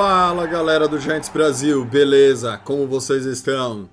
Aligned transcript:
Fala 0.00 0.46
galera 0.46 0.86
do 0.86 0.96
Giants 1.00 1.28
Brasil, 1.28 1.84
beleza? 1.84 2.56
Como 2.56 2.86
vocês 2.86 3.26
estão? 3.26 3.90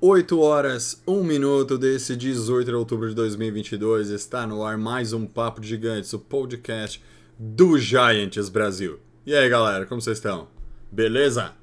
8 0.00 0.38
horas, 0.38 1.02
1 1.04 1.24
minuto 1.24 1.76
desse 1.76 2.14
18 2.14 2.68
de 2.68 2.76
outubro 2.76 3.08
de 3.08 3.14
2022 3.16 4.10
está 4.10 4.46
no 4.46 4.62
ar 4.62 4.78
mais 4.78 5.12
um 5.12 5.26
Papo 5.26 5.60
de 5.60 5.66
Gigantes, 5.66 6.12
o 6.12 6.20
podcast 6.20 7.02
do 7.36 7.76
Giants 7.76 8.48
Brasil. 8.48 9.00
E 9.26 9.34
aí 9.34 9.48
galera, 9.48 9.84
como 9.84 10.00
vocês 10.00 10.18
estão? 10.18 10.46
Beleza? 10.92 11.54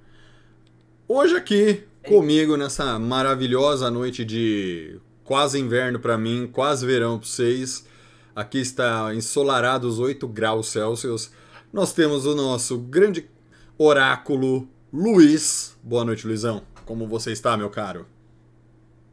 Hoje 1.08 1.38
aqui 1.38 1.84
comigo 2.06 2.58
nessa 2.58 3.00
maravilhosa 3.00 3.90
noite 3.90 4.26
de 4.26 5.00
quase 5.24 5.58
inverno 5.58 6.02
para 6.02 6.18
mim, 6.18 6.50
quase 6.52 6.86
verão 6.86 7.18
para 7.18 7.30
vocês. 7.30 7.88
Aqui 8.36 8.60
está 8.60 9.16
ensolarado 9.16 9.88
os 9.88 10.00
8 10.00 10.28
graus 10.28 10.68
Celsius. 10.68 11.32
Nós 11.72 11.94
temos 11.94 12.26
o 12.26 12.36
nosso 12.36 12.78
grande 12.78 13.34
oráculo 13.78 14.68
Luiz. 14.92 15.78
Boa 15.84 16.06
noite, 16.06 16.26
Luizão. 16.26 16.64
Como 16.86 17.08
você 17.08 17.32
está, 17.32 17.58
meu 17.58 17.70
caro? 17.70 18.06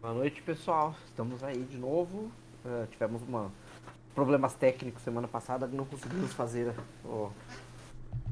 Boa 0.00 0.14
noite, 0.14 0.40
pessoal. 0.42 0.94
Estamos 1.06 1.42
aí 1.42 1.62
de 1.62 1.76
novo. 1.76 2.30
Eh, 2.64 2.86
tivemos 2.90 3.22
uma 3.22 3.50
problemas 4.14 4.54
técnicos 4.54 5.02
semana 5.02 5.26
passada, 5.26 5.66
não 5.66 5.84
conseguimos 5.84 6.32
fazer 6.34 6.74
o, 7.04 7.30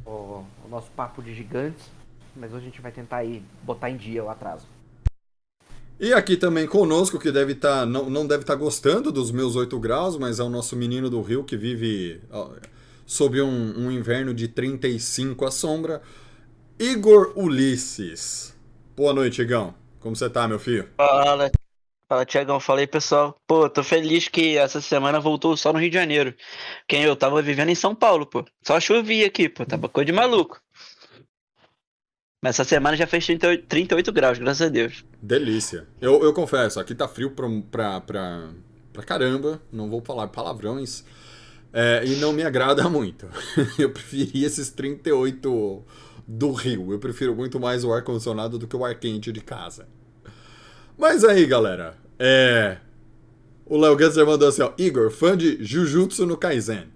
o, 0.04 0.10
o 0.10 0.68
nosso 0.68 0.90
papo 0.90 1.22
de 1.22 1.34
gigantes, 1.34 1.86
mas 2.36 2.52
hoje 2.52 2.64
a 2.64 2.66
gente 2.66 2.80
vai 2.82 2.92
tentar 2.92 3.18
aí 3.18 3.42
botar 3.62 3.90
em 3.90 3.96
dia 3.96 4.22
o 4.22 4.28
atraso. 4.28 4.66
E 5.98 6.12
aqui 6.12 6.36
também 6.36 6.66
conosco, 6.66 7.18
que 7.18 7.30
deve 7.30 7.52
estar. 7.52 7.84
não, 7.84 8.08
não 8.08 8.26
deve 8.26 8.42
estar 8.42 8.54
gostando 8.54 9.12
dos 9.12 9.30
meus 9.30 9.56
8 9.56 9.78
graus, 9.78 10.16
mas 10.16 10.38
é 10.38 10.42
o 10.42 10.48
nosso 10.48 10.74
menino 10.76 11.10
do 11.10 11.20
Rio 11.20 11.44
que 11.44 11.56
vive 11.56 12.20
ó, 12.30 12.52
sob 13.04 13.40
um, 13.42 13.86
um 13.86 13.90
inverno 13.90 14.32
de 14.32 14.48
35 14.48 15.44
à 15.44 15.50
sombra. 15.50 16.00
Igor 16.80 17.34
Ulisses. 17.36 18.56
Boa 18.96 19.12
noite, 19.12 19.42
Igão. 19.42 19.74
Como 19.98 20.16
você 20.16 20.30
tá, 20.30 20.48
meu 20.48 20.58
filho? 20.58 20.88
Fala, 20.96 21.50
fala 22.08 22.24
Tiagão, 22.24 22.58
falei 22.58 22.86
pessoal. 22.86 23.36
Pô, 23.46 23.68
tô 23.68 23.84
feliz 23.84 24.28
que 24.28 24.56
essa 24.56 24.80
semana 24.80 25.20
voltou 25.20 25.54
só 25.58 25.74
no 25.74 25.78
Rio 25.78 25.90
de 25.90 25.96
Janeiro. 25.96 26.34
Quem 26.88 27.02
eu 27.02 27.14
tava 27.14 27.42
vivendo 27.42 27.68
em 27.68 27.74
São 27.74 27.94
Paulo, 27.94 28.24
pô. 28.24 28.46
Só 28.66 28.80
chovia 28.80 29.26
aqui, 29.26 29.46
pô. 29.46 29.66
Tava 29.66 29.90
coisa 29.90 30.06
de 30.06 30.12
maluco. 30.12 30.58
Mas 32.42 32.54
essa 32.54 32.64
semana 32.64 32.96
já 32.96 33.06
fez 33.06 33.26
38, 33.26 33.66
38 33.66 34.10
graus, 34.10 34.38
graças 34.38 34.62
a 34.62 34.70
Deus. 34.70 35.04
Delícia. 35.20 35.86
Eu, 36.00 36.24
eu 36.24 36.32
confesso, 36.32 36.80
aqui 36.80 36.94
tá 36.94 37.06
frio 37.06 37.32
pra, 37.32 37.46
pra, 37.70 38.00
pra, 38.00 38.48
pra 38.90 39.02
caramba. 39.02 39.60
Não 39.70 39.90
vou 39.90 40.00
falar 40.00 40.28
palavrões. 40.28 41.04
É, 41.74 42.02
e 42.06 42.16
não 42.16 42.32
me 42.32 42.42
agrada 42.42 42.88
muito. 42.90 43.28
Eu 43.78 43.90
preferia 43.90 44.46
esses 44.46 44.70
38 44.70 45.84
do 46.32 46.52
Rio. 46.52 46.92
Eu 46.92 46.98
prefiro 47.00 47.34
muito 47.34 47.58
mais 47.58 47.82
o 47.82 47.92
ar-condicionado 47.92 48.56
do 48.56 48.68
que 48.68 48.76
o 48.76 48.84
ar 48.84 48.94
quente 48.94 49.32
de 49.32 49.40
casa. 49.40 49.88
Mas 50.96 51.24
aí, 51.24 51.44
galera. 51.44 51.96
É. 52.18 52.76
O 53.66 53.76
Léo 53.76 53.98
Gessler 53.98 54.26
mandou 54.26 54.48
assim, 54.48 54.62
ó. 54.62 54.72
Igor, 54.78 55.10
fã 55.10 55.36
de 55.36 55.62
Jujutsu 55.64 56.26
no 56.26 56.36
Kaisen. 56.36 56.86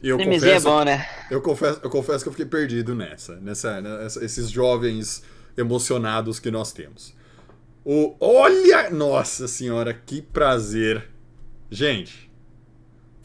E 0.00 0.08
eu 0.08 0.20
é 0.20 0.24
confesso, 0.24 0.66
bom, 0.66 0.84
né? 0.84 1.08
eu 1.30 1.40
confesso, 1.40 1.80
eu 1.82 1.90
confesso 1.90 2.24
que 2.24 2.28
eu 2.28 2.32
fiquei 2.32 2.46
perdido 2.46 2.94
nessa, 2.94 3.34
nessa, 3.36 3.80
nessa 3.80 4.24
esses 4.24 4.48
jovens 4.48 5.24
emocionados 5.56 6.38
que 6.38 6.50
nós 6.50 6.72
temos. 6.72 7.14
O, 7.84 8.14
olha, 8.20 8.90
nossa 8.90 9.48
senhora, 9.48 9.92
que 9.92 10.22
prazer. 10.22 11.08
Gente, 11.68 12.25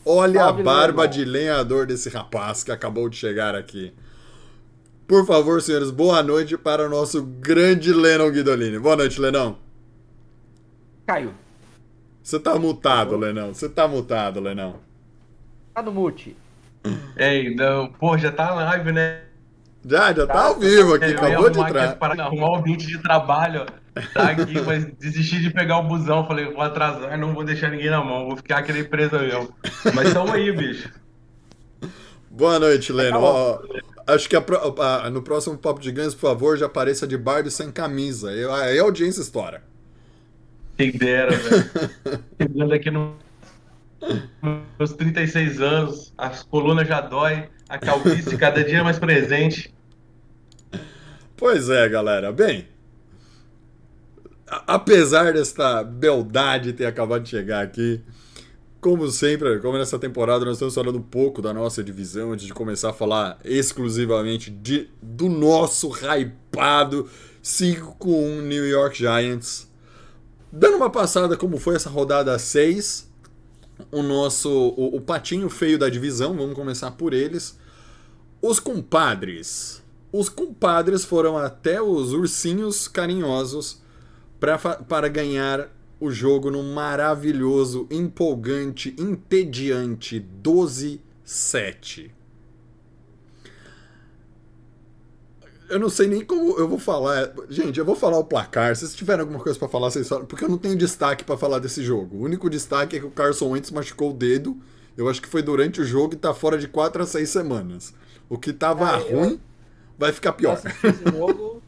olha 0.06 0.42
Salve, 0.42 0.62
a 0.62 0.64
barba 0.64 1.08
de 1.08 1.26
lenhador 1.26 1.86
desse 1.86 2.10
rapaz 2.10 2.64
que 2.64 2.72
acabou 2.72 3.10
de 3.10 3.18
chegar 3.18 3.56
aqui. 3.56 3.94
Por 5.08 5.26
favor, 5.26 5.62
senhores, 5.62 5.92
boa 5.92 6.24
noite 6.24 6.58
para 6.58 6.86
o 6.86 6.90
nosso 6.90 7.22
grande 7.22 7.92
Lennon 7.92 8.32
Guidolini. 8.32 8.80
Boa 8.80 8.96
noite, 8.96 9.20
Lenão. 9.20 9.58
Caiu. 11.06 11.34
Você 12.24 12.40
tá 12.40 12.58
mutado, 12.58 13.18
Lenão. 13.18 13.54
Você 13.54 13.68
tá 13.68 13.88
mutado, 13.88 14.40
Lenão. 14.40 14.80
Tá 15.74 15.82
no 15.82 15.92
mute. 15.92 16.38
Ei, 17.18 17.54
não, 17.54 17.92
pô, 17.92 18.18
já 18.18 18.32
tá 18.32 18.46
na 18.46 18.54
live, 18.54 18.92
né? 18.92 19.22
Já, 19.84 20.14
já 20.14 20.28
tá 20.28 20.44
ao 20.46 20.60
vivo 20.60 20.94
aqui, 20.94 21.06
acabou 21.06 21.50
de 21.50 21.60
entrar. 21.60 21.96
Para 21.96 22.24
arrumar 22.24 22.52
o 22.52 22.56
ambiente 22.58 22.86
de 22.86 22.98
trabalho. 23.00 23.66
Tá 24.14 24.30
aqui, 24.30 24.60
mas 24.66 24.86
desisti 25.00 25.42
de 25.42 25.50
pegar 25.50 25.80
o 25.80 25.84
busão. 25.84 26.26
Falei, 26.28 26.46
vou 26.52 26.62
atrasar, 26.62 27.18
não 27.18 27.34
vou 27.34 27.44
deixar 27.44 27.70
ninguém 27.72 27.90
na 27.90 28.04
mão, 28.04 28.28
vou 28.28 28.38
ficar 28.38 28.60
aquele 28.60 28.84
preso 28.84 29.18
mesmo. 29.20 29.50
Mas 29.94 30.14
tamo 30.14 30.32
aí, 30.32 30.52
bicho. 30.52 30.90
Boa 32.30 32.60
noite, 32.60 32.94
Leno. 32.94 33.20
Tá. 33.20 33.26
Ó, 33.26 33.60
acho 34.08 34.30
que 34.30 34.36
a 34.36 34.44
a- 35.04 35.10
no 35.10 35.22
próximo 35.22 35.58
Papo 35.58 35.82
de 35.82 35.92
Ganhos, 35.92 36.14
por 36.16 36.22
favor, 36.30 36.58
já 36.58 36.68
apareça 36.68 37.06
de 37.08 37.18
Barbie 37.18 37.52
sem 37.52 37.72
camisa. 37.72 38.32
Eu- 38.32 38.54
Aí 38.54 38.80
a 38.80 38.84
audiência 38.84 39.22
estoura. 39.22 39.64
Quem 40.78 40.92
dera, 40.92 41.32
velho. 41.36 41.70
Chegando 42.42 42.74
aqui 42.74 42.90
no, 42.90 43.16
meus 44.78 44.94
36 44.94 45.62
anos, 45.62 46.14
as 46.18 46.44
colunas 46.44 46.88
já 46.88 47.02
dói, 47.02 47.50
a 47.70 47.78
calvície 47.78 48.38
cada 48.38 48.64
dia 48.64 48.84
mais 48.84 49.00
presente. 49.00 49.74
Pois 51.38 51.70
é, 51.70 51.88
galera. 51.90 52.32
Bem, 52.32 52.68
apesar 54.68 55.34
desta 55.34 55.84
beldade 55.84 56.74
ter 56.74 56.86
acabado 56.86 57.24
de 57.24 57.30
chegar 57.30 57.64
aqui, 57.64 58.02
como 58.80 59.10
sempre, 59.12 59.60
como 59.60 59.78
nessa 59.78 60.00
temporada 60.00 60.44
nós 60.44 60.56
estamos 60.56 60.74
falando 60.74 60.98
um 60.98 61.04
pouco 61.04 61.42
da 61.42 61.54
nossa 61.54 61.84
divisão 61.84 62.32
antes 62.32 62.48
de 62.48 62.54
começar 62.54 62.90
a 62.90 62.94
falar 62.94 63.38
exclusivamente 63.46 64.50
de, 64.50 64.90
do 65.02 65.30
nosso 65.30 65.90
hypado 65.90 67.08
5 67.44 67.96
com 68.00 68.40
1 68.40 68.42
New 68.42 68.68
York 68.68 68.98
Giants. 68.98 69.70
Dando 70.52 70.78
uma 70.78 70.90
passada 70.90 71.38
como 71.38 71.58
foi 71.58 71.76
essa 71.76 71.90
rodada 71.90 72.38
6, 72.38 73.11
o 73.92 74.02
nosso 74.04 74.50
o, 74.50 74.98
o 74.98 75.02
patinho 75.02 75.50
feio 75.50 75.78
da 75.78 75.90
divisão, 75.90 76.36
vamos 76.36 76.56
começar 76.56 76.92
por 76.92 77.14
eles. 77.14 77.58
Os 78.42 78.60
compadres. 78.60 79.82
Os 80.12 80.28
compadres 80.28 81.06
foram 81.06 81.38
até 81.38 81.82
os 81.82 82.12
ursinhos 82.12 82.88
carinhosos 82.88 83.82
para 84.40 85.08
ganhar 85.08 85.70
o 86.00 86.10
jogo 86.12 86.50
num 86.50 86.74
maravilhoso, 86.74 87.88
empolgante, 87.92 88.96
entediante 88.98 90.26
12-7. 90.44 92.10
Eu 95.72 95.80
não 95.80 95.90
sei 95.90 96.08
nem 96.08 96.24
como 96.26 96.58
eu 96.60 96.68
vou 96.68 96.78
falar. 96.78 97.32
Gente, 97.50 97.80
eu 97.80 97.86
vou 97.86 97.96
falar 97.96 98.18
o 98.18 98.24
placar. 98.26 98.76
Se 98.76 98.82
vocês 98.82 98.96
tiverem 98.96 99.22
alguma 99.22 99.40
coisa 99.40 99.58
pra 99.58 99.68
falar, 99.70 99.90
vocês 99.90 100.08
falam. 100.08 100.26
Porque 100.26 100.44
eu 100.46 100.50
não 100.50 100.58
tenho 100.58 100.76
destaque 100.78 101.24
pra 101.24 101.38
falar 101.38 101.60
desse 101.60 101.84
jogo. 101.84 102.18
O 102.18 102.22
único 102.24 102.50
destaque 102.50 102.98
é 102.98 103.00
que 103.00 103.06
o 103.06 103.12
Carson 103.12 103.50
Wentz 103.50 103.72
machucou 103.72 104.12
o 104.12 104.14
dedo. 104.14 104.58
Eu 104.98 105.08
acho 105.10 105.22
que 105.22 105.28
foi 105.28 105.42
durante 105.42 105.80
o 105.82 105.86
jogo 105.86 106.14
e 106.14 106.18
tá 106.18 106.34
fora 106.34 106.58
de 106.58 106.68
4 106.68 107.02
a 107.04 107.06
6 107.06 107.30
semanas. 107.30 107.94
O 108.30 108.38
que 108.38 108.52
tava 108.54 108.96
Ah, 108.96 109.00
eu- 109.00 109.20
ruim 109.20 109.40
vai 109.98 110.12
ficar 110.12 110.30
Eu 110.32 110.34
pior. 110.34 110.62
esse 110.64 111.12
jogo 111.18 111.62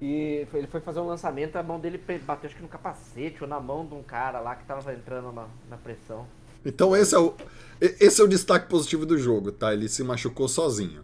e 0.00 0.46
ele 0.52 0.66
foi 0.66 0.80
fazer 0.80 1.00
um 1.00 1.06
lançamento, 1.06 1.56
a 1.56 1.62
mão 1.62 1.78
dele 1.80 1.98
bateu 2.26 2.46
acho 2.48 2.56
que 2.56 2.62
no 2.62 2.68
capacete 2.68 3.42
ou 3.42 3.48
na 3.48 3.60
mão 3.60 3.86
de 3.86 3.94
um 3.94 4.02
cara 4.02 4.40
lá 4.40 4.54
que 4.56 4.64
tava 4.66 4.92
entrando 4.92 5.30
na, 5.32 5.46
na 5.70 5.76
pressão. 5.76 6.26
Então 6.64 6.94
esse 6.96 7.14
é 7.14 7.18
o 7.18 7.34
esse 7.80 8.20
é 8.20 8.24
o 8.24 8.28
destaque 8.28 8.68
positivo 8.68 9.06
do 9.06 9.16
jogo, 9.18 9.52
tá? 9.52 9.72
Ele 9.72 9.88
se 9.88 10.02
machucou 10.02 10.48
sozinho. 10.48 11.02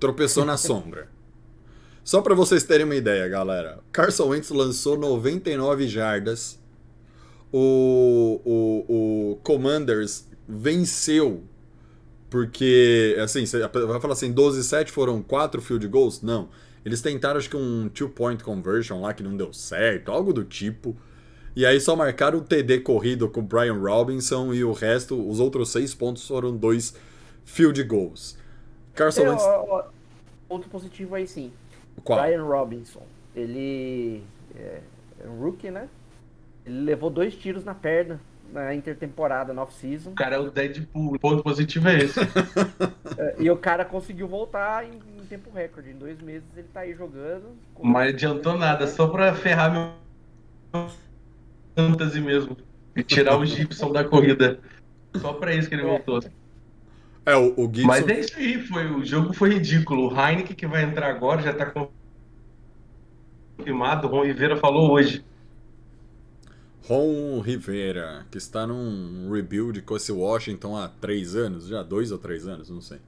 Tropeçou 0.00 0.44
na 0.44 0.56
sombra. 0.58 1.08
Só 2.08 2.22
pra 2.22 2.34
vocês 2.34 2.64
terem 2.64 2.86
uma 2.86 2.94
ideia, 2.96 3.28
galera. 3.28 3.80
Carson 3.92 4.28
Wentz 4.28 4.48
lançou 4.48 4.96
99 4.96 5.86
jardas. 5.86 6.58
O, 7.52 8.40
o, 8.46 9.32
o 9.32 9.36
Commanders 9.42 10.26
venceu 10.48 11.44
porque, 12.30 13.14
assim, 13.22 13.44
você 13.44 13.58
vai 13.58 14.00
falar 14.00 14.14
assim, 14.14 14.32
12-7 14.32 14.88
foram 14.88 15.22
4 15.22 15.60
field 15.60 15.86
goals? 15.86 16.22
Não. 16.22 16.48
Eles 16.82 17.02
tentaram, 17.02 17.36
acho 17.36 17.50
que 17.50 17.58
um 17.58 17.90
two-point 17.90 18.42
conversion 18.42 19.02
lá 19.02 19.12
que 19.12 19.22
não 19.22 19.36
deu 19.36 19.52
certo, 19.52 20.10
algo 20.10 20.32
do 20.32 20.44
tipo. 20.44 20.96
E 21.54 21.66
aí 21.66 21.78
só 21.78 21.94
marcaram 21.94 22.38
o 22.38 22.42
TD 22.42 22.80
corrido 22.80 23.28
com 23.28 23.40
o 23.40 23.42
Brian 23.42 23.74
Robinson 23.74 24.54
e 24.54 24.64
o 24.64 24.72
resto, 24.72 25.28
os 25.28 25.40
outros 25.40 25.68
seis 25.68 25.94
pontos 25.94 26.26
foram 26.26 26.56
dois 26.56 26.94
field 27.44 27.82
goals. 27.82 28.34
Carson 28.94 29.24
Eu- 29.24 29.30
Wentz 29.32 29.44
Ponto 30.48 30.66
positivo 30.70 31.14
aí 31.14 31.26
sim. 31.26 31.52
Qual? 32.08 32.20
Brian 32.22 32.42
Robinson. 32.42 33.02
Ele 33.36 34.22
é, 34.56 34.80
é 35.22 35.28
um 35.28 35.38
rookie, 35.38 35.70
né? 35.70 35.88
Ele 36.64 36.80
levou 36.80 37.10
dois 37.10 37.34
tiros 37.34 37.64
na 37.64 37.74
perna 37.74 38.18
na 38.50 38.74
intertemporada, 38.74 39.52
no 39.52 39.60
off-season. 39.60 40.12
O 40.12 40.14
cara 40.14 40.36
é 40.36 40.38
o 40.38 40.50
Deadpool. 40.50 41.14
O 41.14 41.18
ponto 41.18 41.42
positivo 41.42 41.88
é 41.88 41.98
esse. 41.98 42.18
É, 43.18 43.34
E 43.40 43.50
o 43.50 43.56
cara 43.56 43.84
conseguiu 43.84 44.28
voltar 44.28 44.86
em, 44.86 44.92
em 44.92 45.26
tempo 45.26 45.50
recorde. 45.50 45.90
Em 45.90 45.96
dois 45.96 46.20
meses 46.22 46.46
ele 46.56 46.68
tá 46.72 46.80
aí 46.80 46.94
jogando. 46.94 47.48
Mas 47.82 48.14
adiantou 48.14 48.56
nada, 48.56 48.86
só 48.86 49.08
pra 49.08 49.34
ferrar 49.34 49.72
meu 49.72 50.88
fantasy 51.76 52.20
mesmo. 52.20 52.56
E 52.94 53.02
tirar 53.02 53.36
o 53.36 53.44
Gibson 53.44 53.92
da 53.92 54.04
corrida. 54.04 54.60
Só 55.16 55.32
pra 55.32 55.52
isso 55.52 55.68
que 55.68 55.74
ele 55.74 55.82
voltou. 55.82 56.20
É, 57.26 57.34
o, 57.34 57.54
o 57.56 57.64
Gibson. 57.64 57.88
Mas 57.88 58.06
é 58.06 58.20
isso 58.20 58.38
aí, 58.38 58.62
foi, 58.62 58.86
o 58.86 59.04
jogo 59.04 59.32
foi 59.32 59.54
ridículo. 59.54 60.12
O 60.12 60.16
Heineken 60.16 60.54
que 60.54 60.66
vai 60.66 60.84
entrar 60.84 61.08
agora 61.08 61.42
já 61.42 61.52
tá 61.52 61.66
confirmado. 61.66 61.97
O 63.58 64.06
Ron 64.06 64.22
Rivera 64.24 64.56
falou 64.56 64.92
hoje. 64.92 65.24
Ron 66.84 67.40
Rivera, 67.40 68.24
que 68.30 68.38
está 68.38 68.66
num 68.66 69.30
rebuild 69.30 69.82
com 69.82 69.96
esse 69.96 70.12
Washington 70.12 70.76
há 70.76 70.88
três 70.88 71.34
anos, 71.34 71.66
já 71.66 71.82
dois 71.82 72.10
ou 72.12 72.18
três 72.18 72.46
anos, 72.46 72.70
não 72.70 72.80
sei. 72.80 72.98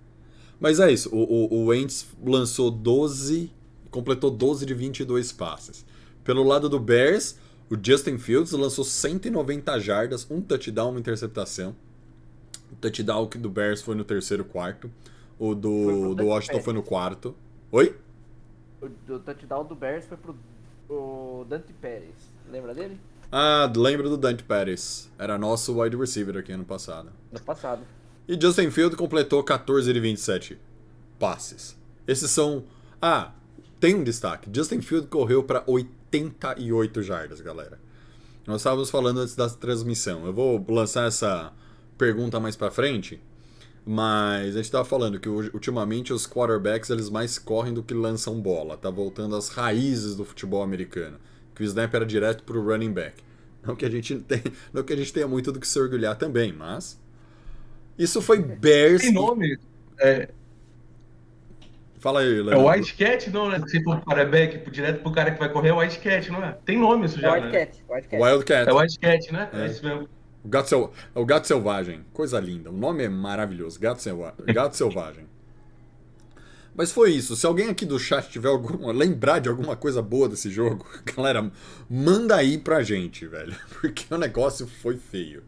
Mas 0.58 0.78
é 0.78 0.92
isso, 0.92 1.08
o, 1.14 1.22
o, 1.22 1.54
o 1.54 1.66
Wentz 1.66 2.06
lançou 2.22 2.70
12, 2.70 3.50
completou 3.90 4.30
12 4.30 4.66
de 4.66 4.74
22 4.74 5.32
passes. 5.32 5.86
Pelo 6.22 6.42
lado 6.42 6.68
do 6.68 6.78
Bears, 6.78 7.38
o 7.70 7.76
Justin 7.80 8.18
Fields 8.18 8.52
lançou 8.52 8.84
190 8.84 9.80
jardas, 9.80 10.26
um 10.30 10.42
touchdown, 10.42 10.90
uma 10.90 11.00
interceptação. 11.00 11.74
O 12.70 12.76
touchdown 12.76 13.26
que 13.26 13.38
do 13.38 13.48
Bears 13.48 13.80
foi 13.80 13.94
no 13.94 14.04
terceiro 14.04 14.44
quarto, 14.44 14.90
o 15.38 15.54
do, 15.54 16.14
do 16.14 16.26
Washington 16.26 16.60
foi 16.60 16.74
no 16.74 16.82
quarto. 16.82 17.34
Oi? 17.72 17.96
O, 18.80 18.86
o 19.12 19.18
touchdown 19.18 19.64
do 19.64 19.74
Bears 19.74 20.06
foi 20.06 20.16
pro 20.16 20.36
o 20.90 21.44
Dante 21.48 21.72
Pérez. 21.72 22.14
Lembra 22.50 22.74
dele? 22.74 23.00
Ah, 23.30 23.70
lembro 23.74 24.08
do 24.08 24.16
Dante 24.16 24.42
Pettis. 24.42 25.08
Era 25.16 25.38
nosso 25.38 25.80
wide 25.80 25.96
receiver 25.96 26.36
aqui 26.36 26.52
ano 26.52 26.64
passado. 26.64 27.12
No 27.30 27.40
passado. 27.40 27.82
E 28.26 28.40
Justin 28.40 28.70
Field 28.70 28.96
completou 28.96 29.42
14 29.44 29.92
de 29.92 30.00
27 30.00 30.58
passes. 31.18 31.76
Esses 32.08 32.30
são. 32.30 32.64
Ah, 33.00 33.32
tem 33.78 33.94
um 33.94 34.02
destaque. 34.02 34.50
Justin 34.52 34.80
Field 34.80 35.06
correu 35.06 35.44
para 35.44 35.62
88 35.66 37.02
jardas, 37.02 37.40
galera. 37.40 37.78
Nós 38.46 38.62
estávamos 38.62 38.90
falando 38.90 39.20
antes 39.20 39.36
da 39.36 39.48
transmissão. 39.48 40.26
Eu 40.26 40.32
vou 40.32 40.64
lançar 40.68 41.06
essa 41.06 41.52
pergunta 41.96 42.40
mais 42.40 42.56
para 42.56 42.70
frente, 42.70 43.20
mas 43.92 44.50
a 44.50 44.58
gente 44.58 44.66
estava 44.66 44.84
falando 44.84 45.18
que 45.18 45.28
ultimamente 45.28 46.12
os 46.12 46.24
quarterbacks 46.24 46.88
eles 46.90 47.10
mais 47.10 47.40
correm 47.40 47.74
do 47.74 47.82
que 47.82 47.92
lançam 47.92 48.40
bola. 48.40 48.76
Tá 48.76 48.88
voltando 48.88 49.34
às 49.34 49.48
raízes 49.48 50.14
do 50.14 50.24
futebol 50.24 50.62
americano. 50.62 51.18
Que 51.56 51.64
o 51.64 51.64
snap 51.64 51.92
era 51.92 52.06
direto 52.06 52.44
pro 52.44 52.64
running 52.64 52.92
back. 52.92 53.20
Não 53.66 53.74
que 53.74 53.84
a 53.84 53.90
gente 53.90 54.14
tem, 54.22 54.44
não 54.72 54.84
que 54.84 54.92
a 54.92 54.96
gente 54.96 55.12
tenha 55.12 55.26
muito 55.26 55.50
do 55.50 55.58
que 55.58 55.66
se 55.66 55.76
orgulhar 55.76 56.14
também, 56.14 56.52
mas 56.52 57.00
isso 57.98 58.22
foi 58.22 58.40
Bears. 58.40 59.02
Tem 59.02 59.12
nome. 59.12 59.58
É, 59.98 60.28
Fala 61.98 62.20
aí, 62.20 62.28
é 62.28 62.42
Leandro. 62.42 62.60
o 62.60 62.70
White 62.70 62.94
Cat, 62.94 63.28
não, 63.30 63.50
né? 63.50 63.60
Se 63.66 63.82
for 63.82 64.00
quarterback, 64.02 64.70
direto 64.70 65.02
pro 65.02 65.10
cara 65.10 65.32
que 65.32 65.38
vai 65.40 65.52
correr, 65.52 65.70
é 65.70 65.72
o 65.72 65.78
White 65.80 65.98
Cat, 65.98 66.30
não 66.30 66.44
é? 66.44 66.56
Tem 66.64 66.78
nome 66.78 67.06
isso 67.06 67.18
É 67.18 67.22
já, 67.22 67.32
White 67.34 67.46
né? 67.48 67.66
Cat. 67.66 67.84
White 67.90 68.08
Cat. 68.08 68.22
Wildcat. 68.22 68.70
É 68.70 68.72
o 68.72 68.78
White 68.78 68.98
Cat, 69.00 69.32
né? 69.32 69.50
É. 69.52 69.60
É 69.62 69.66
isso 69.66 69.84
mesmo. 69.84 70.08
O 70.44 70.48
gato, 70.48 70.68
sel... 70.68 70.92
o 71.14 71.24
gato 71.24 71.46
selvagem. 71.46 72.04
Coisa 72.12 72.40
linda. 72.40 72.70
O 72.70 72.72
nome 72.72 73.04
é 73.04 73.08
maravilhoso. 73.08 73.78
Gato, 73.78 74.00
selva... 74.02 74.34
gato 74.46 74.74
selvagem. 74.76 75.26
Mas 76.74 76.92
foi 76.92 77.10
isso. 77.12 77.36
Se 77.36 77.44
alguém 77.46 77.68
aqui 77.68 77.84
do 77.84 77.98
chat 77.98 78.30
tiver 78.30 78.48
alguma. 78.48 78.92
lembrar 78.92 79.38
de 79.40 79.48
alguma 79.48 79.76
coisa 79.76 80.00
boa 80.00 80.28
desse 80.28 80.50
jogo, 80.50 80.86
galera, 81.14 81.50
manda 81.88 82.36
aí 82.36 82.56
pra 82.56 82.82
gente, 82.82 83.26
velho. 83.26 83.54
Porque 83.80 84.12
o 84.12 84.16
negócio 84.18 84.66
foi 84.66 84.96
feio. 84.96 85.42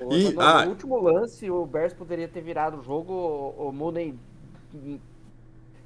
O- 0.00 0.12
E- 0.12 0.32
no, 0.32 0.40
ah. 0.40 0.64
no 0.64 0.70
último 0.72 1.00
lance, 1.00 1.48
o 1.50 1.64
Bears 1.64 1.92
poderia 1.94 2.28
ter 2.28 2.42
virado 2.42 2.78
o 2.80 2.82
jogo. 2.82 3.12
O, 3.12 3.68
o 3.68 3.72
Mooney. 3.72 4.14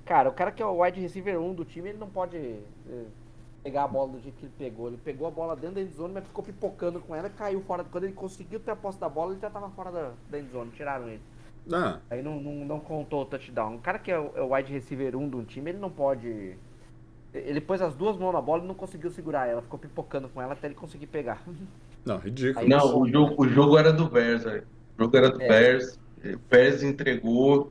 Cara, 0.05 0.29
o 0.29 0.33
cara 0.33 0.51
que 0.51 0.63
é 0.63 0.67
o 0.67 0.83
wide 0.83 1.01
receiver 1.01 1.39
1 1.41 1.55
do 1.55 1.65
time, 1.65 1.91
ele 1.91 1.99
não 1.99 2.09
pode 2.09 2.37
eh, 2.37 3.05
pegar 3.63 3.85
a 3.85 3.89
bola 3.89 4.13
do 4.13 4.21
jeito 4.21 4.37
que 4.37 4.45
ele 4.47 4.53
pegou. 4.59 4.89
Ele 4.89 4.99
pegou 5.03 5.27
a 5.27 5.31
bola 5.31 5.55
dentro 5.55 5.77
da 5.77 5.83
endzone, 5.83 6.13
mas 6.15 6.25
ficou 6.25 6.43
pipocando 6.45 7.01
com 7.01 7.15
ela 7.15 7.29
e 7.29 7.31
caiu 7.31 7.61
fora. 7.63 7.85
Quando 7.85 8.05
ele 8.05 8.13
conseguiu 8.13 8.59
ter 8.61 8.71
a 8.73 8.77
posse 8.77 8.99
da 8.99 9.09
bola, 9.09 9.33
ele 9.33 9.41
já 9.41 9.49
tava 9.51 9.71
fora 9.71 9.91
da, 9.91 10.11
da 10.31 10.39
endzone. 10.39 10.71
Tiraram 10.73 11.09
ele. 11.09 11.21
Ah, 11.73 12.01
Aí 12.11 12.23
não, 12.23 12.41
não, 12.41 12.65
não 12.65 12.81
contou 12.81 13.23
o 13.23 13.25
touchdown. 13.25 13.77
O 13.77 13.79
cara 13.79 13.99
que 13.99 14.11
é 14.11 14.19
o, 14.19 14.33
é 14.35 14.43
o 14.43 14.53
wide 14.55 14.73
receiver 14.73 15.15
1 15.17 15.29
de 15.29 15.37
um 15.37 15.45
time, 15.45 15.71
ele 15.71 15.79
não 15.79 15.91
pode. 15.91 16.57
Ele 17.33 17.61
pôs 17.61 17.81
as 17.81 17.95
duas 17.95 18.17
mãos 18.19 18.33
na 18.33 18.41
bola 18.43 18.65
e 18.65 18.67
não 18.67 18.75
conseguiu 18.75 19.11
segurar 19.11 19.47
ela. 19.47 19.63
Ficou 19.63 19.79
pipocando 19.79 20.29
com 20.29 20.43
ela 20.43 20.53
até 20.55 20.67
ele 20.67 20.75
conseguir 20.75 21.07
pegar. 21.07 21.43
não, 22.05 22.19
ridículo. 22.19 22.59
Aí- 22.65 22.69
Não, 22.69 22.99
o 23.01 23.09
jogo, 23.09 23.35
o 23.43 23.49
jogo 23.49 23.79
era 23.79 23.93
do 23.93 24.09
Bears, 24.09 24.43
velho. 24.45 24.67
O 24.99 25.05
jogo 25.05 25.17
era 25.17 25.31
do 25.31 25.41
É. 25.41 25.49
Bears. 25.49 25.99
O 26.25 26.39
Bears 26.51 26.83
entregou. 26.83 27.71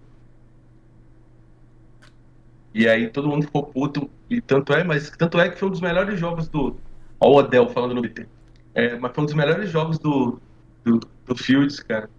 E 2.73 2.87
aí 2.87 3.09
todo 3.09 3.27
mundo 3.27 3.45
ficou 3.45 3.63
puto. 3.63 4.09
E 4.29 4.41
tanto 4.41 4.73
é, 4.73 4.83
mas 4.83 5.09
tanto 5.11 5.39
é 5.39 5.49
que 5.49 5.57
foi 5.59 5.67
um 5.67 5.71
dos 5.71 5.81
melhores 5.81 6.19
jogos 6.19 6.47
do. 6.47 6.77
Ó, 7.19 7.29
o 7.31 7.35
Odell 7.37 7.69
falando 7.69 7.95
no 7.95 8.01
Twitter. 8.01 8.27
É, 8.73 8.95
mas 8.97 9.13
foi 9.13 9.23
um 9.23 9.25
dos 9.25 9.35
melhores 9.35 9.69
jogos 9.69 9.99
do, 9.99 10.39
do, 10.83 10.99
do 11.25 11.35
Fields, 11.35 11.79
cara. 11.81 12.09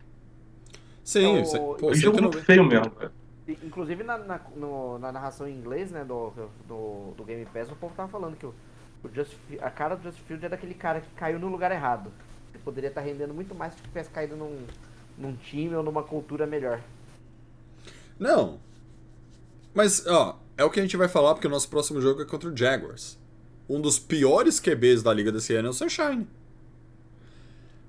Sim, 1.04 1.24
É 1.24 1.28
o- 1.40 1.44
você- 1.44 1.58
pô, 1.58 1.76
Foi 1.78 1.90
um 1.90 1.94
jogo 1.94 2.20
muito 2.20 2.38
190. 2.38 2.44
feio 2.44 2.64
mesmo, 2.64 2.90
cara. 2.90 3.12
Inclusive 3.48 4.04
na, 4.04 4.18
na, 4.18 4.40
no- 4.54 4.98
na 4.98 5.10
narração 5.10 5.48
em 5.48 5.54
inglês, 5.56 5.90
né, 5.90 6.04
do, 6.04 6.30
do, 6.68 7.12
do 7.16 7.24
Game 7.24 7.44
Pass, 7.46 7.70
o 7.70 7.76
povo 7.76 7.92
tava 7.94 8.08
falando 8.08 8.36
que 8.36 8.46
o, 8.46 8.54
o 9.02 9.08
Just, 9.12 9.34
a 9.60 9.70
cara 9.70 9.96
do 9.96 10.02
Just 10.04 10.18
Field 10.20 10.44
é 10.46 10.48
daquele 10.48 10.74
cara 10.74 11.00
que 11.00 11.08
caiu 11.16 11.38
no 11.40 11.48
lugar 11.48 11.72
errado. 11.72 12.10
Ele 12.54 12.62
poderia 12.62 12.88
estar 12.88 13.00
rendendo 13.00 13.34
muito 13.34 13.54
mais 13.54 13.74
se 13.74 13.82
tivesse 13.82 14.10
caído 14.10 14.36
num, 14.36 14.58
num 15.18 15.34
time 15.34 15.74
ou 15.74 15.82
numa 15.82 16.02
cultura 16.04 16.46
melhor. 16.46 16.80
Não. 18.18 18.60
Mas, 19.74 20.06
ó, 20.06 20.38
é 20.62 20.64
o 20.64 20.70
que 20.70 20.80
a 20.80 20.82
gente 20.82 20.96
vai 20.96 21.08
falar 21.08 21.34
porque 21.34 21.46
o 21.46 21.50
nosso 21.50 21.68
próximo 21.68 22.00
jogo 22.00 22.22
é 22.22 22.24
contra 22.24 22.48
o 22.48 22.56
Jaguars. 22.56 23.18
Um 23.68 23.80
dos 23.80 23.98
piores 23.98 24.60
QBs 24.60 25.02
da 25.02 25.12
liga 25.12 25.30
desse 25.30 25.54
ano 25.54 25.68
é 25.68 25.70
o 25.70 25.74
Sunshine. 25.74 26.26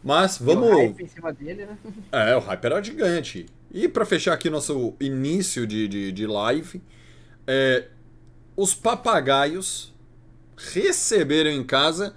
Mas 0.03 0.37
Tem 0.37 0.47
o 0.47 0.59
vamos. 0.59 0.77
hype 0.77 1.03
em 1.03 1.07
cima 1.07 1.31
dele, 1.31 1.65
né? 1.65 1.77
É, 2.11 2.35
o 2.35 2.39
hype 2.39 2.65
era 2.65 2.81
gigante. 2.83 3.45
E 3.71 3.87
pra 3.87 4.05
fechar 4.05 4.33
aqui 4.33 4.49
nosso 4.49 4.93
início 4.99 5.65
de, 5.65 5.87
de, 5.87 6.11
de 6.11 6.27
live, 6.27 6.81
é, 7.47 7.87
os 8.55 8.75
papagaios 8.75 9.93
receberam 10.57 11.49
em 11.49 11.63
casa 11.63 12.13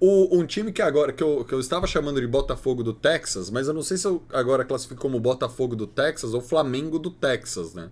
o, 0.00 0.36
um 0.38 0.46
time 0.46 0.72
que 0.72 0.82
agora 0.82 1.12
que 1.12 1.22
eu, 1.22 1.44
que 1.44 1.52
eu 1.52 1.60
estava 1.60 1.86
chamando 1.86 2.20
de 2.20 2.26
Botafogo 2.26 2.82
do 2.82 2.92
Texas, 2.92 3.50
mas 3.50 3.68
eu 3.68 3.74
não 3.74 3.82
sei 3.82 3.96
se 3.96 4.06
eu 4.06 4.22
agora 4.32 4.64
classifico 4.64 5.00
como 5.00 5.18
Botafogo 5.18 5.74
do 5.74 5.86
Texas 5.86 6.34
ou 6.34 6.40
Flamengo 6.40 6.98
do 6.98 7.10
Texas, 7.10 7.74
né? 7.74 7.90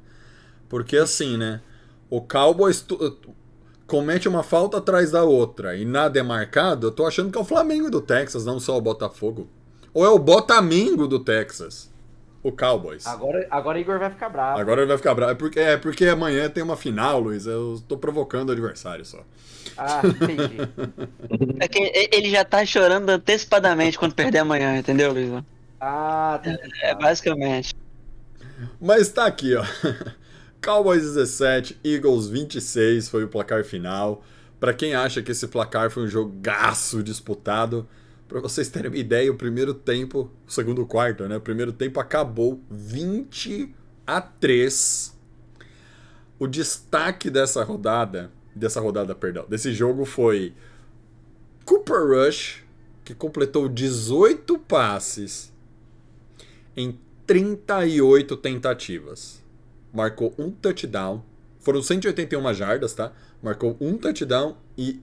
Porque 0.68 0.96
assim, 0.96 1.36
né? 1.36 1.60
O 2.10 2.20
Cowboys 2.20 2.80
tu- 2.80 3.18
comete 3.86 4.28
uma 4.28 4.42
falta 4.42 4.78
atrás 4.78 5.10
da 5.12 5.22
outra 5.24 5.76
e 5.76 5.84
nada 5.84 6.18
é 6.18 6.22
marcado, 6.22 6.88
eu 6.88 6.90
tô 6.92 7.06
achando 7.06 7.30
que 7.30 7.38
é 7.38 7.40
o 7.40 7.44
Flamengo 7.44 7.90
do 7.90 8.00
Texas, 8.00 8.44
não 8.44 8.58
só 8.58 8.76
o 8.76 8.80
Botafogo. 8.80 9.48
Ou 9.94 10.04
é 10.04 10.08
o 10.08 10.18
Botamingo 10.18 11.06
do 11.06 11.18
Texas. 11.20 11.90
O 12.42 12.52
Cowboys. 12.52 13.04
Agora, 13.06 13.44
agora 13.50 13.80
Igor 13.80 13.98
vai 13.98 14.08
ficar 14.10 14.28
bravo. 14.28 14.60
Agora 14.60 14.80
ele 14.82 14.86
vai 14.88 14.96
ficar 14.96 15.14
bravo. 15.14 15.32
É 15.32 15.34
porque, 15.34 15.58
é 15.58 15.76
porque 15.76 16.06
amanhã 16.06 16.48
tem 16.48 16.62
uma 16.62 16.76
final, 16.76 17.18
Luiz. 17.18 17.44
Eu 17.44 17.82
tô 17.88 17.96
provocando 17.98 18.50
o 18.50 18.52
adversário 18.52 19.04
só. 19.04 19.24
Ah, 19.76 20.00
entendi. 20.04 20.56
É 21.58 21.66
que 21.66 21.78
ele 22.12 22.30
já 22.30 22.44
tá 22.44 22.64
chorando 22.64 23.08
antecipadamente 23.10 23.98
quando 23.98 24.14
perder 24.14 24.38
amanhã, 24.38 24.78
entendeu, 24.78 25.12
Luiz? 25.12 25.42
Ah, 25.80 26.38
tá. 26.42 26.56
É 26.82 26.94
basicamente. 26.94 27.74
Mas 28.80 29.08
tá 29.08 29.26
aqui, 29.26 29.56
ó. 29.56 29.64
Cowboys 30.66 31.04
17, 31.04 31.78
Eagles 31.84 32.26
26 32.26 33.08
foi 33.08 33.22
o 33.22 33.28
placar 33.28 33.62
final. 33.62 34.24
Pra 34.58 34.74
quem 34.74 34.96
acha 34.96 35.22
que 35.22 35.30
esse 35.30 35.46
placar 35.46 35.92
foi 35.92 36.02
um 36.02 36.08
jogaço 36.08 37.04
disputado, 37.04 37.88
pra 38.26 38.40
vocês 38.40 38.68
terem 38.68 38.90
uma 38.90 38.96
ideia, 38.96 39.30
o 39.30 39.36
primeiro 39.36 39.72
tempo, 39.72 40.28
o 40.44 40.50
segundo 40.50 40.84
quarto, 40.84 41.28
né? 41.28 41.36
O 41.36 41.40
primeiro 41.40 41.72
tempo 41.72 42.00
acabou 42.00 42.60
20 42.68 43.72
a 44.04 44.20
3. 44.20 45.16
O 46.36 46.48
destaque 46.48 47.30
dessa 47.30 47.62
rodada, 47.62 48.32
dessa 48.52 48.80
rodada, 48.80 49.14
perdão, 49.14 49.46
desse 49.48 49.72
jogo 49.72 50.04
foi 50.04 50.52
Cooper 51.64 52.08
Rush, 52.08 52.64
que 53.04 53.14
completou 53.14 53.68
18 53.68 54.58
passes 54.58 55.52
em 56.76 56.98
38 57.24 58.36
tentativas. 58.36 59.45
Marcou 59.96 60.34
um 60.38 60.50
touchdown. 60.50 61.24
Foram 61.58 61.82
181 61.82 62.52
jardas, 62.52 62.92
tá? 62.92 63.12
Marcou 63.42 63.76
um 63.80 63.96
touchdown 63.96 64.56
e, 64.76 65.00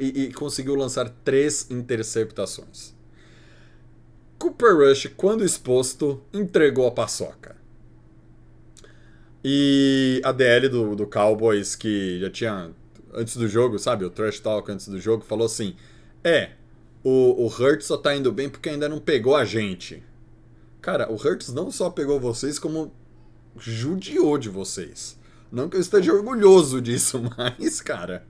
e- 0.00 0.22
e 0.28 0.32
conseguiu 0.32 0.76
lançar 0.76 1.08
três 1.24 1.68
interceptações. 1.70 2.94
Cooper 4.38 4.76
Rush, 4.76 5.08
quando 5.16 5.44
exposto, 5.44 6.22
entregou 6.32 6.86
a 6.86 6.92
paçoca. 6.92 7.56
E 9.42 10.20
a 10.24 10.32
DL 10.32 10.68
do, 10.68 10.94
do 10.96 11.06
Cowboys, 11.06 11.74
que 11.76 12.18
já 12.20 12.30
tinha, 12.30 12.70
antes 13.12 13.36
do 13.36 13.46
jogo, 13.48 13.78
sabe, 13.78 14.04
o 14.04 14.10
trash 14.10 14.40
talk 14.40 14.70
antes 14.70 14.88
do 14.88 14.98
jogo, 15.00 15.24
falou 15.24 15.46
assim: 15.46 15.74
É, 16.22 16.52
o, 17.02 17.44
o 17.44 17.46
Hurts 17.48 17.86
só 17.86 17.96
tá 17.96 18.14
indo 18.16 18.32
bem 18.32 18.48
porque 18.48 18.70
ainda 18.70 18.88
não 18.88 18.98
pegou 19.00 19.36
a 19.36 19.44
gente. 19.44 20.02
Cara, 20.80 21.10
o 21.10 21.14
Hurts 21.16 21.52
não 21.52 21.70
só 21.70 21.90
pegou 21.90 22.18
vocês, 22.20 22.58
como 22.58 22.92
judiou 23.58 24.36
de 24.38 24.48
vocês. 24.48 25.18
Não 25.50 25.68
que 25.68 25.76
eu 25.76 25.80
esteja 25.80 26.12
orgulhoso 26.12 26.80
disso, 26.80 27.22
mas, 27.36 27.80
cara. 27.80 28.26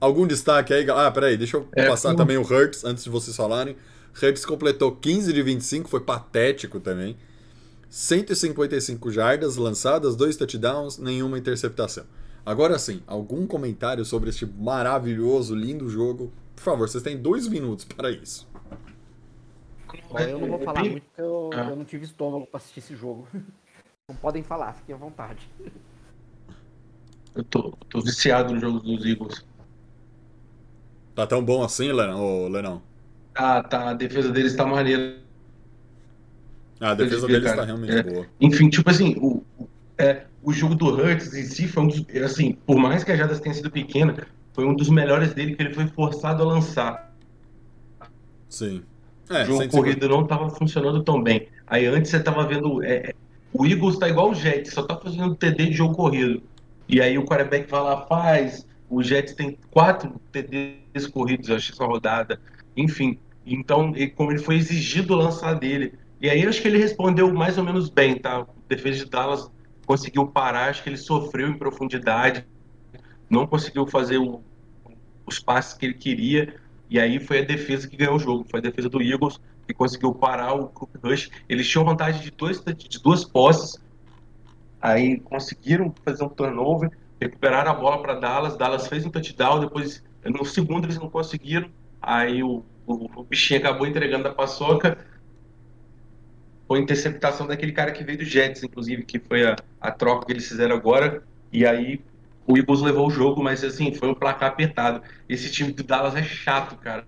Algum 0.00 0.26
destaque 0.26 0.72
aí? 0.72 0.88
Ah, 0.90 1.10
peraí, 1.10 1.36
deixa 1.36 1.58
eu 1.58 1.68
É, 1.72 1.86
passar 1.86 2.10
com- 2.10 2.16
também 2.16 2.36
o 2.38 2.42
Hurts 2.42 2.84
antes 2.84 3.04
de 3.04 3.10
vocês 3.10 3.36
falarem. 3.36 3.76
Hurts 4.20 4.44
completou 4.46 4.92
15 4.96 5.32
de 5.32 5.42
25, 5.42 5.88
foi 5.88 6.00
patético 6.00 6.80
também. 6.80 7.16
155 7.88 9.10
jardas 9.10 9.56
lançadas, 9.56 10.16
dois 10.16 10.36
touchdowns, 10.36 10.96
nenhuma 10.98 11.38
interceptação. 11.38 12.04
Agora 12.46 12.78
sim, 12.78 13.02
algum 13.06 13.46
comentário 13.46 14.04
sobre 14.04 14.30
este 14.30 14.46
maravilhoso, 14.46 15.54
lindo 15.54 15.88
jogo? 15.88 16.32
Por 16.56 16.62
favor, 16.62 16.88
vocês 16.88 17.02
têm 17.02 17.16
dois 17.18 17.46
minutos 17.46 17.84
para 17.84 18.10
isso. 18.10 18.48
Eu 20.28 20.38
não 20.38 20.48
vou 20.48 20.58
falar 20.60 20.82
Bem- 20.82 20.90
muito 20.92 21.04
porque 21.04 21.20
eu, 21.20 21.50
Ah. 21.52 21.68
eu 21.70 21.76
não 21.76 21.84
tive 21.84 22.04
estômago 22.04 22.46
pra 22.46 22.58
assistir 22.58 22.80
esse 22.80 22.96
jogo. 22.96 23.28
Não 24.10 24.16
podem 24.16 24.42
falar, 24.42 24.72
fiquem 24.74 24.92
à 24.92 24.98
vontade. 24.98 25.48
Eu 27.34 27.42
tô, 27.44 27.76
tô 27.88 28.00
viciado 28.00 28.54
no 28.54 28.60
jogo 28.60 28.78
dos 28.80 29.04
Eagles. 29.04 29.44
Tá 31.14 31.24
tão 31.26 31.44
bom 31.44 31.62
assim, 31.62 31.92
Lenão? 31.92 32.48
Lenão? 32.48 32.82
Tá, 33.34 33.62
tá, 33.62 33.90
a 33.90 33.94
defesa 33.94 34.30
deles 34.32 34.54
tá 34.56 34.64
maneira. 34.66 35.20
Ah, 36.80 36.90
a 36.90 36.94
defesa 36.94 37.28
deles 37.28 37.54
tá 37.54 37.56
cara. 37.56 37.66
realmente 37.66 37.98
É. 37.98 38.02
boa. 38.02 38.26
Enfim, 38.40 38.68
tipo 38.68 38.88
assim, 38.90 39.14
o, 39.18 39.44
o- 39.58 39.68
é, 39.98 40.26
o 40.42 40.52
jogo 40.52 40.74
do 40.74 40.86
Hurts 40.86 41.32
em 41.34 41.44
si 41.44 41.68
foi 41.68 41.82
um 41.84 41.88
dos. 41.88 42.04
Assim, 42.24 42.54
por 42.66 42.76
mais 42.78 43.04
que 43.04 43.12
a 43.12 43.16
Jadas 43.16 43.40
tenha 43.40 43.54
sido 43.54 43.70
pequena, 43.70 44.16
foi 44.54 44.64
um 44.64 44.74
dos 44.74 44.88
melhores 44.88 45.34
dele 45.34 45.54
que 45.54 45.62
ele 45.62 45.74
foi 45.74 45.86
forçado 45.88 46.42
a 46.42 46.46
lançar. 46.46 47.10
Sim. 48.48 48.86
É, 49.30 49.42
o 49.42 49.44
jogo 49.44 49.56
150 49.56 49.70
corrido 49.70 50.08
não 50.08 50.22
estava 50.22 50.50
funcionando 50.50 51.02
tão 51.04 51.22
bem. 51.22 51.48
Aí 51.66 51.86
antes 51.86 52.10
você 52.10 52.18
estava 52.18 52.46
vendo. 52.46 52.82
é, 52.82 53.10
é, 53.10 53.14
o 53.52 53.66
Eagles 53.66 53.98
tá 53.98 54.08
igual 54.08 54.30
o 54.30 54.34
Jets, 54.34 54.72
só 54.72 54.82
tá 54.82 54.96
fazendo 54.96 55.34
TD 55.34 55.66
de 55.66 55.72
jogo 55.72 55.94
corrido. 55.94 56.42
E 56.88 57.00
aí 57.00 57.18
o 57.18 57.24
quarterback 57.24 57.70
vai 57.70 57.80
lá, 57.82 58.06
faz. 58.06 58.66
O 58.88 59.02
Jets 59.02 59.34
tem 59.34 59.56
quatro 59.70 60.20
TDs 60.32 61.06
corridos, 61.12 61.48
eu 61.48 61.56
acho, 61.56 61.72
essa 61.72 61.84
rodada. 61.84 62.40
Enfim. 62.76 63.18
Então, 63.46 63.92
e 63.96 64.08
como 64.08 64.32
ele 64.32 64.40
foi 64.40 64.56
exigido 64.56 65.14
lançar 65.14 65.54
dele. 65.54 65.94
E 66.20 66.28
aí 66.28 66.46
acho 66.46 66.60
que 66.60 66.68
ele 66.68 66.78
respondeu 66.78 67.32
mais 67.32 67.56
ou 67.58 67.64
menos 67.64 67.88
bem, 67.88 68.18
tá? 68.18 68.40
O 68.42 68.48
defesa 68.68 69.04
de 69.04 69.10
Dallas 69.10 69.50
conseguiu 69.86 70.26
parar, 70.26 70.70
acho 70.70 70.82
que 70.82 70.88
ele 70.88 70.96
sofreu 70.96 71.48
em 71.48 71.56
profundidade, 71.58 72.44
não 73.28 73.46
conseguiu 73.46 73.86
fazer 73.86 74.18
o- 74.18 74.40
os 75.26 75.38
passes 75.38 75.74
que 75.74 75.86
ele 75.86 75.94
queria. 75.94 76.54
E 76.88 76.98
aí 76.98 77.18
foi 77.20 77.38
a 77.38 77.42
defesa 77.42 77.88
que 77.88 77.96
ganhou 77.96 78.16
o 78.16 78.18
jogo, 78.18 78.44
foi 78.50 78.60
a 78.60 78.62
defesa 78.62 78.88
do 78.88 79.00
Eagles 79.00 79.40
que 79.72 79.78
conseguiu 79.78 80.12
parar 80.12 80.54
o 80.54 80.68
Cooper 80.68 81.00
Rush. 81.02 81.30
Eles 81.48 81.68
tinham 81.68 81.84
vantagem 81.84 82.20
de, 82.20 82.30
dois, 82.30 82.62
de 82.62 83.00
duas 83.00 83.24
posses, 83.24 83.80
aí 84.80 85.18
conseguiram 85.20 85.94
fazer 86.04 86.24
um 86.24 86.28
turnover, 86.28 86.90
recuperaram 87.20 87.70
a 87.70 87.74
bola 87.74 88.02
para 88.02 88.14
Dallas. 88.14 88.56
Dallas 88.56 88.88
fez 88.88 89.04
um 89.06 89.10
touchdown, 89.10 89.60
depois 89.60 90.02
no 90.24 90.44
segundo 90.44 90.86
eles 90.86 90.98
não 90.98 91.08
conseguiram. 91.08 91.70
Aí 92.02 92.42
o, 92.42 92.64
o, 92.86 93.20
o 93.20 93.24
bichinho 93.24 93.60
acabou 93.60 93.86
entregando 93.86 94.28
a 94.28 94.34
paçoca. 94.34 94.98
Foi 96.66 96.78
interceptação 96.78 97.46
daquele 97.46 97.72
cara 97.72 97.90
que 97.90 98.04
veio 98.04 98.18
do 98.18 98.24
Jets, 98.24 98.62
inclusive, 98.62 99.04
que 99.04 99.18
foi 99.18 99.44
a, 99.44 99.56
a 99.80 99.90
troca 99.90 100.26
que 100.26 100.32
eles 100.32 100.48
fizeram 100.48 100.76
agora. 100.76 101.22
E 101.52 101.66
aí 101.66 102.00
o 102.46 102.56
Eagles 102.56 102.80
levou 102.80 103.06
o 103.06 103.10
jogo, 103.10 103.42
mas 103.42 103.62
assim, 103.64 103.92
foi 103.92 104.08
um 104.08 104.14
placar 104.14 104.50
apertado. 104.50 105.02
Esse 105.28 105.50
time 105.50 105.72
do 105.72 105.82
Dallas 105.82 106.14
é 106.14 106.22
chato, 106.22 106.76
cara. 106.76 107.04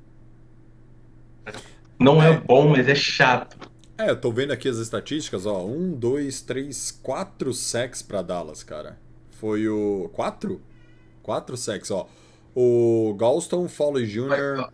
Não 2.03 2.23
é, 2.23 2.33
É. 2.33 2.41
bom, 2.41 2.69
mas 2.69 2.89
é 2.89 2.95
chato. 2.95 3.57
É, 3.97 4.11
eu 4.11 4.21
tô 4.21 4.33
vendo 4.33 4.53
aqui 4.53 4.69
as 4.69 4.79
estatísticas, 4.79 5.47
ó. 5.47 5.65
Um, 5.65 5.93
dois, 5.93 6.41
três, 6.43 6.91
quatro 6.91 7.53
sacks 7.53 8.03
pra 8.03 8.23
Dallas, 8.23 8.63
cara. 8.63 8.99
Foi 9.31 9.69
o. 9.69 10.11
Quatro? 10.13 10.61
Quatro 11.23 11.57
sacks, 11.57 11.91
ó. 11.91 12.09
O 12.55 13.15
Galston 13.19 13.69
Foley 13.69 14.07
Jr. 14.07 14.69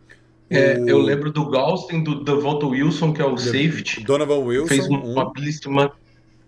É, 0.51 0.79
o 0.79 0.89
eu 0.89 0.99
lembro 0.99 1.31
do 1.31 1.49
Galston, 1.51 2.03
do 2.03 2.25
Devonta 2.25 2.67
Wilson, 2.67 3.13
que 3.13 3.21
é 3.21 3.25
o 3.27 3.37
safety. 3.37 4.03
Donovan 4.03 4.39
Wilson 4.39 4.67
fez 4.69 4.87
uma, 4.87 4.99
um, 5.01 5.13
uma 5.13 5.33
belíssima. 5.33 5.93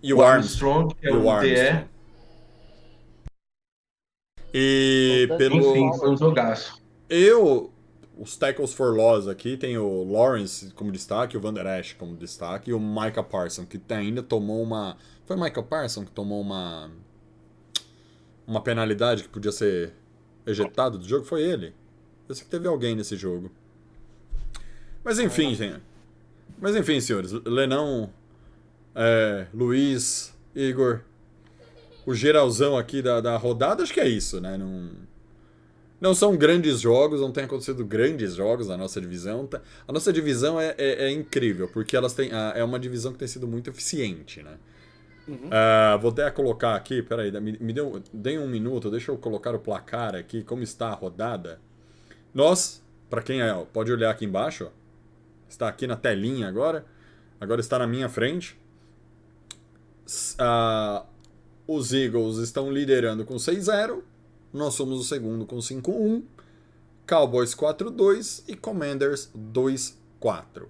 e 0.01 0.11
o 0.13 0.21
Armstrong. 0.23 0.93
Que 0.95 1.07
é 1.07 1.13
o, 1.13 1.27
o. 1.27 1.39
DE. 1.41 1.85
E 4.53 5.25
Enfim, 5.25 5.37
pelo. 5.37 5.57
Enfim, 5.57 5.97
foi 5.99 6.09
um 6.09 6.17
jogaço. 6.17 6.81
Eu. 7.09 7.70
Os 8.21 8.37
tackles 8.37 8.71
for 8.71 8.95
loss 8.95 9.27
aqui 9.27 9.57
tem 9.57 9.79
o 9.79 10.03
Lawrence 10.03 10.69
como 10.75 10.91
destaque, 10.91 11.35
o 11.35 11.41
Van 11.41 11.51
Der 11.51 11.65
Esch 11.79 11.95
como 11.95 12.15
destaque 12.15 12.69
e 12.69 12.73
o 12.73 12.79
Micah 12.79 13.23
Parson, 13.23 13.65
que 13.65 13.81
ainda 13.89 14.21
tomou 14.21 14.61
uma. 14.61 14.95
Foi 15.25 15.35
o 15.35 15.41
Micah 15.41 15.63
Parson 15.63 16.05
que 16.05 16.11
tomou 16.11 16.39
uma. 16.39 16.91
Uma 18.45 18.61
penalidade 18.61 19.23
que 19.23 19.29
podia 19.29 19.51
ser 19.51 19.93
ejetado 20.45 20.99
do 20.99 21.09
jogo? 21.09 21.25
Foi 21.25 21.41
ele. 21.41 21.73
Eu 22.29 22.35
sei 22.35 22.43
que 22.43 22.51
teve 22.51 22.67
alguém 22.67 22.95
nesse 22.95 23.15
jogo. 23.15 23.49
Mas 25.03 25.17
enfim, 25.17 25.55
gente. 25.55 25.81
Mas 26.59 26.75
enfim, 26.75 27.01
senhores. 27.01 27.31
Lenão, 27.43 28.13
é, 28.93 29.47
Luiz, 29.51 30.31
Igor. 30.53 31.01
O 32.05 32.13
geralzão 32.13 32.77
aqui 32.77 33.01
da, 33.01 33.19
da 33.19 33.35
rodada, 33.35 33.81
acho 33.81 33.91
que 33.91 33.99
é 33.99 34.07
isso, 34.07 34.39
né? 34.39 34.59
Não. 34.59 34.91
Não 36.01 36.15
são 36.15 36.35
grandes 36.35 36.81
jogos, 36.81 37.21
não 37.21 37.31
tem 37.31 37.43
acontecido 37.43 37.85
grandes 37.85 38.33
jogos 38.35 38.67
na 38.67 38.75
nossa 38.75 38.99
divisão. 38.99 39.45
Tá- 39.45 39.61
A 39.87 39.93
nossa 39.93 40.11
divisão 40.11 40.59
é, 40.59 40.73
é- 40.77 41.05
é 41.05 41.11
incrível, 41.11 41.67
porque 41.67 41.95
elas 41.95 42.13
têm, 42.13 42.31
é 42.55 42.63
uma 42.63 42.79
divisão 42.79 43.13
que 43.13 43.19
tem 43.19 43.27
sido 43.27 43.47
muito 43.47 43.69
eficiente, 43.69 44.41
né? 44.41 44.57
Ah, 45.51 45.97
vou 46.01 46.11
até 46.11 46.29
colocar 46.31 46.75
aqui, 46.75 47.01
peraí, 47.03 47.31
me, 47.39 47.55
me 47.59 47.71
deu, 47.71 48.01
deem 48.11 48.39
um 48.39 48.47
minuto, 48.49 48.89
deixa 48.89 49.11
eu 49.11 49.17
colocar 49.17 49.53
o 49.53 49.59
placar 49.59 50.15
aqui, 50.15 50.43
como 50.43 50.63
está 50.63 50.87
a 50.89 50.93
rodada. 50.95 51.59
Nós, 52.33 52.83
para 53.09 53.21
quem 53.21 53.39
é, 53.41 53.53
pode 53.71 53.91
olhar 53.91 54.09
aqui 54.09 54.25
embaixo, 54.25 54.65
ó, 54.65 54.69
está 55.47 55.67
aqui 55.69 55.85
na 55.85 55.95
telinha 55.95 56.47
agora, 56.47 56.83
agora 57.39 57.61
está 57.61 57.77
na 57.77 57.85
minha 57.87 58.09
frente. 58.09 58.57
Ah, 60.39 61.05
os 61.67 61.93
Eagles 61.93 62.37
estão 62.37 62.71
liderando 62.71 63.23
com 63.23 63.35
6-0. 63.35 64.03
Nós 64.53 64.73
somos 64.73 64.99
o 64.99 65.03
segundo 65.03 65.45
com 65.45 65.57
5-1. 65.57 66.23
Cowboys 67.07 67.53
4-2 67.53 68.43
e 68.47 68.55
Commanders 68.55 69.29
2-4. 69.35 70.63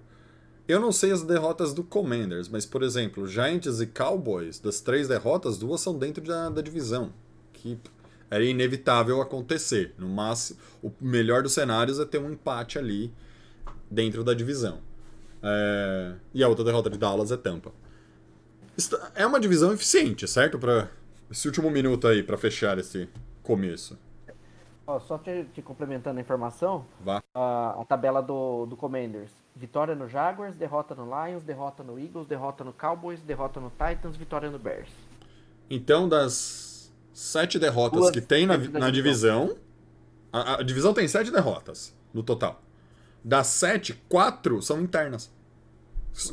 Eu 0.66 0.80
não 0.80 0.92
sei 0.92 1.12
as 1.12 1.22
derrotas 1.22 1.74
do 1.74 1.82
Commanders, 1.82 2.48
mas, 2.48 2.64
por 2.64 2.82
exemplo, 2.82 3.26
Giants 3.26 3.80
e 3.80 3.86
Cowboys, 3.86 4.58
das 4.58 4.80
três 4.80 5.08
derrotas, 5.08 5.58
duas 5.58 5.80
são 5.80 5.98
dentro 5.98 6.22
da, 6.22 6.48
da 6.48 6.62
divisão. 6.62 7.12
Que 7.52 7.78
era 8.30 8.44
inevitável 8.44 9.20
acontecer. 9.20 9.94
No 9.98 10.08
máximo, 10.08 10.58
o 10.82 10.90
melhor 11.00 11.42
dos 11.42 11.52
cenários 11.52 11.98
é 11.98 12.04
ter 12.04 12.18
um 12.18 12.30
empate 12.30 12.78
ali 12.78 13.12
dentro 13.90 14.24
da 14.24 14.32
divisão. 14.32 14.78
É, 15.42 16.14
E 16.32 16.42
a 16.42 16.48
outra 16.48 16.64
derrota 16.64 16.88
de 16.88 16.96
Dallas 16.96 17.30
é 17.30 17.36
Tampa. 17.36 17.72
É 19.14 19.26
uma 19.26 19.38
divisão 19.38 19.72
eficiente, 19.72 20.26
certo? 20.26 20.58
Para 20.58 20.90
esse 21.30 21.46
último 21.46 21.70
minuto 21.70 22.08
aí, 22.08 22.22
para 22.22 22.38
fechar 22.38 22.78
esse 22.78 23.06
começo. 23.42 23.98
Ó, 24.86 24.98
só 24.98 25.16
te, 25.16 25.44
te 25.54 25.62
complementando 25.62 26.18
a 26.18 26.20
informação, 26.20 26.84
Vá. 27.00 27.22
a, 27.34 27.80
a 27.80 27.84
tabela 27.84 28.20
do, 28.20 28.66
do 28.66 28.76
Commanders. 28.76 29.30
Vitória 29.54 29.94
no 29.94 30.08
Jaguars, 30.08 30.56
derrota 30.56 30.94
no 30.94 31.04
Lions, 31.04 31.44
derrota 31.44 31.82
no 31.82 31.98
Eagles, 31.98 32.26
derrota 32.26 32.64
no 32.64 32.72
Cowboys, 32.72 33.20
derrota 33.20 33.60
no 33.60 33.70
Titans, 33.70 34.16
vitória 34.16 34.50
no 34.50 34.58
Bears. 34.58 34.90
Então, 35.70 36.08
das 36.08 36.92
sete 37.12 37.58
derrotas 37.58 38.00
Duas 38.00 38.10
que 38.10 38.20
tem 38.20 38.46
na, 38.46 38.56
na 38.56 38.90
divisão, 38.90 39.56
a, 40.32 40.60
a 40.60 40.62
divisão 40.62 40.92
tem 40.92 41.06
sete 41.06 41.30
derrotas 41.30 41.94
no 42.12 42.22
total. 42.22 42.60
Das 43.22 43.46
sete, 43.46 43.94
quatro 44.08 44.60
são 44.60 44.80
internas. 44.80 45.30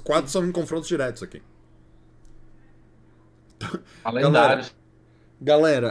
Quatro 0.03 0.29
são 0.29 0.43
em 0.45 0.51
confrontos 0.51 0.87
diretos 0.87 1.21
aqui. 1.21 1.41
Lendários. 4.11 4.31
Galera, 4.31 4.65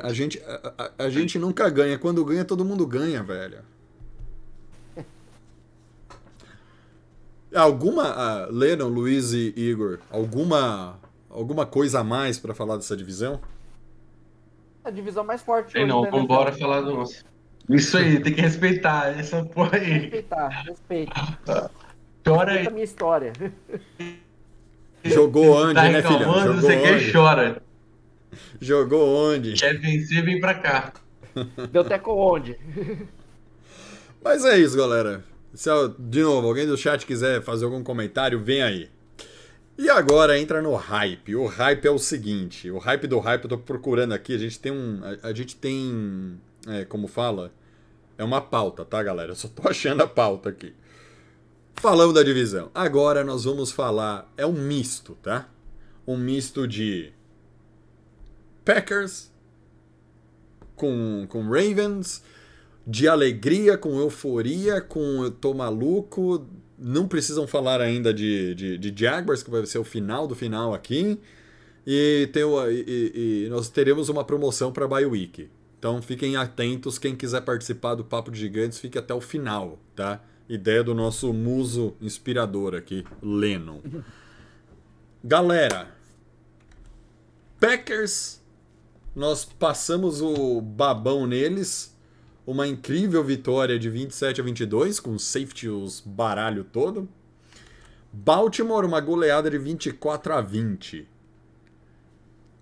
a 0.02 0.12
gente, 0.12 0.38
a, 0.43 0.73
a- 0.78 1.05
a 1.05 1.11
gente 1.11 1.38
nunca 1.38 1.69
ganha. 1.71 1.99
Quando 1.99 2.25
ganha, 2.25 2.45
todo 2.45 2.64
mundo 2.64 2.87
ganha, 2.87 3.23
velho. 3.23 3.61
Alguma, 7.55 8.47
Lennon, 8.50 8.88
Luiz 8.88 9.33
e 9.33 9.55
Igor, 9.57 10.00
alguma, 10.11 10.99
alguma 11.31 11.64
coisa 11.64 12.00
a 12.00 12.05
mais 12.05 12.38
pra 12.38 12.55
falar 12.55 12.76
dessa 12.76 12.95
divisão? 12.95 13.40
A 14.85 14.90
divisão 14.90 15.25
mais 15.25 15.40
forte 15.43 15.73
Sei 15.73 15.83
hoje 15.83 15.88
não, 15.90 16.02
da 16.02 16.09
NFL. 16.09 16.21
vambora 16.21 16.52
falar 16.52 16.83
do 16.83 16.95
nosso. 16.95 17.25
Isso 17.71 17.97
aí, 17.97 18.21
tem 18.23 18.35
que 18.35 18.40
respeitar 18.40 19.09
essa 19.19 19.43
porra 19.45 19.76
aí. 19.78 19.99
Respeitar, 19.99 20.49
respeita. 20.67 21.71
Chora 22.26 22.52
aí. 22.52 22.71
minha 22.71 22.85
história. 22.85 23.33
Jogou 25.05 25.50
onde, 25.57 25.75
Tá 25.75 25.88
né, 25.88 26.02
filhão? 26.02 26.19
reclamando, 26.19 26.55
Jogou 26.55 26.61
você 26.61 26.81
quer 26.81 27.12
chora. 27.12 27.62
Jogou 28.61 29.08
onde? 29.08 29.54
Quer 29.54 29.78
vencer, 29.78 30.25
vem 30.25 30.40
pra 30.40 30.54
cá. 30.54 30.92
Deu 31.70 31.85
teco 31.85 32.12
onde? 32.12 32.58
Mas 34.23 34.44
é 34.44 34.58
isso, 34.58 34.76
galera. 34.76 35.25
Se, 35.54 35.70
de 35.99 36.23
novo, 36.23 36.49
alguém 36.49 36.66
do 36.66 36.76
chat 36.76 37.06
quiser 37.06 37.42
fazer 37.42 37.64
algum 37.64 37.82
comentário, 37.82 38.38
vem 38.40 38.62
aí. 38.62 38.90
E 39.78 39.88
agora 39.88 40.38
entra 40.38 40.61
no 40.61 40.75
hype. 40.75 41.37
O 41.37 41.47
hype 41.47 41.87
é 41.87 41.90
o 41.90 41.99
seguinte: 41.99 42.68
o 42.70 42.78
hype 42.78 43.06
do 43.06 43.20
hype, 43.20 43.44
eu 43.44 43.50
tô 43.50 43.58
procurando 43.58 44.12
aqui. 44.12 44.35
A 44.35 44.38
gente 44.38 44.58
tem 44.58 44.73
um. 44.73 45.00
A, 45.23 45.28
a 45.28 45.32
gente 45.32 45.54
tem. 45.54 46.38
É, 46.66 46.85
como 46.85 47.06
fala? 47.06 47.52
É 48.18 48.25
uma 48.25 48.40
pauta, 48.40 48.85
tá, 48.85 49.00
galera? 49.00 49.30
Eu 49.30 49.37
só 49.37 49.47
tô 49.47 49.66
achando 49.70 50.02
a 50.02 50.06
pauta 50.06 50.49
aqui. 50.49 50.75
Falamos 51.76 52.12
da 52.12 52.25
divisão. 52.25 52.70
Agora 52.75 53.23
nós 53.23 53.44
vamos 53.44 53.70
falar. 53.70 54.28
É 54.37 54.44
um 54.44 54.52
misto, 54.52 55.16
tá? 55.23 55.49
Um 56.04 56.16
misto 56.16 56.66
de. 56.66 57.12
Packers 58.68 59.32
com, 60.76 61.26
com 61.26 61.48
Ravens, 61.48 62.22
de 62.87 63.08
alegria, 63.08 63.78
com 63.78 63.98
euforia, 63.98 64.78
com 64.82 65.25
eu 65.25 65.30
tô 65.30 65.54
maluco. 65.54 66.46
Não 66.78 67.08
precisam 67.08 67.46
falar 67.46 67.80
ainda 67.80 68.12
de, 68.12 68.54
de, 68.54 68.76
de 68.76 68.94
Jaguars, 68.94 69.42
que 69.42 69.50
vai 69.50 69.64
ser 69.64 69.78
o 69.78 69.84
final 69.84 70.26
do 70.26 70.34
final 70.34 70.75
aqui. 70.75 71.18
E, 71.87 72.28
tem, 72.30 72.42
e, 72.70 73.44
e- 73.46 73.48
nós 73.48 73.70
teremos 73.70 74.10
uma 74.10 74.22
promoção 74.22 74.70
para 74.70 74.87
Bye 74.87 75.06
Week. 75.06 75.48
Então 75.78 76.02
fiquem 76.02 76.37
atentos, 76.37 76.98
quem 76.98 77.16
quiser 77.16 77.40
participar 77.40 77.94
do 77.94 78.04
Papo 78.04 78.30
de 78.30 78.38
Gigantes, 78.38 78.78
fique 78.78 78.98
até 78.98 79.14
o 79.14 79.20
final, 79.22 79.78
tá? 79.96 80.22
Ideia 80.46 80.84
do 80.84 80.94
nosso 80.94 81.32
muso 81.32 81.96
inspirador 82.02 82.75
aqui, 82.75 83.02
Lennon. 83.22 83.80
Galera, 85.25 85.88
Packers, 87.58 88.38
nós 89.18 89.44
passamos 89.44 90.22
o 90.22 90.60
babão 90.60 91.26
neles. 91.26 91.92
Uma 92.46 92.66
incrível 92.68 93.22
vitória 93.22 93.76
de 93.76 93.90
27 93.90 94.40
a 94.40 94.44
22, 94.44 95.00
com 95.00 95.18
safety 95.18 95.68
os 95.68 96.00
baralho 96.00 96.62
todo. 96.62 97.08
Baltimore, 98.12 98.87
uma 98.87 99.00
goleada 99.00 99.50
de 99.50 99.58
24 99.58 100.32
a 100.32 100.40
20. 100.40 101.06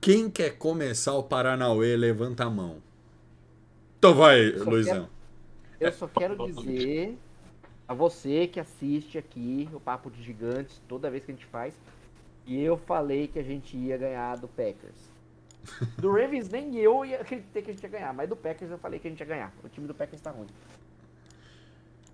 Quem 0.00 0.30
quer 0.30 0.56
começar 0.56 1.14
o 1.14 1.22
Paranauê, 1.22 1.94
levanta 1.94 2.44
a 2.44 2.50
mão. 2.50 2.82
Então 3.98 4.14
vai, 4.14 4.56
só 4.58 4.64
Luizão. 4.64 5.08
Eu 5.78 5.92
só 5.92 6.08
quero 6.08 6.36
dizer 6.52 7.18
a 7.86 7.92
você 7.92 8.46
que 8.46 8.58
assiste 8.58 9.18
aqui 9.18 9.68
o 9.72 9.78
Papo 9.78 10.10
de 10.10 10.22
Gigantes 10.22 10.80
toda 10.88 11.10
vez 11.10 11.22
que 11.22 11.30
a 11.30 11.34
gente 11.34 11.46
faz, 11.46 11.74
e 12.46 12.58
eu 12.60 12.78
falei 12.78 13.28
que 13.28 13.38
a 13.38 13.42
gente 13.42 13.76
ia 13.76 13.96
ganhar 13.98 14.36
do 14.38 14.48
Packers. 14.48 15.15
Do 15.98 16.12
Ravens 16.12 16.48
nem 16.48 16.76
eu 16.76 17.04
ia 17.04 17.20
acreditei 17.20 17.62
que 17.62 17.70
a 17.70 17.74
gente 17.74 17.82
ia 17.82 17.88
ganhar, 17.88 18.12
mas 18.12 18.28
do 18.28 18.36
Packers 18.36 18.70
eu 18.70 18.78
falei 18.78 18.98
que 18.98 19.06
a 19.06 19.10
gente 19.10 19.20
ia 19.20 19.26
ganhar. 19.26 19.52
O 19.64 19.68
time 19.68 19.86
do 19.86 19.94
Packers 19.94 20.20
tá 20.20 20.30
ruim. 20.30 20.46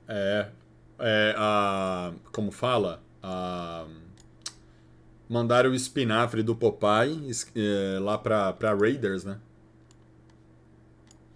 É, 0.09 0.49
é 0.99 1.35
a, 1.37 2.13
como 2.33 2.51
fala? 2.51 3.03
A, 3.23 3.87
mandaram 5.29 5.71
o 5.71 5.75
espinafre 5.75 6.43
do 6.43 6.55
Popeye 6.55 7.31
é, 7.57 7.99
lá 7.99 8.19
pra, 8.19 8.53
pra 8.53 8.75
Raiders, 8.75 9.25
né? 9.25 9.39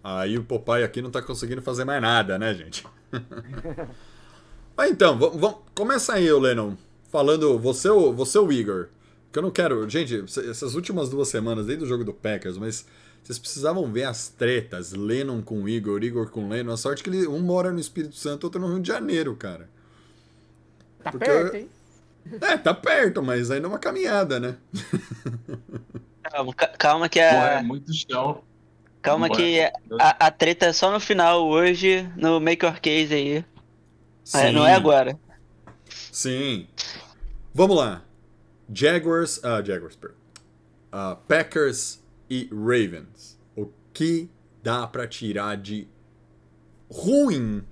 Aí 0.04 0.38
o 0.38 0.44
Popeye 0.44 0.84
aqui 0.84 1.02
não 1.02 1.10
tá 1.10 1.20
conseguindo 1.20 1.62
fazer 1.62 1.84
mais 1.84 2.00
nada, 2.00 2.38
né, 2.38 2.54
gente? 2.54 2.86
Mas 4.76 4.90
então, 4.90 5.18
vamos, 5.18 5.40
vamos, 5.40 5.58
começa 5.74 6.14
aí, 6.14 6.30
Lennon. 6.30 6.76
Falando, 7.10 7.58
você 7.58 7.88
você 7.88 8.38
o 8.38 8.52
Igor? 8.52 8.88
Que 9.36 9.40
eu 9.40 9.42
não 9.42 9.50
quero. 9.50 9.86
Gente, 9.86 10.24
essas 10.48 10.74
últimas 10.74 11.10
duas 11.10 11.28
semanas, 11.28 11.66
desde 11.66 11.84
o 11.84 11.86
jogo 11.86 12.02
do 12.02 12.14
Packers, 12.14 12.56
mas 12.56 12.86
vocês 13.22 13.38
precisavam 13.38 13.92
ver 13.92 14.04
as 14.04 14.28
tretas, 14.30 14.92
Lennon 14.94 15.42
com 15.42 15.68
Igor, 15.68 16.02
Igor 16.02 16.30
com 16.30 16.48
Lennon. 16.48 16.72
A 16.72 16.76
sorte 16.78 17.02
que 17.02 17.10
ele, 17.10 17.26
um 17.26 17.40
mora 17.40 17.70
no 17.70 17.78
Espírito 17.78 18.16
Santo, 18.16 18.44
outro 18.44 18.58
no 18.58 18.68
Rio 18.68 18.80
de 18.80 18.88
Janeiro, 18.88 19.36
cara. 19.36 19.68
Tá 21.04 21.10
Porque 21.10 21.26
perto, 21.26 21.54
eu- 21.54 21.60
hein? 21.60 21.68
É, 22.40 22.56
tá 22.56 22.72
perto, 22.72 23.22
mas 23.22 23.50
ainda 23.50 23.66
é 23.66 23.68
uma 23.68 23.78
caminhada, 23.78 24.40
né? 24.40 24.56
Calma, 26.22 26.54
ca- 26.54 26.68
calma 26.78 27.08
que 27.10 27.20
a, 27.20 27.58
é 27.58 27.62
muito 27.62 27.92
chão. 27.92 28.42
calma 29.02 29.28
Bora. 29.28 29.38
que 29.38 29.60
a, 30.00 30.16
a 30.26 30.30
treta 30.30 30.64
é 30.64 30.72
só 30.72 30.90
no 30.90 30.98
final 30.98 31.46
hoje, 31.46 32.10
no 32.16 32.40
Make 32.40 32.64
Your 32.64 32.80
Case 32.80 33.12
aí. 33.12 33.44
É, 34.32 34.50
não 34.50 34.66
é 34.66 34.72
agora. 34.72 35.18
Sim. 36.10 36.66
Vamos 37.54 37.76
lá. 37.76 38.02
Jaguars, 38.72 39.42
ah, 39.44 39.62
Jaguars. 39.62 39.98
Ah, 40.92 41.16
Packers 41.28 42.02
e 42.28 42.48
Ravens. 42.52 43.38
O 43.56 43.68
que 43.92 44.28
dá 44.62 44.86
pra 44.86 45.06
tirar 45.06 45.56
de 45.56 45.88
ruim? 46.90 47.64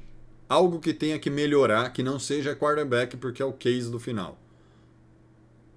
Algo 0.48 0.78
que 0.78 0.92
tenha 0.92 1.18
que 1.18 1.30
melhorar, 1.30 1.92
que 1.92 2.02
não 2.02 2.18
seja 2.18 2.54
quarterback, 2.54 3.16
porque 3.16 3.42
é 3.42 3.44
o 3.44 3.52
case 3.52 3.90
do 3.90 3.98
final. 3.98 4.38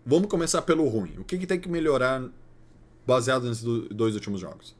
Vamos 0.05 0.29
começar 0.29 0.61
pelo 0.61 0.87
ruim. 0.87 1.17
O 1.17 1.23
que, 1.23 1.37
que 1.37 1.47
tem 1.47 1.59
que 1.59 1.69
melhorar 1.69 2.29
baseado 3.05 3.47
nesses 3.47 3.63
do- 3.63 3.89
dois 3.89 4.13
últimos 4.15 4.39
jogos? 4.39 4.75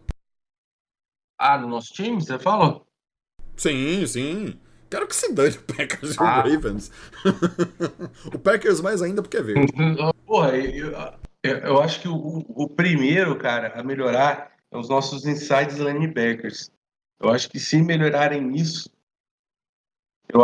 Ah, 1.38 1.58
no 1.58 1.67
nosso 1.67 1.93
time, 1.93 2.21
você 2.21 2.38
fala? 2.38 2.82
Sim, 3.56 4.06
sim. 4.06 4.60
Quero 4.89 5.08
que 5.08 5.15
se 5.15 5.34
dane 5.34 5.56
o 5.56 5.62
Packers 5.63 6.15
e 6.15 6.17
Ah. 6.19 6.43
o 6.45 6.50
Ravens. 6.50 6.91
o 8.34 8.39
Packers 8.39 8.82
mais 8.82 9.02
ainda 9.02 9.21
porque 9.21 9.38
é 9.38 9.41
verde. 9.41 9.71
Porra, 10.26 10.58
eu, 10.58 10.91
eu, 11.43 11.82
acho 11.82 12.02
que 12.02 12.08
o, 12.08 12.45
o 12.50 12.69
primeiro, 12.69 13.38
cara, 13.38 13.80
a 13.80 13.84
melhorar 13.84 14.52
é 14.71 14.78
os 14.78 14.89
nossos 14.89 15.26
insides 15.26 15.78
linebackers. 15.78 16.69
Eu 17.19 17.30
acho 17.30 17.50
que 17.50 17.60
se 17.60 17.82
melhorarem 17.82 18.56
isso, 18.56 18.89
eu 20.30 20.41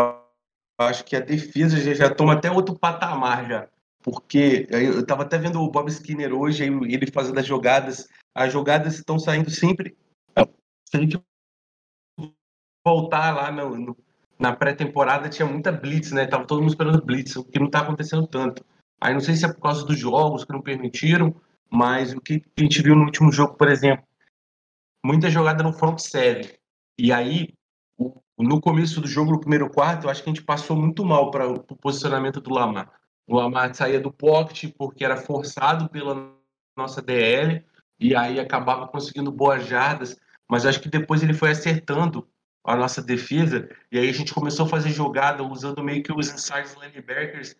acho 0.79 1.05
que 1.05 1.15
a 1.15 1.19
defesa 1.19 1.77
já, 1.79 1.93
já 1.93 2.13
toma 2.13 2.33
até 2.33 2.49
outro 2.51 2.77
patamar 2.77 3.47
já. 3.47 3.69
Porque 4.01 4.67
eu 4.69 4.79
eu 4.95 5.05
tava 5.05 5.23
até 5.23 5.37
vendo 5.37 5.61
o 5.61 5.69
Bob 5.71 5.89
Skinner 5.89 6.33
hoje, 6.33 6.63
ele 6.63 7.11
fazendo 7.11 7.39
as 7.39 7.45
jogadas. 7.45 8.09
As 8.35 8.51
jogadas 8.51 8.95
estão 8.95 9.17
saindo 9.19 9.49
sempre. 9.49 9.95
Se 10.89 10.97
a 10.97 10.99
gente 10.99 11.21
voltar 12.85 13.33
lá 13.33 13.51
no- 13.51 13.77
no- 13.77 13.97
na 14.43 14.53
pré-temporada, 14.53 15.29
tinha 15.29 15.47
muita 15.47 15.71
blitz, 15.71 16.11
né? 16.11 16.27
Tava 16.27 16.45
todo 16.45 16.59
mundo 16.59 16.71
esperando 16.71 17.01
blitz, 17.01 17.37
o 17.37 17.45
que 17.45 17.57
não 17.57 17.69
tá 17.69 17.79
acontecendo 17.79 18.27
tanto. 18.27 18.65
Aí 18.99 19.13
não 19.13 19.21
sei 19.21 19.37
se 19.37 19.45
é 19.45 19.47
por 19.47 19.61
causa 19.61 19.85
dos 19.85 19.97
jogos 19.97 20.43
que 20.43 20.51
não 20.51 20.61
permitiram, 20.61 21.33
mas 21.69 22.11
o 22.13 22.19
que 22.19 22.43
a 22.57 22.61
gente 22.61 22.81
viu 22.81 22.93
no 22.93 23.05
último 23.05 23.31
jogo, 23.31 23.53
por 23.53 23.69
exemplo, 23.69 24.05
muita 25.01 25.29
jogada 25.29 25.63
no 25.63 25.71
front 25.71 25.97
seven. 25.97 26.51
E 26.99 27.13
aí, 27.13 27.53
no 28.37 28.59
começo 28.59 28.99
do 28.99 29.07
jogo, 29.07 29.31
no 29.31 29.39
primeiro 29.39 29.69
quarto, 29.69 30.07
eu 30.07 30.09
acho 30.09 30.21
que 30.21 30.29
a 30.29 30.33
gente 30.33 30.43
passou 30.43 30.75
muito 30.75 31.05
mal 31.05 31.31
para 31.31 31.47
o 31.47 31.63
posicionamento 31.77 32.41
do 32.41 32.53
Lamar. 32.53 32.91
O 33.25 33.37
Lamar 33.37 33.73
saía 33.73 34.01
do 34.01 34.11
pocket 34.11 34.73
porque 34.77 35.05
era 35.05 35.15
forçado 35.15 35.87
pela 35.87 36.33
nossa 36.75 37.01
DL 37.01 37.65
e 37.97 38.13
aí 38.13 38.41
acabava 38.41 38.89
conseguindo 38.89 39.31
boas 39.31 39.65
jardas, 39.65 40.19
mas 40.49 40.65
acho 40.65 40.81
que 40.81 40.89
depois 40.89 41.23
ele 41.23 41.33
foi 41.33 41.51
acertando 41.51 42.27
a 42.65 42.75
nossa 42.75 43.01
defesa 43.01 43.69
e 43.91 43.99
aí 43.99 44.09
a 44.09 44.13
gente 44.13 44.33
começou 44.33 44.65
a 44.65 44.69
fazer 44.69 44.89
jogada 44.89 45.43
usando 45.43 45.83
meio 45.83 46.01
que 46.01 46.13
os 46.13 46.29
inside 46.29 46.75
linebackers 46.79 47.55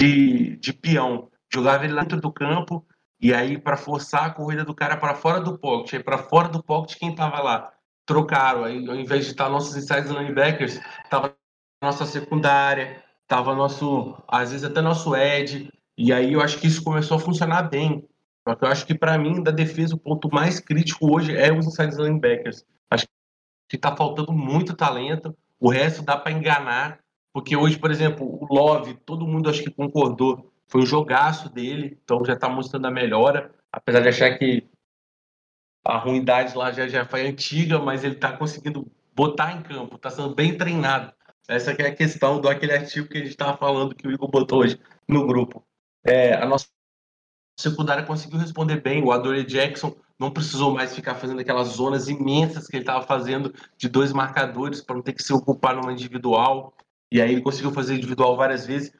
de, 0.00 0.56
de 0.56 0.72
peão. 0.72 1.30
Jogava 1.52 1.84
ele 1.84 1.94
lá 1.94 2.02
dentro 2.02 2.20
do 2.20 2.32
campo 2.32 2.86
e 3.20 3.32
aí 3.32 3.58
para 3.58 3.76
forçar 3.76 4.26
a 4.26 4.30
corrida 4.30 4.64
do 4.64 4.74
cara 4.74 4.96
para 4.96 5.14
fora 5.14 5.40
do 5.40 5.58
pocket, 5.58 5.94
aí 5.94 6.02
para 6.02 6.18
fora 6.18 6.48
do 6.48 6.62
pocket 6.62 6.98
quem 6.98 7.14
tava 7.14 7.40
lá 7.40 7.72
trocaram, 8.06 8.64
aí 8.64 8.88
ao 8.88 8.96
invés 8.96 9.26
de 9.26 9.32
estar 9.32 9.50
nossos 9.50 9.76
inside 9.76 10.08
linebackers, 10.08 10.80
tava 11.10 11.36
nossa 11.82 12.06
secundária, 12.06 13.02
tava 13.26 13.54
nosso, 13.54 14.16
às 14.26 14.50
vezes 14.50 14.64
até 14.64 14.80
nosso 14.80 15.14
edge, 15.14 15.70
e 15.96 16.12
aí 16.12 16.32
eu 16.32 16.40
acho 16.40 16.58
que 16.58 16.66
isso 16.66 16.82
começou 16.82 17.18
a 17.18 17.20
funcionar 17.20 17.62
bem. 17.62 18.08
Só 18.48 18.54
que 18.54 18.64
eu 18.64 18.68
acho 18.68 18.86
que 18.86 18.94
para 18.94 19.18
mim 19.18 19.42
da 19.42 19.50
defesa 19.50 19.94
o 19.94 19.98
ponto 19.98 20.32
mais 20.32 20.58
crítico 20.58 21.14
hoje 21.14 21.36
é 21.36 21.52
os 21.52 21.66
inside 21.66 21.96
linebackers. 21.96 22.64
Que 23.68 23.76
tá 23.76 23.94
faltando 23.94 24.32
muito 24.32 24.74
talento, 24.74 25.36
o 25.60 25.68
resto 25.68 26.02
dá 26.02 26.16
para 26.16 26.32
enganar, 26.32 27.00
porque 27.32 27.56
hoje, 27.56 27.78
por 27.78 27.90
exemplo, 27.90 28.26
o 28.26 28.52
Love, 28.52 28.94
todo 29.04 29.26
mundo 29.26 29.50
acho 29.50 29.62
que 29.62 29.70
concordou, 29.70 30.52
foi 30.66 30.82
um 30.82 30.86
jogaço 30.86 31.48
dele, 31.48 31.98
então 32.02 32.24
já 32.24 32.36
tá 32.36 32.48
mostrando 32.48 32.86
a 32.86 32.90
melhora, 32.90 33.50
apesar 33.72 34.00
de 34.00 34.08
achar 34.08 34.38
que 34.38 34.66
a 35.84 35.96
ruindade 35.98 36.56
lá 36.56 36.70
já, 36.70 36.86
já 36.88 37.04
foi 37.04 37.26
antiga, 37.26 37.78
mas 37.78 38.04
ele 38.04 38.14
tá 38.14 38.36
conseguindo 38.36 38.90
botar 39.14 39.52
em 39.52 39.62
campo, 39.62 39.98
tá 39.98 40.10
sendo 40.10 40.34
bem 40.34 40.56
treinado. 40.56 41.12
Essa 41.48 41.72
é 41.72 41.86
a 41.86 41.94
questão 41.94 42.40
do 42.40 42.48
aquele 42.48 42.72
artigo 42.72 43.08
que 43.08 43.16
a 43.16 43.20
gente 43.20 43.30
estava 43.30 43.56
falando 43.56 43.94
que 43.94 44.06
o 44.06 44.12
Igor 44.12 44.30
botou 44.30 44.60
hoje 44.60 44.78
no 45.08 45.26
grupo. 45.26 45.66
É, 46.04 46.34
a 46.34 46.44
nossa 46.44 46.66
secundária 47.58 48.04
conseguiu 48.04 48.38
responder 48.38 48.82
bem. 48.82 49.02
O 49.02 49.10
Adore 49.10 49.44
Jackson 49.44 49.96
não 50.18 50.30
precisou 50.30 50.74
mais 50.74 50.94
ficar 50.94 51.14
fazendo 51.14 51.40
aquelas 51.40 51.68
zonas 51.68 52.08
imensas 52.08 52.66
que 52.66 52.76
ele 52.76 52.82
estava 52.82 53.06
fazendo 53.06 53.54
de 53.76 53.88
dois 53.88 54.12
marcadores 54.12 54.80
para 54.80 54.96
não 54.96 55.02
ter 55.02 55.12
que 55.12 55.22
se 55.22 55.32
ocupar 55.32 55.76
numa 55.76 55.92
individual. 55.92 56.74
E 57.10 57.22
aí 57.22 57.32
ele 57.32 57.40
conseguiu 57.40 57.70
fazer 57.70 57.94
individual 57.94 58.36
várias 58.36 58.66
vezes. 58.66 58.92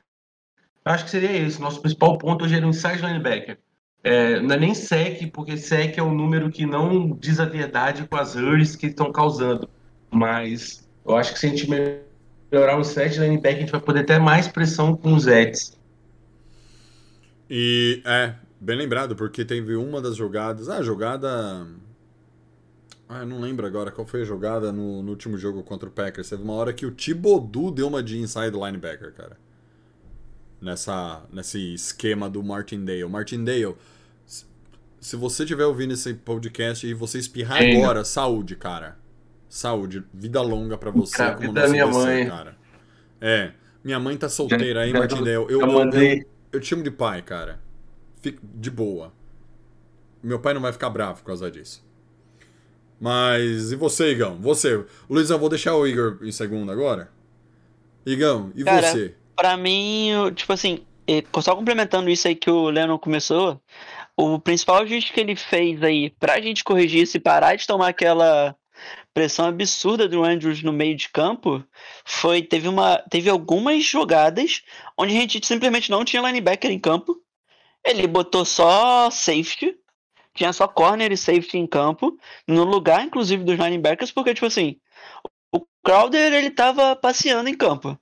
Eu 0.85 0.93
acho 0.93 1.05
que 1.05 1.11
seria 1.11 1.33
esse. 1.33 1.61
Nosso 1.61 1.81
principal 1.81 2.17
ponto 2.17 2.45
hoje 2.45 2.55
era 2.55 2.65
o 2.65 2.71
inside 2.71 3.03
linebacker. 3.03 3.59
É, 4.05 4.41
não 4.41 4.55
é 4.55 4.59
nem 4.59 4.75
sec, 4.75 5.31
porque 5.33 5.57
sec 5.57 5.99
é 5.99 6.03
um 6.03 6.15
número 6.15 6.51
que 6.51 6.65
não 6.65 7.11
diz 7.11 7.41
a 7.41 7.45
verdade 7.45 8.07
com 8.07 8.17
as 8.17 8.37
hurries 8.37 8.77
que 8.77 8.87
estão 8.87 9.11
causando. 9.11 9.69
Mas 10.11 10.89
eu 11.05 11.17
acho 11.17 11.33
que 11.33 11.41
se 11.41 11.47
a 11.47 11.49
gente 11.51 11.69
melhorar 11.69 12.79
o 12.79 12.85
set 12.85 13.19
linebacker, 13.19 13.59
a 13.59 13.61
gente 13.63 13.73
vai 13.73 13.81
poder 13.81 14.05
ter 14.05 14.21
mais 14.21 14.47
pressão 14.47 14.97
com 14.97 15.15
os 15.15 15.27
Eds. 15.27 15.77
E 17.51 18.03
é, 18.07 18.35
bem 18.61 18.77
lembrado, 18.77 19.15
porque 19.17 19.45
teve 19.45 19.75
uma 19.77 20.01
das 20.01 20.17
jogadas. 20.17 20.69
Ah, 20.69 20.79
a 20.79 20.83
jogada. 20.83 21.67
Ah, 23.09 23.21
eu 23.21 23.27
não 23.27 23.41
lembro 23.41 23.67
agora 23.67 23.91
qual 23.91 24.07
foi 24.07 24.23
a 24.23 24.25
jogada 24.25 24.71
no, 24.71 25.03
no 25.03 25.11
último 25.11 25.39
jogo 25.39 25.63
contra 25.63 25.89
o 25.89 25.93
Packers. 25.93 26.29
Teve 26.29 26.43
uma 26.43 26.53
hora 26.53 26.73
que 26.73 26.85
o 26.85 26.91
Thibodeau 26.91 27.71
deu 27.71 27.89
uma 27.89 28.03
de 28.03 28.19
inside 28.19 28.51
linebacker, 28.53 29.13
cara. 29.15 29.37
Nessa, 30.61 31.23
nesse 31.33 31.73
esquema 31.75 32.29
do 32.29 32.43
Martindale. 32.43 33.05
Martindale, 33.07 33.77
se- 34.27 34.45
se 35.01 35.17
você 35.17 35.45
estiver 35.45 35.65
ouvindo 35.65 35.95
esse 35.95 36.13
podcast 36.15 36.87
e 36.87 36.93
você 36.93 37.19
espirrar 37.19 37.59
Ainda. 37.63 37.79
agora, 37.85 38.05
saúde, 38.05 38.57
cara. 38.57 38.99
Saúde, 39.49 40.05
vida 40.13 40.43
longa 40.43 40.77
pra 40.77 40.91
você, 40.91 41.17
Cara, 41.17 41.37
como 41.37 41.49
vida 41.49 41.69
minha 41.69 41.87
DC, 41.87 41.99
mãe. 41.99 42.29
cara. 42.29 42.57
É, 43.21 43.53
minha 43.83 43.99
mãe 43.99 44.17
tá 44.19 44.29
solteira 44.29 44.81
aí, 44.83 44.93
Martindale. 44.93 45.31
Eu, 45.31 45.49
eu, 45.49 45.67
mandei. 45.67 46.21
eu, 46.21 46.27
eu 46.53 46.61
te 46.61 46.67
chamo 46.67 46.83
de 46.83 46.91
pai, 46.91 47.23
cara. 47.23 47.59
Fique 48.21 48.39
de 48.43 48.71
boa. 48.71 49.13
Meu 50.23 50.41
pai 50.41 50.55
não 50.55 50.61
vai 50.61 50.73
ficar 50.73 50.91
bravo 50.91 51.21
por 51.21 51.27
causa 51.27 51.51
disso. 51.51 51.87
Mas 53.01 53.71
e 53.71 53.77
você, 53.77 54.11
Igão? 54.11 54.37
Você. 54.41 54.85
Luiz, 55.09 55.31
eu 55.31 55.39
vou 55.39 55.49
deixar 55.49 55.77
o 55.77 55.87
Igor 55.87 56.19
em 56.23 56.33
segundo 56.33 56.73
agora. 56.73 57.11
Igão, 58.05 58.53
e 58.57 58.65
Cara, 58.65 58.91
você? 58.91 59.15
Pra 59.37 59.57
mim, 59.57 60.11
tipo 60.35 60.53
assim, 60.53 60.85
só 61.41 61.55
complementando 61.55 62.11
isso 62.11 62.27
aí 62.27 62.35
que 62.35 62.51
o 62.51 62.71
Lennon 62.71 62.99
começou, 62.99 63.61
o 64.17 64.39
principal 64.39 64.83
ajuste 64.83 65.13
que 65.13 65.21
ele 65.21 65.37
fez 65.37 65.83
aí 65.83 66.11
pra 66.19 66.41
gente 66.41 66.65
corrigir 66.65 67.03
isso 67.03 67.17
e 67.17 67.21
parar 67.21 67.55
de 67.55 67.67
tomar 67.67 67.89
aquela 67.89 68.57
pressão 69.15 69.47
absurda 69.47 70.09
do 70.09 70.23
Andrews 70.25 70.63
no 70.63 70.73
meio 70.73 70.97
de 70.97 71.09
campo 71.09 71.65
foi 72.05 72.43
teve 72.43 72.69
uma 72.69 72.99
teve 73.11 73.29
algumas 73.29 73.83
jogadas 73.85 74.63
onde 74.97 75.17
a 75.17 75.21
gente 75.21 75.45
simplesmente 75.45 75.91
não 75.91 76.05
tinha 76.05 76.23
linebacker 76.23 76.71
em 76.71 76.79
campo. 76.79 77.21
Ele 77.89 78.07
botou 78.07 78.45
só 78.45 79.11
safety, 79.11 79.75
tinha 80.35 80.53
só 80.53 80.69
corner 80.69 81.11
e 81.11 81.17
safety 81.17 81.57
em 81.57 81.67
campo, 81.67 82.19
no 82.47 82.63
lugar 82.65 83.03
inclusive 83.03 83.43
dos 83.43 83.59
linebackers, 83.59 84.13
porque 84.13 84.35
tipo 84.35 84.47
assim, 84.47 84.79
o 85.51 85.67
Crowder 85.83 86.35
ele 86.35 86.51
tava 86.51 86.95
passeando 86.95 87.49
em 87.49 87.57
campo. 87.57 87.99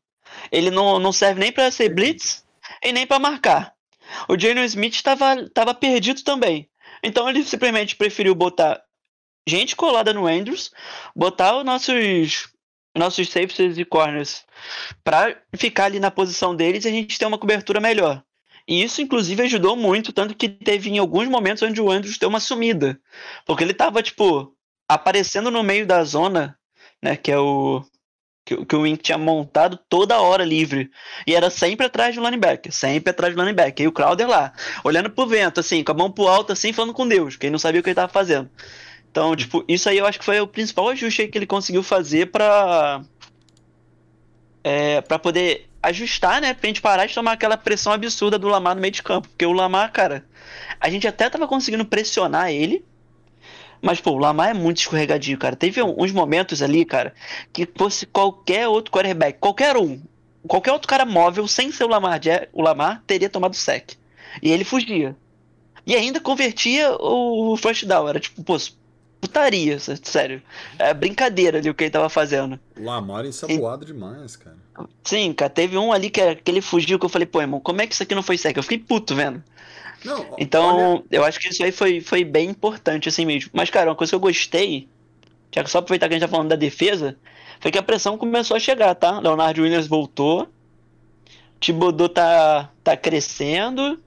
Ele 0.50 0.72
não, 0.72 0.98
não 0.98 1.12
serve 1.12 1.38
nem 1.38 1.52
para 1.52 1.70
ser 1.70 1.88
blitz 1.88 2.44
e 2.82 2.92
nem 2.92 3.06
para 3.06 3.20
marcar. 3.20 3.74
O 4.28 4.36
Jalen 4.38 4.64
Smith 4.64 4.94
estava 4.94 5.48
tava 5.50 5.72
perdido 5.72 6.22
também. 6.24 6.68
Então 7.00 7.28
ele 7.28 7.44
simplesmente 7.44 7.94
preferiu 7.94 8.34
botar 8.34 8.82
gente 9.48 9.76
colada 9.76 10.12
no 10.12 10.26
Andrews, 10.26 10.72
botar 11.14 11.56
os 11.56 11.64
nossos 11.64 12.48
nossos 12.96 13.28
safeties 13.28 13.78
e 13.78 13.84
corners 13.84 14.44
para 15.04 15.40
ficar 15.54 15.84
ali 15.84 16.00
na 16.00 16.10
posição 16.10 16.56
deles 16.56 16.84
e 16.84 16.88
a 16.88 16.90
gente 16.90 17.18
ter 17.18 17.26
uma 17.26 17.38
cobertura 17.38 17.78
melhor. 17.80 18.25
E 18.68 18.82
isso 18.82 19.00
inclusive 19.00 19.42
ajudou 19.42 19.76
muito, 19.76 20.12
tanto 20.12 20.34
que 20.34 20.48
teve 20.48 20.90
em 20.90 20.98
alguns 20.98 21.28
momentos 21.28 21.62
onde 21.62 21.80
o 21.80 21.90
Andrews 21.90 22.18
deu 22.18 22.28
uma 22.28 22.40
sumida, 22.40 22.98
porque 23.44 23.62
ele 23.62 23.74
tava 23.74 24.02
tipo 24.02 24.52
aparecendo 24.88 25.50
no 25.50 25.62
meio 25.62 25.86
da 25.86 26.02
zona, 26.04 26.58
né, 27.02 27.16
que 27.16 27.30
é 27.30 27.38
o 27.38 27.84
que, 28.46 28.64
que 28.64 28.76
o 28.76 28.82
Wink 28.82 29.02
tinha 29.02 29.18
montado 29.18 29.78
toda 29.88 30.20
hora 30.20 30.44
livre. 30.44 30.88
E 31.26 31.34
era 31.34 31.50
sempre 31.50 31.86
atrás 31.86 32.14
do 32.14 32.22
linebacker, 32.22 32.72
sempre 32.72 33.10
atrás 33.10 33.34
do 33.34 33.40
linebacker. 33.40 33.84
E 33.84 33.88
o 33.88 33.92
Crowder 33.92 34.28
lá, 34.28 34.52
olhando 34.84 35.10
pro 35.10 35.26
vento, 35.26 35.58
assim, 35.58 35.82
com 35.82 35.90
a 35.90 35.94
mão 35.94 36.10
pro 36.10 36.28
alto, 36.28 36.52
assim, 36.52 36.72
falando 36.72 36.94
com 36.94 37.08
Deus, 37.08 37.34
que 37.36 37.46
ele 37.46 37.50
não 37.50 37.58
sabia 37.58 37.80
o 37.80 37.82
que 37.82 37.90
ele 37.90 37.96
tava 37.96 38.12
fazendo. 38.12 38.48
Então, 39.10 39.34
tipo, 39.34 39.64
isso 39.66 39.88
aí 39.88 39.98
eu 39.98 40.06
acho 40.06 40.18
que 40.20 40.24
foi 40.24 40.38
o 40.40 40.46
principal 40.46 40.88
ajuste 40.88 41.26
que 41.26 41.36
ele 41.36 41.46
conseguiu 41.46 41.82
fazer 41.82 42.30
pra. 42.30 43.02
É, 44.62 45.00
pra 45.00 45.18
poder 45.18 45.68
ajustar, 45.88 46.40
né? 46.40 46.52
Pra 46.52 46.66
gente 46.66 46.80
parar 46.80 47.06
de 47.06 47.14
tomar 47.14 47.32
aquela 47.32 47.56
pressão 47.56 47.92
absurda 47.92 48.38
do 48.38 48.48
Lamar 48.48 48.74
no 48.74 48.80
meio 48.80 48.92
de 48.92 49.02
campo. 49.02 49.28
Porque 49.28 49.46
o 49.46 49.52
Lamar, 49.52 49.92
cara, 49.92 50.24
a 50.80 50.90
gente 50.90 51.06
até 51.06 51.28
tava 51.30 51.46
conseguindo 51.46 51.84
pressionar 51.84 52.50
ele. 52.50 52.84
Mas, 53.80 54.00
pô, 54.00 54.12
o 54.12 54.18
Lamar 54.18 54.50
é 54.50 54.54
muito 54.54 54.78
escorregadio, 54.78 55.38
cara. 55.38 55.54
Teve 55.54 55.82
uns 55.82 56.12
momentos 56.12 56.62
ali, 56.62 56.84
cara, 56.84 57.14
que 57.52 57.68
fosse 57.76 58.06
qualquer 58.06 58.66
outro 58.66 58.90
quarterback, 58.90 59.38
qualquer 59.38 59.76
um, 59.76 60.00
qualquer 60.46 60.72
outro 60.72 60.88
cara 60.88 61.04
móvel, 61.04 61.46
sem 61.46 61.70
ser 61.70 61.84
o 61.84 61.88
Lamar, 61.88 62.20
o 62.52 62.62
Lamar 62.62 63.02
teria 63.06 63.28
tomado 63.28 63.54
sec. 63.54 63.92
E 64.42 64.50
ele 64.50 64.64
fugia. 64.64 65.16
E 65.86 65.94
ainda 65.94 66.20
convertia 66.20 66.96
o 66.98 67.56
first 67.56 67.84
down. 67.84 68.08
Era 68.08 68.18
tipo, 68.18 68.42
pô, 68.42 68.56
putaria, 69.26 69.78
sé- 69.78 69.96
sério. 70.02 70.42
É 70.78 70.92
brincadeira 70.94 71.58
ali 71.58 71.68
o 71.70 71.74
que 71.74 71.84
ele 71.84 71.90
tava 71.90 72.08
fazendo. 72.08 72.58
Lamar 72.76 73.24
ensaboado 73.24 73.84
demais, 73.84 74.36
cara. 74.36 74.56
Sim, 75.04 75.32
cara, 75.32 75.50
teve 75.50 75.76
um 75.78 75.92
ali 75.92 76.10
que, 76.10 76.34
que 76.36 76.50
ele 76.50 76.60
fugiu 76.60 76.98
que 76.98 77.04
eu 77.04 77.08
falei, 77.10 77.26
pô, 77.26 77.40
irmão, 77.40 77.60
como 77.60 77.80
é 77.80 77.86
que 77.86 77.94
isso 77.94 78.02
aqui 78.02 78.14
não 78.14 78.22
foi 78.22 78.36
sec? 78.38 78.56
Eu 78.56 78.62
fiquei 78.62 78.78
puto 78.78 79.14
vendo. 79.14 79.42
Não, 80.04 80.34
Então, 80.38 80.76
olha- 80.76 81.04
eu 81.10 81.24
acho 81.24 81.40
que 81.40 81.48
isso 81.48 81.64
aí 81.64 81.72
foi, 81.72 82.00
foi 82.00 82.24
bem 82.24 82.50
importante, 82.50 83.08
assim 83.08 83.24
mesmo. 83.24 83.50
Mas, 83.52 83.70
cara, 83.70 83.90
uma 83.90 83.96
coisa 83.96 84.10
que 84.10 84.14
eu 84.14 84.20
gostei, 84.20 84.88
já 85.54 85.64
que 85.64 85.70
só 85.70 85.78
aproveitar 85.78 86.08
que 86.08 86.14
a 86.14 86.18
gente 86.18 86.28
tá 86.28 86.30
falando 86.32 86.48
da 86.50 86.56
defesa, 86.56 87.16
foi 87.60 87.70
que 87.70 87.78
a 87.78 87.82
pressão 87.82 88.18
começou 88.18 88.56
a 88.56 88.60
chegar, 88.60 88.94
tá? 88.94 89.18
Leonardo 89.18 89.62
Williams 89.62 89.86
voltou, 89.86 90.48
Thibodeau 91.60 92.08
tá, 92.08 92.70
tá 92.84 92.96
crescendo, 92.96 93.98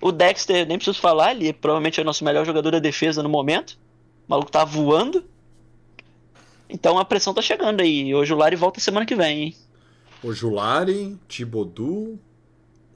o 0.00 0.10
Dexter, 0.10 0.66
nem 0.66 0.78
preciso 0.78 0.98
falar, 1.00 1.32
ele 1.34 1.52
provavelmente 1.52 2.00
é 2.00 2.02
o 2.02 2.06
nosso 2.06 2.24
melhor 2.24 2.44
jogador 2.46 2.70
da 2.70 2.78
defesa 2.78 3.22
no 3.22 3.28
momento. 3.28 3.78
O 4.26 4.30
maluco 4.30 4.50
tá 4.50 4.64
voando. 4.64 5.24
Então 6.68 6.98
a 6.98 7.04
pressão 7.04 7.32
tá 7.32 7.40
chegando 7.42 7.80
aí. 7.80 8.14
Hoje 8.14 8.32
o 8.32 8.36
Lari 8.36 8.56
volta 8.56 8.80
semana 8.80 9.06
que 9.06 9.14
vem, 9.14 9.42
hein? 9.44 9.56
O 10.22 10.32
Julari, 10.32 11.16
Thibodeau, 11.28 12.18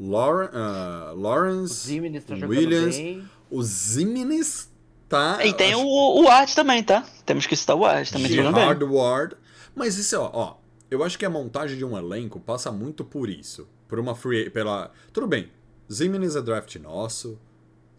Lawrence, 0.01 0.53
ah, 0.57 1.13
Lawrence 1.15 1.75
Zimenez 1.87 2.25
tá 2.25 2.35
jogando 2.35 2.51
Williams, 2.59 2.97
bem. 2.97 3.29
o 3.51 3.63
Zimenez 3.63 4.71
tá... 5.09 5.45
e 5.45 5.53
tem 5.53 5.73
acho- 5.75 5.85
o, 5.85 6.23
o 6.25 6.29
Art 6.29 6.53
também, 6.55 6.83
tá? 6.83 7.07
Temos 7.27 7.47
que 7.47 7.55
citar 7.55 7.77
o 7.77 7.85
Art 7.85 8.11
também, 8.11 8.27
tá. 8.29 8.35
Gerard 8.35 8.83
Ward. 8.85 9.37
Mas 9.77 9.97
isso 9.99 10.17
é, 10.17 10.19
ó, 10.19 10.31
ó, 10.33 10.55
eu 10.91 11.05
acho 11.05 11.19
que 11.19 11.25
a 11.27 11.31
montagem 11.31 11.77
de 11.77 11.85
um 11.85 11.97
elenco 11.97 12.41
passa 12.41 12.73
muito 12.73 13.05
por 13.05 13.29
isso. 13.29 13.69
Por 13.87 14.01
uma 14.01 14.15
free. 14.15 14.49
Pela. 14.51 14.91
Tudo 15.13 15.27
bem. 15.27 15.49
Zimenez 15.93 16.35
é 16.37 16.41
draft 16.43 16.75
nosso. 16.77 17.39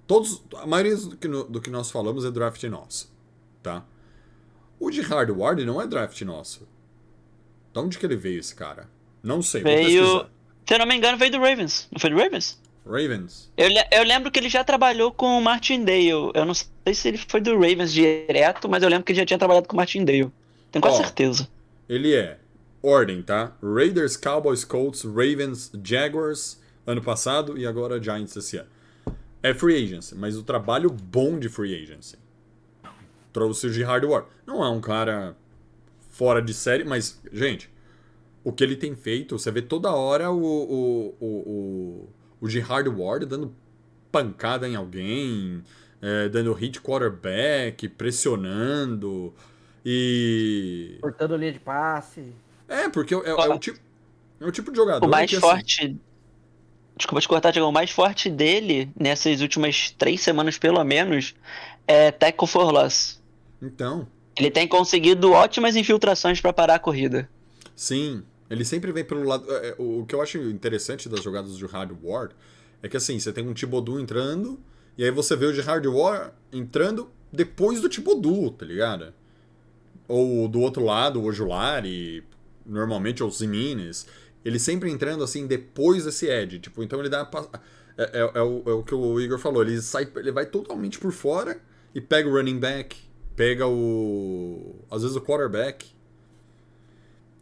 Todos. 0.08 0.42
A 0.56 0.66
maioria 0.66 0.96
do 0.98 1.16
que, 1.16 1.28
no- 1.28 1.44
do 1.46 1.62
que 1.62 1.70
nós 1.70 1.92
falamos 1.92 2.26
é 2.26 2.32
draft 2.32 2.62
nosso. 2.64 3.11
Tá? 3.62 3.84
O 4.80 4.92
Gerard 4.92 5.32
Ward 5.32 5.64
não 5.66 5.82
é 5.82 5.88
draft 5.88 6.20
nosso. 6.22 6.68
De 7.74 7.80
onde 7.80 7.98
que 7.98 8.06
ele 8.06 8.16
veio, 8.16 8.40
esse 8.40 8.56
cara? 8.56 8.90
Não 9.24 9.42
sei. 9.42 9.62
Veio. 9.62 10.26
Se 10.66 10.74
eu 10.74 10.80
não 10.80 10.86
me 10.86 10.96
engano, 10.96 11.18
veio 11.18 11.32
do 11.32 11.40
Ravens. 11.40 11.88
Não 11.92 12.00
foi 12.00 12.10
do 12.10 12.18
Ravens? 12.18 12.60
Ravens. 12.86 13.52
Eu, 13.56 13.70
eu 13.92 14.04
lembro 14.04 14.32
que 14.32 14.40
ele 14.40 14.50
já 14.50 14.64
trabalhou 14.64 15.12
com 15.12 15.38
o 15.38 15.42
Martin 15.42 15.84
Dale. 15.84 16.10
Eu 16.10 16.46
não 16.46 16.54
sei 16.54 16.94
se 16.94 17.08
ele 17.08 17.18
foi 17.18 17.40
do 17.40 17.54
Ravens 17.54 17.94
direto, 17.94 18.68
mas 18.68 18.82
eu 18.82 18.90
lembro 18.90 19.04
que 19.04 19.12
ele 19.12 19.20
já 19.20 19.26
tinha 19.26 19.38
trabalhado 19.38 19.68
com 19.68 19.74
o 19.74 19.78
Martin 19.78 20.04
Dale. 20.04 20.32
Tenho 20.72 20.82
quase 20.82 21.00
Ó. 21.00 21.04
certeza. 21.04 21.48
Ele 21.88 22.16
é. 22.16 22.40
Ordem, 22.82 23.22
tá? 23.22 23.56
Raiders, 23.62 24.18
Cowboys, 24.18 24.64
Colts, 24.64 25.04
Ravens, 25.04 25.72
Jaguars 25.84 26.60
ano 26.86 27.02
passado 27.02 27.58
e 27.58 27.66
agora 27.66 28.02
Giants 28.02 28.36
esse 28.36 28.58
ano. 28.58 28.70
É 29.44 29.54
free 29.54 29.84
agency, 29.84 30.16
mas 30.16 30.38
o 30.38 30.44
trabalho 30.44 30.90
bom 30.90 31.40
de 31.40 31.50
free 31.50 31.76
agency. 31.76 32.18
Trouxe 33.32 33.68
o 33.68 33.74
Gerard 33.74 34.06
Ward. 34.06 34.28
Não 34.46 34.64
é 34.64 34.70
um 34.70 34.82
cara 34.82 35.36
fora 36.10 36.42
de 36.42 36.54
série, 36.54 36.84
mas, 36.84 37.22
gente, 37.32 37.70
o 38.44 38.52
que 38.52 38.64
ele 38.64 38.76
tem 38.76 38.96
feito, 38.96 39.38
você 39.38 39.52
vê 39.52 39.62
toda 39.62 39.92
hora 39.92 40.32
o, 40.32 40.44
o, 40.44 41.16
o, 41.20 41.26
o, 41.26 42.10
o 42.42 42.50
Gerard 42.50 42.90
Ward 42.90 43.26
dando 43.26 43.54
pancada 44.12 44.68
em 44.68 44.76
alguém, 44.76 45.64
é, 46.02 46.28
dando 46.30 46.54
hit 46.54 46.82
quarterback, 46.82 47.88
pressionando. 47.88 49.34
E. 49.86 50.98
Cortando 51.02 51.36
linha 51.38 51.54
de 51.54 51.60
passe. 51.60 52.34
É, 52.68 52.90
porque 52.90 53.16
é, 53.16 53.18
é 53.18 53.34
o 53.34 53.60
tipo. 53.60 53.80
É 54.40 54.46
o 54.46 54.52
tipo 54.52 54.72
de 54.72 54.78
jogador 54.78 55.06
O 55.06 55.10
mais 55.10 55.30
que, 55.30 55.36
assim, 55.36 55.48
forte. 55.48 55.98
Desculpa 56.98 57.22
te 57.22 57.28
cortar, 57.28 57.52
Tiagão. 57.52 57.70
O 57.70 57.74
mais 57.74 57.92
forte 57.92 58.30
dele, 58.30 58.92
nessas 59.00 59.42
últimas 59.42 59.92
três 59.92 60.22
semanas 60.22 60.58
pelo 60.58 60.84
menos, 60.84 61.36
é 61.88 62.12
tackle 62.12 62.48
for 62.48 62.72
loss. 62.72 63.21
Então, 63.62 64.08
Ele 64.38 64.50
tem 64.50 64.68
conseguido 64.68 65.32
ótimas 65.32 65.76
infiltrações 65.76 66.40
pra 66.42 66.52
parar 66.54 66.76
a 66.76 66.80
corrida. 66.80 67.30
sim. 67.76 68.24
Ele 68.50 68.66
sempre 68.66 68.92
vem 68.92 69.06
pelo 69.06 69.24
lado. 69.24 69.50
é, 69.50 69.70
é, 69.70 69.76
O 69.78 70.06
que 70.06 70.14
eu 70.14 70.22
acho 70.22 70.38
interessante 70.38 71.08
das 71.08 71.24
jogadas 71.24 71.56
Gerard 71.58 71.96
Ward 72.04 72.36
é 72.84 72.90
que 72.90 72.98
assim, 72.98 73.18
você 73.18 73.32
tem 73.32 73.48
um 73.48 73.54
Thibodeau 73.54 73.98
entrando, 73.98 74.60
e 74.98 75.06
aí 75.06 75.12
você 75.12 75.38
vê 75.38 75.46
o 75.46 75.54
Gerard 75.54 75.88
Ward 75.88 76.34
entrando 76.52 77.10
depois 77.32 77.80
do 77.80 77.88
Thibodeau, 77.88 78.50
tá 78.52 78.66
ligado? 78.66 79.14
Ou 80.06 80.50
do 80.50 80.60
outro 80.60 80.84
lado, 80.84 81.24
o 81.24 81.32
Julari, 81.32 82.26
normalmente 82.66 83.24
o 83.24 83.30
Zimenez. 83.30 84.06
Ele 84.44 84.60
sempre 84.60 84.92
entrando 84.92 85.24
assim 85.24 85.48
depois 85.48 86.04
desse 86.04 86.28
edge. 86.28 86.60
Tipo, 86.60 86.84
então 86.84 87.00
ele 87.00 87.08
dá. 87.10 87.24
pa- 87.24 87.48
É, 87.98 88.20
é- 88.20 88.32
é 88.36 88.42
o, 88.42 88.64
é 88.66 88.72
o 88.74 88.84
que 88.84 88.94
o 88.96 89.20
Igor 89.22 89.38
falou. 89.40 89.62
Ele, 89.62 89.82
sai, 89.82 90.10
ele 90.18 90.32
vai 90.34 90.46
totalmente 90.46 91.00
por 91.00 91.12
fora 91.14 91.58
e 91.96 92.02
pega 92.02 92.28
o 92.28 92.34
running 92.34 92.60
back, 92.60 92.98
pega 93.36 93.68
o. 93.68 94.76
às 94.90 95.02
vezes 95.02 95.18
o 95.18 95.22
quarterback. 95.22 95.92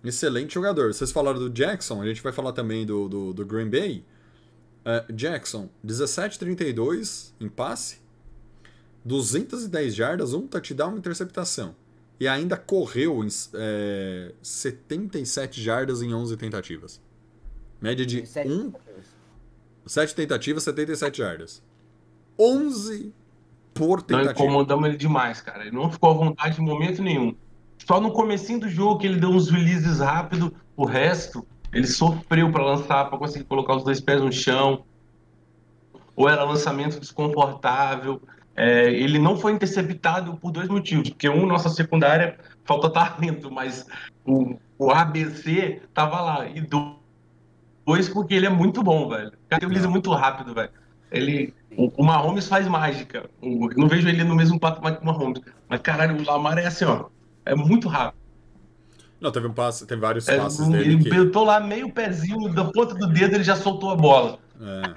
Excelente 0.03 0.53
jogador. 0.53 0.93
Vocês 0.93 1.11
falaram 1.11 1.39
do 1.39 1.49
Jackson, 1.49 2.01
a 2.01 2.05
gente 2.05 2.21
vai 2.21 2.31
falar 2.31 2.53
também 2.53 2.85
do, 2.85 3.09
do, 3.09 3.33
do 3.33 3.45
Green 3.45 3.69
Bay. 3.69 4.05
É, 4.85 5.05
Jackson, 5.11 5.69
17,32 5.85 7.33
em 7.39 7.49
passe, 7.49 7.99
210 9.03 9.93
jardas, 9.93 10.33
um 10.33 10.47
touchdown, 10.47 10.89
uma 10.89 10.99
interceptação. 10.99 11.75
E 12.19 12.27
ainda 12.27 12.57
correu 12.57 13.23
em 13.23 13.27
é, 13.53 14.33
77 14.41 15.61
jardas 15.61 16.01
em 16.01 16.13
11 16.13 16.37
tentativas. 16.37 17.01
Média 17.81 18.05
de 18.05 18.25
Sete 18.25 18.49
1 18.49 18.71
tentativas. 18.71 19.05
7 19.85 20.15
tentativas, 20.15 20.63
77 20.63 21.17
jardas. 21.17 21.61
11 22.37 23.13
por 23.79 23.99
Nós 23.99 24.05
tentativa. 24.05 24.31
incomodamos 24.31 24.89
ele 24.89 24.97
demais, 24.97 25.39
cara. 25.39 25.65
Ele 25.65 25.75
não 25.75 25.89
ficou 25.89 26.11
à 26.11 26.13
vontade 26.13 26.61
em 26.61 26.65
momento 26.65 27.01
nenhum. 27.01 27.33
Só 27.87 28.01
no 28.01 28.11
comecinho 28.11 28.59
do 28.59 28.69
jogo 28.69 28.99
que 28.99 29.07
ele 29.07 29.17
deu 29.17 29.29
uns 29.29 29.49
releases 29.49 29.99
rápido, 29.99 30.53
o 30.75 30.83
resto, 30.83 31.47
ele 31.71 31.87
sofreu 31.87 32.51
para 32.51 32.63
lançar, 32.63 33.09
para 33.09 33.17
conseguir 33.17 33.45
colocar 33.45 33.77
os 33.77 33.85
dois 33.85 34.01
pés 34.01 34.21
no 34.21 34.33
chão. 34.33 34.83
Ou 36.13 36.27
era 36.27 36.43
lançamento 36.43 36.99
desconfortável. 36.99 38.21
É, 38.53 38.91
ele 38.91 39.17
não 39.17 39.37
foi 39.37 39.53
interceptado 39.53 40.35
por 40.35 40.51
dois 40.51 40.67
motivos. 40.67 41.09
Porque, 41.09 41.29
um, 41.29 41.45
nossa 41.45 41.69
secundária 41.69 42.37
falta 42.65 42.89
talento, 42.89 43.49
mas 43.49 43.87
o, 44.25 44.57
o 44.77 44.91
ABC 44.91 45.81
tava 45.93 46.19
lá. 46.19 46.49
E 46.49 46.59
dois, 46.59 48.09
porque 48.09 48.33
ele 48.33 48.45
é 48.45 48.49
muito 48.49 48.83
bom, 48.83 49.07
velho. 49.07 49.29
O 49.29 49.49
cara 49.49 49.65
tem 49.65 49.87
um 49.87 49.89
muito 49.89 50.11
rápido, 50.11 50.53
velho. 50.53 50.71
Ele, 51.09 51.53
o, 51.85 51.91
o 51.97 52.03
Mahomes 52.03 52.47
faz 52.47 52.67
mágica. 52.67 53.29
O- 53.41 53.69
eu 53.71 53.77
não 53.77 53.87
vejo 53.87 54.07
ele 54.07 54.23
no 54.23 54.35
mesmo 54.35 54.59
patamar 54.59 54.97
que 54.97 55.03
o 55.03 55.05
Mahomes. 55.05 55.41
Mas, 55.67 55.81
caralho, 55.81 56.17
o 56.17 56.25
Lamar 56.25 56.57
é 56.57 56.65
assim, 56.67 56.85
ó. 56.85 57.05
É 57.45 57.55
muito 57.55 57.87
rápido. 57.87 58.19
Não, 59.19 59.31
teve 59.31 59.47
um 59.47 59.53
passe, 59.53 59.85
teve 59.85 59.99
vários 60.01 60.27
É, 60.27 60.37
passes 60.37 60.67
ele 60.67 60.77
dele 60.77 61.03
que. 61.03 61.09
apertou 61.09 61.43
lá 61.43 61.59
meio 61.59 61.91
pezinho, 61.91 62.53
da 62.53 62.65
ponta 62.65 62.95
do 62.95 63.07
dedo, 63.07 63.35
ele 63.35 63.43
já 63.43 63.55
soltou 63.55 63.89
a 63.89 63.95
bola. 63.95 64.39
É. 64.61 64.93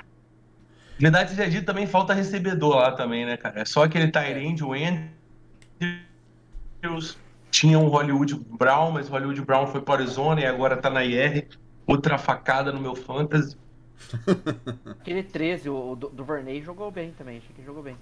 Verdade 0.98 1.30
seja 1.30 1.48
dito, 1.50 1.64
também 1.66 1.86
falta 1.86 2.14
recebedor 2.14 2.76
lá 2.76 2.92
também, 2.92 3.26
né, 3.26 3.36
cara? 3.36 3.60
É 3.60 3.64
só 3.64 3.82
aquele 3.84 4.08
Tyrande, 4.12 4.62
o 4.62 4.72
Andrews, 6.80 7.16
tinha 7.50 7.78
o 7.78 7.88
Hollywood 7.88 8.34
Brown, 8.58 8.92
mas 8.92 9.08
o 9.08 9.12
Hollywood 9.12 9.40
Brown 9.42 9.66
foi 9.66 9.80
para 9.80 9.94
Arizona 10.02 10.40
e 10.40 10.46
agora 10.46 10.76
tá 10.76 10.88
na 10.88 11.04
IR. 11.04 11.48
Outra 11.86 12.16
facada 12.18 12.70
no 12.72 12.80
meu 12.80 12.94
fantasy. 12.94 13.56
Aquele 15.00 15.22
13, 15.22 15.68
o 15.68 15.94
do, 15.94 16.08
do 16.08 16.24
Verney 16.24 16.62
jogou 16.62 16.90
bem 16.90 17.12
também, 17.12 17.38
achei 17.38 17.50
que 17.54 17.62
jogou 17.64 17.82
bem. 17.82 17.96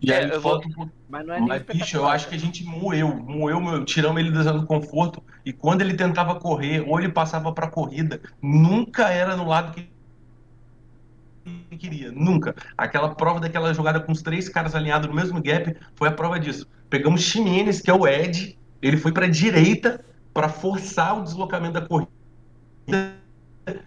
E 0.00 0.12
É, 0.12 0.18
aí 0.18 0.30
eu 0.30 0.40
vou- 0.40 0.52
falta 0.52 0.68
um 0.68 0.72
pouco 0.72 0.92
Mas 1.08 1.26
não 1.26 1.34
é 1.34 1.40
nem 1.40 1.48
Mas, 1.48 1.62
bicho, 1.62 1.96
eu 1.96 2.06
acho 2.06 2.28
que 2.28 2.36
a 2.36 2.38
gente 2.38 2.62
moeu, 2.64 3.08
moeu, 3.16 3.60
meu, 3.60 3.84
tiramos 3.84 4.20
ele 4.20 4.30
da 4.30 4.42
zona 4.42 4.60
do 4.60 4.66
conforto. 4.66 5.22
E 5.44 5.52
quando 5.52 5.80
ele 5.80 5.94
tentava 5.94 6.36
correr, 6.36 6.84
ou 6.86 6.98
ele 7.00 7.08
passava 7.08 7.52
pra 7.52 7.66
corrida, 7.68 8.20
nunca 8.40 9.08
era 9.10 9.36
no 9.36 9.46
lado 9.48 9.72
que 9.74 9.88
ele 11.44 11.76
queria, 11.78 12.12
nunca. 12.12 12.54
Aquela 12.78 13.14
prova 13.14 13.40
daquela 13.40 13.74
jogada 13.74 13.98
com 14.00 14.12
os 14.12 14.22
três 14.22 14.48
caras 14.48 14.74
alinhados 14.76 15.08
no 15.08 15.14
mesmo 15.14 15.42
gap 15.42 15.76
foi 15.96 16.08
a 16.08 16.12
prova 16.12 16.38
disso. 16.38 16.66
Pegamos 16.88 17.22
Ximenes, 17.22 17.80
que 17.80 17.90
é 17.90 17.94
o 17.94 18.06
Ed, 18.06 18.56
ele 18.80 18.96
foi 18.96 19.10
pra 19.10 19.26
direita 19.26 20.04
pra 20.32 20.48
forçar 20.48 21.18
o 21.18 21.24
deslocamento 21.24 21.74
da 21.74 21.86
corrida. 21.86 22.10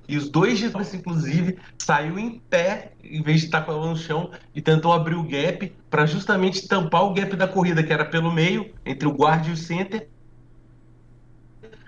E 0.08 0.18
os 0.18 0.30
dois 0.30 0.60
de 0.60 0.66
inclusive, 0.96 1.58
saiu 1.78 2.18
em 2.20 2.40
pé, 2.50 2.92
em 3.04 3.22
vez 3.22 3.40
de 3.42 3.46
estar 3.48 3.62
com 3.62 3.72
a 3.72 3.76
mão 3.76 3.90
no 3.92 3.98
chão, 3.98 4.32
e 4.54 4.62
tentou 4.62 4.94
abrir 4.94 5.16
o 5.16 5.24
gap 5.24 5.74
para 5.90 6.06
justamente 6.06 6.68
tampar 6.68 7.04
o 7.04 7.14
gap 7.14 7.36
da 7.36 7.48
corrida, 7.48 7.84
que 7.84 7.94
era 7.94 8.06
pelo 8.06 8.32
meio, 8.32 8.74
entre 8.86 9.08
o 9.08 9.12
guard 9.12 9.48
e 9.48 9.52
o 9.52 9.58
center. 9.58 10.08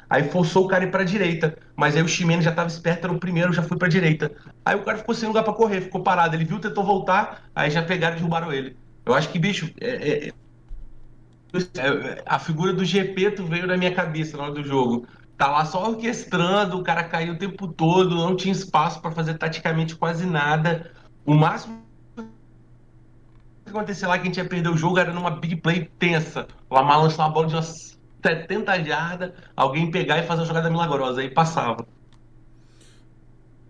Aí 0.09 0.23
forçou 0.29 0.65
o 0.65 0.67
cara 0.67 0.83
a 0.83 0.87
ir 0.87 0.91
pra 0.91 1.03
direita. 1.03 1.57
Mas 1.75 1.95
aí 1.95 2.03
o 2.03 2.07
Ximenes 2.07 2.45
já 2.45 2.51
estava 2.51 2.67
esperto, 2.69 3.05
era 3.05 3.13
o 3.13 3.19
primeiro, 3.19 3.51
já 3.53 3.63
foi 3.63 3.77
pra 3.77 3.87
direita. 3.87 4.31
Aí 4.63 4.75
o 4.75 4.83
cara 4.83 4.97
ficou 4.99 5.15
sem 5.15 5.27
lugar 5.27 5.43
pra 5.43 5.53
correr, 5.53 5.81
ficou 5.81 6.03
parado. 6.03 6.35
Ele 6.35 6.45
viu, 6.45 6.59
tentou 6.59 6.83
voltar, 6.85 7.49
aí 7.55 7.69
já 7.71 7.83
pegaram 7.83 8.15
e 8.15 8.19
derrubaram 8.19 8.51
ele. 8.53 8.77
Eu 9.05 9.13
acho 9.13 9.29
que, 9.29 9.39
bicho, 9.39 9.71
é- 9.81 10.27
é- 10.27 10.27
é- 10.29 12.23
a 12.25 12.37
figura 12.39 12.73
do 12.73 12.83
Gepeto 12.83 13.45
veio 13.45 13.65
na 13.67 13.77
minha 13.77 13.93
cabeça 13.93 14.37
na 14.37 14.43
hora 14.43 14.53
do 14.53 14.63
jogo. 14.63 15.07
Tá 15.37 15.47
lá 15.47 15.65
só 15.65 15.89
orquestrando, 15.89 16.77
o 16.79 16.83
cara 16.83 17.03
caiu 17.03 17.33
o 17.33 17.37
tempo 17.37 17.67
todo, 17.67 18.15
não 18.15 18.35
tinha 18.35 18.53
espaço 18.53 19.01
pra 19.01 19.11
fazer 19.11 19.37
taticamente 19.37 19.95
quase 19.95 20.25
nada. 20.25 20.91
O 21.25 21.33
máximo 21.33 21.83
que 22.15 23.69
acontecer 23.69 24.07
lá 24.07 24.17
que 24.17 24.23
a 24.23 24.25
gente 24.25 24.37
ia 24.37 24.45
perder 24.45 24.69
o 24.69 24.77
jogo 24.77 24.97
era 24.97 25.11
numa 25.11 25.31
big 25.31 25.57
play 25.57 25.89
tensa. 25.99 26.47
O 26.69 26.75
Lamar 26.75 27.01
lançou 27.01 27.25
uma 27.25 27.31
bola 27.31 27.47
de 27.47 27.55
umas 27.55 27.99
70 28.25 28.83
jardas, 28.83 29.31
alguém 29.57 29.91
pegar 29.91 30.19
e 30.19 30.23
fazer 30.23 30.41
uma 30.41 30.47
jogada 30.47 30.69
milagrosa, 30.69 31.19
aí 31.21 31.29
passava. 31.29 31.85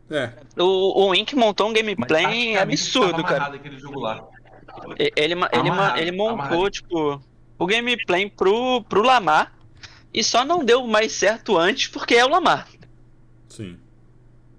É. 0.10 0.34
O, 0.58 1.06
o 1.06 1.10
Wink 1.10 1.36
montou 1.36 1.67
um 1.69 1.73
gameplay 1.73 2.56
absurdo, 2.58 3.23
cara. 3.23 3.56
Ele, 4.99 5.12
ele, 5.15 5.36
ma- 5.36 5.49
Amarrado, 5.51 5.99
ele 5.99 6.12
montou, 6.12 6.34
amarrado. 6.34 6.69
tipo, 6.69 7.21
o 7.58 7.65
gameplay 7.65 8.30
pro, 8.30 8.84
pro 8.84 9.01
Lamar 9.01 9.51
e 10.15 10.23
só 10.23 10.45
não 10.45 10.63
deu 10.63 10.88
mais 10.88 11.12
certo 11.12 11.58
antes 11.58 11.88
porque 11.88 12.15
é 12.15 12.23
o 12.23 12.30
Lamar. 12.30 12.69
Sim. 13.49 13.78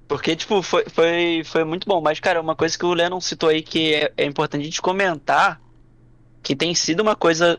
Porque, 0.06 0.36
tipo, 0.36 0.60
foi, 0.60 0.84
foi, 0.86 1.42
foi 1.44 1.64
muito 1.64 1.88
bom. 1.88 1.98
Mas, 2.02 2.20
cara, 2.20 2.42
uma 2.42 2.54
coisa 2.54 2.78
que 2.78 2.84
o 2.84 2.92
Lennon 2.92 3.22
citou 3.22 3.48
aí 3.48 3.62
que 3.62 3.94
é, 3.94 4.12
é 4.18 4.24
importante 4.26 4.60
a 4.60 4.64
gente 4.66 4.82
comentar, 4.82 5.58
que 6.42 6.54
tem 6.54 6.74
sido 6.74 7.00
uma 7.00 7.16
coisa 7.16 7.58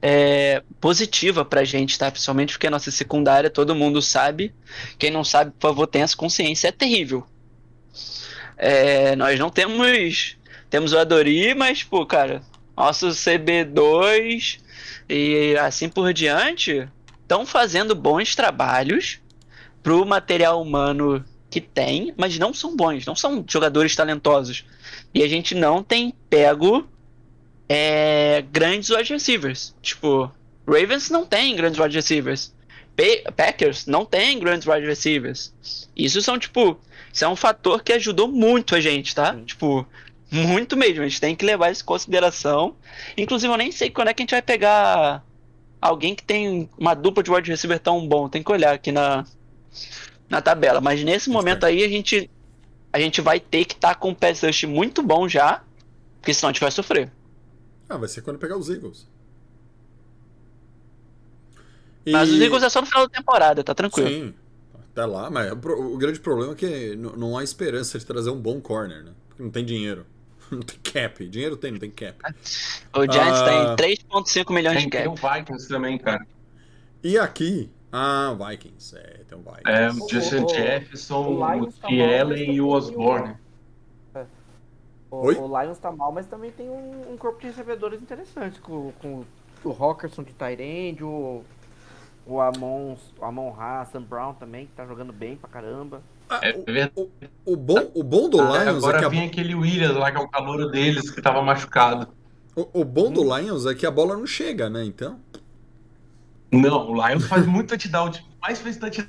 é, 0.00 0.62
positiva 0.80 1.44
pra 1.44 1.64
gente, 1.64 1.98
tá? 1.98 2.10
Principalmente 2.10 2.54
porque 2.54 2.66
a 2.66 2.70
nossa 2.70 2.90
secundária, 2.90 3.50
todo 3.50 3.74
mundo 3.74 4.00
sabe. 4.00 4.54
Quem 4.98 5.10
não 5.10 5.22
sabe, 5.22 5.52
por 5.52 5.68
favor, 5.68 5.86
tenha 5.86 6.04
essa 6.04 6.16
consciência, 6.16 6.68
é 6.68 6.72
terrível. 6.72 7.26
É, 8.56 9.14
nós 9.16 9.38
não 9.38 9.50
temos. 9.50 10.38
Temos 10.70 10.94
o 10.94 10.98
Adori, 10.98 11.54
mas, 11.54 11.84
pô, 11.84 12.06
cara, 12.06 12.40
nosso 12.74 13.08
CB2 13.08 14.60
e 15.08 15.54
assim 15.58 15.90
por 15.90 16.12
diante 16.14 16.88
estão 17.24 17.44
fazendo 17.44 17.94
bons 17.94 18.34
trabalhos 18.36 19.18
pro 19.82 20.04
material 20.06 20.62
humano 20.62 21.24
que 21.50 21.60
tem, 21.60 22.14
mas 22.16 22.38
não 22.38 22.54
são 22.54 22.76
bons, 22.76 23.04
não 23.04 23.14
são 23.16 23.44
jogadores 23.48 23.94
talentosos. 23.94 24.64
E 25.12 25.22
a 25.22 25.28
gente 25.28 25.54
não 25.54 25.82
tem 25.82 26.12
pego 26.30 26.88
é, 27.68 28.44
grandes 28.52 28.90
wide 28.90 29.12
receivers. 29.12 29.74
Tipo, 29.82 30.30
Ravens 30.66 31.10
não 31.10 31.24
tem 31.26 31.54
grandes 31.56 31.78
wide 31.78 31.94
receivers. 31.94 32.52
Pa- 32.96 33.32
Packers 33.32 33.86
não 33.86 34.04
tem 34.04 34.38
grandes 34.38 34.66
wide 34.66 34.86
receivers. 34.86 35.52
Isso 35.96 36.20
são, 36.22 36.38
tipo, 36.38 36.78
isso 37.12 37.24
é 37.24 37.28
um 37.28 37.36
fator 37.36 37.82
que 37.82 37.92
ajudou 37.92 38.28
muito 38.28 38.74
a 38.74 38.80
gente, 38.80 39.14
tá? 39.14 39.34
Sim. 39.34 39.44
Tipo, 39.44 39.86
muito 40.30 40.76
mesmo. 40.76 41.02
A 41.02 41.08
gente 41.08 41.20
tem 41.20 41.36
que 41.36 41.44
levar 41.44 41.70
isso 41.70 41.82
em 41.82 41.86
consideração. 41.86 42.74
Inclusive, 43.16 43.52
eu 43.52 43.56
nem 43.56 43.70
sei 43.70 43.90
quando 43.90 44.08
é 44.08 44.14
que 44.14 44.22
a 44.22 44.24
gente 44.24 44.30
vai 44.32 44.42
pegar 44.42 45.22
alguém 45.84 46.14
que 46.14 46.24
tem 46.24 46.68
uma 46.78 46.94
dupla 46.94 47.22
de 47.22 47.30
wide 47.30 47.50
receiver 47.50 47.78
tão 47.78 48.06
bom. 48.08 48.28
Tem 48.28 48.42
que 48.42 48.50
olhar 48.50 48.74
aqui 48.74 48.90
na, 48.90 49.24
na 50.28 50.40
tabela. 50.40 50.80
Mas 50.80 51.02
nesse 51.04 51.30
momento 51.30 51.64
aí 51.64 51.82
a 51.82 51.88
gente 51.88 52.30
a 52.92 53.00
gente 53.00 53.20
vai 53.20 53.40
ter 53.40 53.64
que 53.64 53.74
estar 53.74 53.96
com 53.96 54.10
um 54.10 54.14
pass 54.14 54.42
rush 54.42 54.64
muito 54.64 55.02
bom 55.02 55.28
já, 55.28 55.62
porque 56.20 56.32
senão 56.32 56.50
a 56.50 56.52
gente 56.52 56.60
vai 56.60 56.70
sofrer. 56.70 57.10
Ah, 57.88 57.96
vai 57.96 58.08
ser 58.08 58.22
quando 58.22 58.38
pegar 58.38 58.56
os 58.56 58.68
Eagles. 58.68 59.06
Mas 62.12 62.28
E- 62.28 62.34
os 62.34 62.40
Eagles 62.40 62.62
é 62.62 62.68
só 62.70 62.80
no 62.80 62.86
final 62.86 63.04
da 63.06 63.10
temporada, 63.10 63.64
tá 63.64 63.74
tranquilo. 63.74 64.10
Sim, 64.10 64.34
até 64.90 65.04
lá, 65.06 65.30
mas 65.30 65.52
o 65.52 65.96
grande 65.96 66.20
problema 66.20 66.52
é 66.52 66.56
que 66.56 66.96
não 66.96 67.36
há 67.36 67.44
esperança 67.44 67.98
de 67.98 68.06
trazer 68.06 68.30
um 68.30 68.40
bom 68.40 68.60
corner, 68.60 69.02
né? 69.04 69.12
Porque 69.28 69.42
não 69.42 69.50
tem 69.50 69.64
dinheiro. 69.64 70.06
Não 70.50 70.60
tem 70.60 70.78
cap. 70.92 71.26
Dinheiro 71.28 71.56
tem, 71.56 71.72
não 71.72 71.78
tem 71.78 71.90
cap. 71.90 72.16
O 72.94 73.02
Giants 73.10 73.40
Ah. 73.40 73.74
tem 73.76 73.96
3.5 73.96 74.52
milhões 74.52 74.76
de 74.82 74.88
Tem, 74.88 75.02
tem 75.04 75.14
cap. 75.14 75.26
o 75.26 75.34
Vikings 75.34 75.68
também, 75.68 75.98
cara. 75.98 76.26
E 77.02 77.18
aqui, 77.18 77.70
ah, 77.92 78.36
Vikings. 78.48 78.96
É, 78.96 79.20
tem 79.28 79.38
o 79.38 79.42
Vikings. 79.42 79.62
É, 79.66 79.90
O- 79.90 80.04
o 80.04 80.08
Justin 80.08 80.44
o- 80.44 80.48
Jefferson, 80.48 81.22
o 81.26 81.40
o 81.40 81.52
Lions 81.54 81.78
tá 81.78 81.88
T. 81.88 82.20
Allen 82.20 82.38
e 82.38 82.42
o 82.42 82.46
tem 82.46 82.60
Osborne. 82.60 83.36
O, 85.10 85.26
Oi? 85.26 85.34
o 85.36 85.60
Lions 85.62 85.78
tá 85.78 85.92
mal, 85.92 86.10
mas 86.10 86.26
também 86.26 86.50
tem 86.50 86.68
um, 86.68 87.12
um 87.12 87.16
corpo 87.16 87.40
de 87.40 87.46
recebedores 87.46 88.02
interessantes, 88.02 88.58
com, 88.58 88.90
com 89.00 89.24
o 89.62 89.70
Rockerson 89.70 90.24
de 90.24 90.32
Tyrande, 90.32 91.04
o, 91.04 91.42
o 92.26 92.40
Amon, 92.40 92.96
o 93.18 93.24
Amon 93.24 93.50
Ra, 93.52 93.84
Sam 93.86 94.02
Brown 94.02 94.34
também, 94.34 94.66
que 94.66 94.72
tá 94.72 94.84
jogando 94.84 95.12
bem 95.12 95.36
pra 95.36 95.48
caramba. 95.48 96.02
Ah, 96.28 96.40
É 96.42 96.56
o, 96.56 96.64
verdade. 96.64 96.92
o- 96.96 97.10
o 97.44 97.56
bom, 97.56 97.90
o 97.94 98.02
bom 98.02 98.28
do 98.28 98.40
Ah, 98.40 98.64
Lions 98.64 98.66
é 98.66 98.78
agora 98.78 98.98
que 98.98 99.04
a, 99.04 99.08
vem 99.08 99.26
aquele 99.26 99.54
Williams 99.54 99.96
lá, 99.96 100.10
que 100.10 100.16
é 100.16 100.20
o 100.20 100.28
calor 100.28 100.70
deles, 100.70 101.10
que 101.10 101.20
tava 101.20 101.42
machucado. 101.42 102.08
o, 102.56 102.80
o 102.80 102.84
bom 102.84 103.10
do 103.12 103.22
Lions 103.36 103.66
é 103.66 103.74
que 103.74 103.84
a 103.86 103.90
bola 103.90 104.16
não 104.16 104.26
chega, 104.26 104.70
né? 104.70 104.84
Então. 104.84 105.18
Não, 106.52 106.90
o 106.90 107.06
Lions 107.06 107.26
faz 107.26 107.46
muito 107.46 107.68
touchdown. 107.70 108.06
O 108.06 108.10
time 108.10 108.28
que 108.28 108.36
mais 108.40 108.60
fez 108.60 108.76
touchdown 108.76 109.08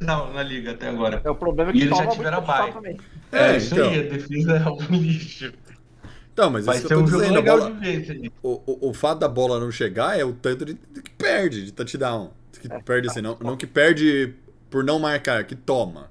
na, 0.00 0.42
liga 0.42 0.72
até 0.72 0.88
agora. 0.88 1.20
É 1.24 1.30
o 1.30 1.34
problema 1.34 1.70
é 1.70 1.74
E 1.74 1.78
que 1.78 1.84
eles 1.84 1.96
já 1.96 2.06
tiveram 2.08 2.38
a 2.38 2.40
bye. 2.40 2.72
também. 2.72 2.98
É, 3.30 3.52
É, 3.52 3.56
isso 3.56 3.74
então. 3.74 3.88
aí, 3.88 3.98
a 4.00 4.02
defesa 4.02 4.56
é 4.56 4.68
um 4.68 4.96
lixo. 5.00 5.52
Então, 6.32 6.50
mas 6.50 6.66
Vai 6.66 6.76
isso 6.78 6.88
que 6.88 6.88
ser 6.88 6.94
eu 6.94 6.98
tô 6.98 7.04
um 7.04 7.08
jogo 7.08 7.22
dizendo, 7.22 7.36
legal 7.36 7.58
bola- 7.58 7.70
de 7.70 7.78
ver 8.00 8.32
o, 8.42 8.60
o, 8.66 8.90
o 8.90 8.94
fato 8.94 9.18
da 9.18 9.28
bola 9.28 9.60
não 9.60 9.70
chegar 9.70 10.18
é 10.18 10.24
o 10.24 10.32
tanto 10.32 10.64
de, 10.64 10.74
de 10.74 11.02
que 11.02 11.10
perde 11.10 11.64
de 11.64 11.72
touchdown. 11.72 12.30
Que 12.60 12.68
perde 12.68 13.08
assim, 13.08 13.20
não, 13.20 13.36
não 13.40 13.56
que 13.56 13.66
perde 13.66 14.34
por 14.72 14.82
não 14.82 14.98
marcar, 14.98 15.44
que 15.44 15.54
toma. 15.54 16.10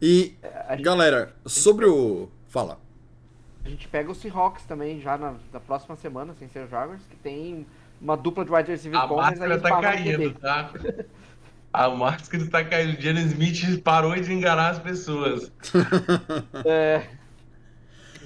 E, 0.00 0.36
A 0.68 0.76
gente, 0.76 0.84
galera, 0.84 1.34
sobre 1.46 1.86
o. 1.86 2.28
Fala. 2.48 2.78
a 3.64 3.68
gente 3.68 3.88
pega 3.88 4.12
o 4.12 4.14
Seahawks 4.14 4.64
também 4.64 5.00
já 5.00 5.16
na, 5.18 5.34
na 5.52 5.58
próxima 5.58 5.96
semana, 5.96 6.34
sem 6.38 6.46
ser 6.48 6.64
os 6.64 6.70
Jaguars, 6.70 7.02
que 7.10 7.16
tem 7.16 7.66
uma 8.00 8.16
dupla 8.16 8.44
de 8.44 8.52
wide 8.52 8.70
receivers 8.70 9.02
A 9.02 9.06
bons, 9.06 9.16
máscara 9.16 9.60
tá 9.60 9.80
caindo, 9.80 10.34
tá? 10.34 10.70
A 11.72 11.88
máscara 11.88 12.46
tá 12.48 12.64
caindo. 12.64 13.00
Jenny 13.00 13.22
Smith 13.22 13.82
parou 13.82 14.14
de 14.14 14.32
enganar 14.32 14.70
as 14.70 14.78
pessoas. 14.78 15.50
É, 16.64 17.02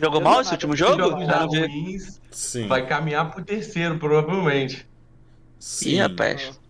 Jogou 0.00 0.20
mal 0.20 0.40
esse 0.42 0.52
último 0.52 0.76
jogo? 0.76 1.24
Já 1.24 1.44
ruins, 1.44 2.20
Sim. 2.30 2.68
vai 2.68 2.86
caminhar 2.86 3.30
pro 3.32 3.44
terceiro, 3.44 3.98
provavelmente. 3.98 4.86
Sim. 5.58 5.90
Ih, 5.90 5.98
rapaz. 6.00 6.60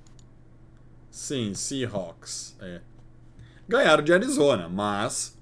Sim, 1.18 1.52
Seahawks. 1.52 2.56
É. 2.60 2.80
Ganharam 3.68 4.04
de 4.04 4.12
Arizona, 4.12 4.68
mas. 4.68 5.36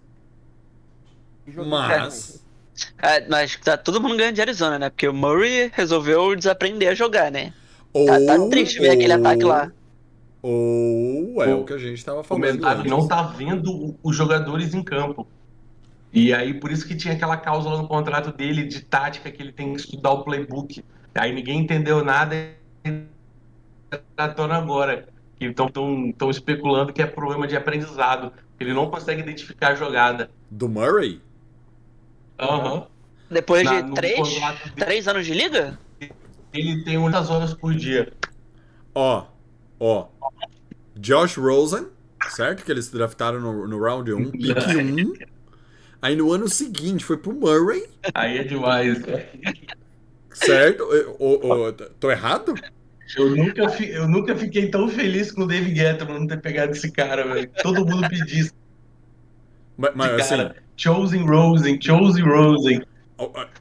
Mas. 1.46 2.42
É, 3.02 3.28
mas 3.28 3.56
tá 3.56 3.76
todo 3.76 4.00
mundo 4.00 4.16
ganhando 4.16 4.36
de 4.36 4.40
Arizona, 4.40 4.78
né? 4.78 4.88
Porque 4.88 5.06
o 5.06 5.12
Murray 5.12 5.70
resolveu 5.74 6.34
desaprender 6.34 6.88
a 6.88 6.94
jogar, 6.94 7.30
né? 7.30 7.52
Ou, 7.92 8.06
Tá, 8.06 8.18
tá 8.24 8.48
triste 8.48 8.78
ver 8.80 8.88
aquele 8.92 9.12
ataque 9.12 9.44
lá. 9.44 9.70
Ou 10.40 11.42
é 11.42 11.54
O- 11.54 11.60
o 11.60 11.64
que 11.66 11.74
a 11.74 11.78
gente 11.78 12.02
tava 12.02 12.24
falando. 12.24 12.44
Comentário 12.44 12.82
que 12.82 12.88
antes. 12.88 12.98
não 12.98 13.06
tá 13.06 13.22
vendo 13.24 13.70
o- 13.70 13.98
os 14.02 14.16
jogadores 14.16 14.72
em 14.72 14.82
campo. 14.82 15.28
E 16.10 16.32
aí, 16.32 16.54
por 16.54 16.72
isso 16.72 16.88
que 16.88 16.96
tinha 16.96 17.12
aquela 17.12 17.36
cláusula 17.36 17.76
no 17.82 17.86
contrato 17.86 18.32
dele 18.34 18.64
de 18.64 18.80
tática 18.80 19.30
que 19.30 19.42
ele 19.42 19.52
tem 19.52 19.74
que 19.74 19.80
estudar 19.80 20.12
o 20.12 20.24
playbook. 20.24 20.82
Aí 21.14 21.34
ninguém 21.34 21.60
entendeu 21.60 22.02
nada 22.02 22.34
e 22.34 23.02
tá 24.16 24.28
tona 24.30 24.56
agora. 24.56 25.06
Então 25.40 25.66
estão 25.66 26.30
especulando 26.30 26.92
que 26.92 27.02
é 27.02 27.06
problema 27.06 27.46
de 27.46 27.56
aprendizado. 27.56 28.32
Ele 28.58 28.72
não 28.72 28.90
consegue 28.90 29.20
identificar 29.20 29.72
a 29.72 29.74
jogada. 29.74 30.30
Do 30.50 30.68
Murray? 30.68 31.20
Aham. 32.38 32.86
Depois 33.30 33.64
Na- 33.64 33.80
de 33.80 33.92
três, 33.94 34.28
três 34.76 35.08
anos 35.08 35.26
de 35.26 35.34
liga? 35.34 35.78
ele 36.52 36.82
tem 36.84 36.96
muitas 36.96 37.28
horas 37.28 37.52
por 37.52 37.74
dia. 37.74 38.10
Ó, 38.94 39.26
ó. 39.78 40.06
Josh 40.96 41.36
Rosen, 41.36 41.88
certo? 42.30 42.64
Que 42.64 42.70
eles 42.72 42.88
draftaram 42.90 43.40
no, 43.40 43.66
no 43.68 43.78
round 43.78 44.10
1, 44.12 44.30
pick 44.30 44.56
1. 44.56 45.26
Aí 46.00 46.14
no 46.16 46.32
ano 46.32 46.48
seguinte 46.48 47.04
foi 47.04 47.16
pro 47.16 47.34
Murray, 47.34 47.86
Aí 48.14 48.38
é 48.38 48.44
demais. 48.44 48.98
certo? 50.32 50.86
Tô 51.98 52.10
errado? 52.10 52.54
Eu 53.14 53.30
nunca, 53.34 53.68
fi- 53.68 53.90
eu 53.90 54.08
nunca 54.08 54.36
fiquei 54.36 54.70
tão 54.70 54.88
feliz 54.88 55.32
com 55.32 55.42
o 55.42 55.46
David 55.46 55.74
Guetta 55.74 56.04
não 56.04 56.26
ter 56.26 56.40
pegado 56.40 56.72
esse 56.72 56.90
cara, 56.92 57.26
velho. 57.26 57.50
Todo 57.62 57.86
mundo 57.86 58.08
pedia 58.08 58.44
Mas, 59.76 59.92
mas, 59.94 60.10
esse 60.12 60.34
assim, 60.34 60.36
cara. 60.36 60.56
Chosen 60.76 61.24
Rosen, 61.26 61.78
Chosen 61.80 62.24
Rosen. 62.24 62.80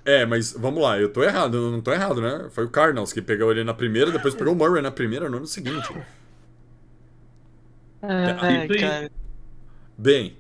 é, 0.04 0.26
mas 0.26 0.52
vamos 0.54 0.82
lá, 0.84 1.00
eu 1.00 1.12
tô 1.12 1.24
errado, 1.24 1.58
eu 1.58 1.72
não 1.72 1.82
tô 1.82 1.92
errado, 1.94 2.22
né? 2.22 2.48
Foi 2.52 2.66
o 2.66 2.70
Cardinals 2.70 3.14
que 3.14 3.22
pegou 3.22 3.52
ele 3.52 3.64
na 3.64 3.74
primeira, 3.74 4.12
depois 4.12 4.36
pegou 4.36 4.54
o 4.54 4.56
Murray 4.56 4.82
na 4.82 4.92
primeira 4.92 5.30
no 5.30 5.38
ano 5.38 5.48
seguinte. 5.48 5.94
Ai, 8.02 8.68
aí. 8.70 8.76
cara. 8.76 9.10
Bem, 9.98 10.38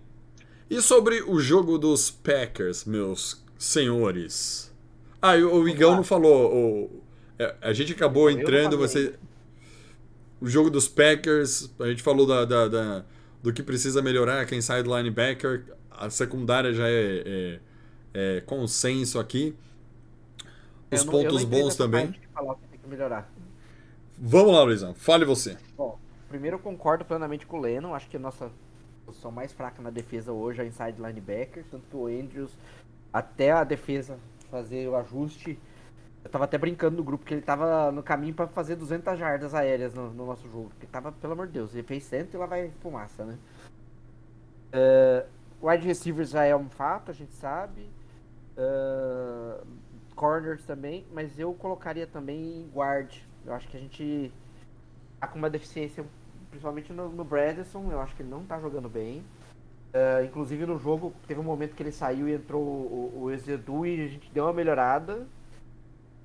e 0.69 0.81
sobre 0.81 1.21
o 1.23 1.39
jogo 1.39 1.77
dos 1.77 2.11
Packers, 2.11 2.85
meus 2.85 3.43
senhores? 3.57 4.71
Ah, 5.21 5.35
o, 5.35 5.61
o 5.63 5.69
Igão 5.69 5.95
não 5.95 6.03
falou. 6.03 6.53
o- 6.55 6.91
é, 6.91 7.04
a 7.61 7.73
gente 7.73 7.93
acabou 7.93 8.29
entrando, 8.29 8.77
você. 8.77 9.15
O 10.41 10.47
jogo 10.47 10.69
dos 10.69 10.87
Packers, 10.87 11.71
a 11.79 11.87
gente 11.87 12.03
falou 12.03 12.25
da, 12.27 12.45
da- 12.45 12.67
da- 12.67 13.05
do 13.41 13.53
que 13.53 13.63
precisa 13.63 14.01
melhorar, 14.01 14.45
quem 14.45 14.61
sai 14.61 14.83
do 14.83 14.95
linebacker. 14.95 15.63
A 15.91 16.09
secundária 16.09 16.73
já 16.73 16.87
é, 16.87 17.23
é- 17.25 17.59
é 18.37 18.41
consenso 18.41 19.17
aqui. 19.19 19.55
Os 20.91 21.03
não- 21.05 21.11
pontos 21.11 21.43
bons 21.43 21.75
também. 21.75 22.07
parte 22.07 22.19
de 22.19 22.27
falar 22.27 22.55
que 22.55 22.67
tem 22.67 22.79
que 22.79 22.87
melhorar. 22.89 23.31
Vamos 24.17 24.53
lá, 24.53 24.63
Luizão, 24.63 24.93
fale 24.93 25.25
você. 25.25 25.57
Bom, 25.77 25.97
primeiro 26.29 26.55
eu 26.57 26.59
concordo 26.59 27.03
plenamente 27.05 27.45
com 27.45 27.57
o 27.57 27.61
Lennon. 27.61 27.93
Acho 27.93 28.09
que 28.09 28.17
a 28.17 28.19
nossa 28.19 28.51
posição 29.05 29.31
mais 29.31 29.51
fraca 29.53 29.81
na 29.81 29.89
defesa 29.89 30.31
hoje 30.31 30.59
é 30.59 30.63
a 30.63 30.67
inside 30.67 30.95
linebacker. 31.01 31.63
Tanto 31.71 31.83
que 31.89 31.95
o 31.95 32.07
Andrews, 32.07 32.51
até 33.11 33.51
a 33.51 33.63
defesa 33.63 34.17
fazer 34.51 34.87
o 34.87 34.95
ajuste. 34.95 35.57
Eu 36.25 36.31
tava 36.31 36.45
até 36.45 36.57
brincando 36.57 36.97
no 36.97 37.03
grupo 37.03 37.23
que 37.23 37.35
ele 37.35 37.41
tava 37.43 37.91
no 37.91 38.01
caminho 38.01 38.33
pra 38.33 38.47
fazer 38.47 38.75
200 38.75 39.15
jardas 39.17 39.53
aéreas 39.53 39.93
no, 39.93 40.11
no 40.11 40.25
nosso 40.25 40.49
jogo. 40.49 40.69
Porque 40.69 40.87
tava, 40.87 41.11
pelo 41.11 41.33
amor 41.33 41.45
de 41.45 41.53
Deus, 41.53 41.75
ele 41.75 41.83
fez 41.83 42.03
100 42.03 42.29
e 42.33 42.37
lá 42.37 42.47
vai 42.47 42.71
fumaça, 42.81 43.23
né? 43.23 43.37
É, 44.73 45.27
wide 45.61 45.85
receivers 45.85 46.31
já 46.31 46.43
é 46.43 46.55
um 46.55 46.67
fato, 46.67 47.11
a 47.11 47.13
gente 47.13 47.31
sabe. 47.33 47.87
É, 48.57 49.61
corners 50.15 50.65
também, 50.65 51.05
mas 51.13 51.37
eu 51.37 51.53
colocaria 51.53 52.07
também 52.07 52.67
guard. 52.73 53.15
Eu 53.45 53.53
acho 53.53 53.67
que 53.67 53.77
a 53.77 53.79
gente 53.79 54.33
tá 55.19 55.27
com 55.27 55.37
uma 55.37 55.49
deficiência, 55.49 56.03
principalmente 56.49 56.91
no, 56.91 57.07
no. 57.07 57.27
Eu 57.91 58.01
acho 58.01 58.15
que 58.15 58.23
ele 58.23 58.31
não 58.31 58.43
tá 58.43 58.59
jogando 58.59 58.89
bem. 58.89 59.23
É, 59.93 60.25
inclusive 60.25 60.65
no 60.65 60.79
jogo, 60.79 61.13
teve 61.27 61.39
um 61.39 61.43
momento 61.43 61.75
que 61.75 61.83
ele 61.83 61.91
saiu 61.91 62.27
e 62.27 62.33
entrou 62.33 62.63
o, 62.63 63.21
o 63.21 63.31
Ezedu 63.31 63.85
e 63.85 64.03
a 64.03 64.07
gente 64.07 64.31
deu 64.31 64.45
uma 64.45 64.53
melhorada. 64.53 65.27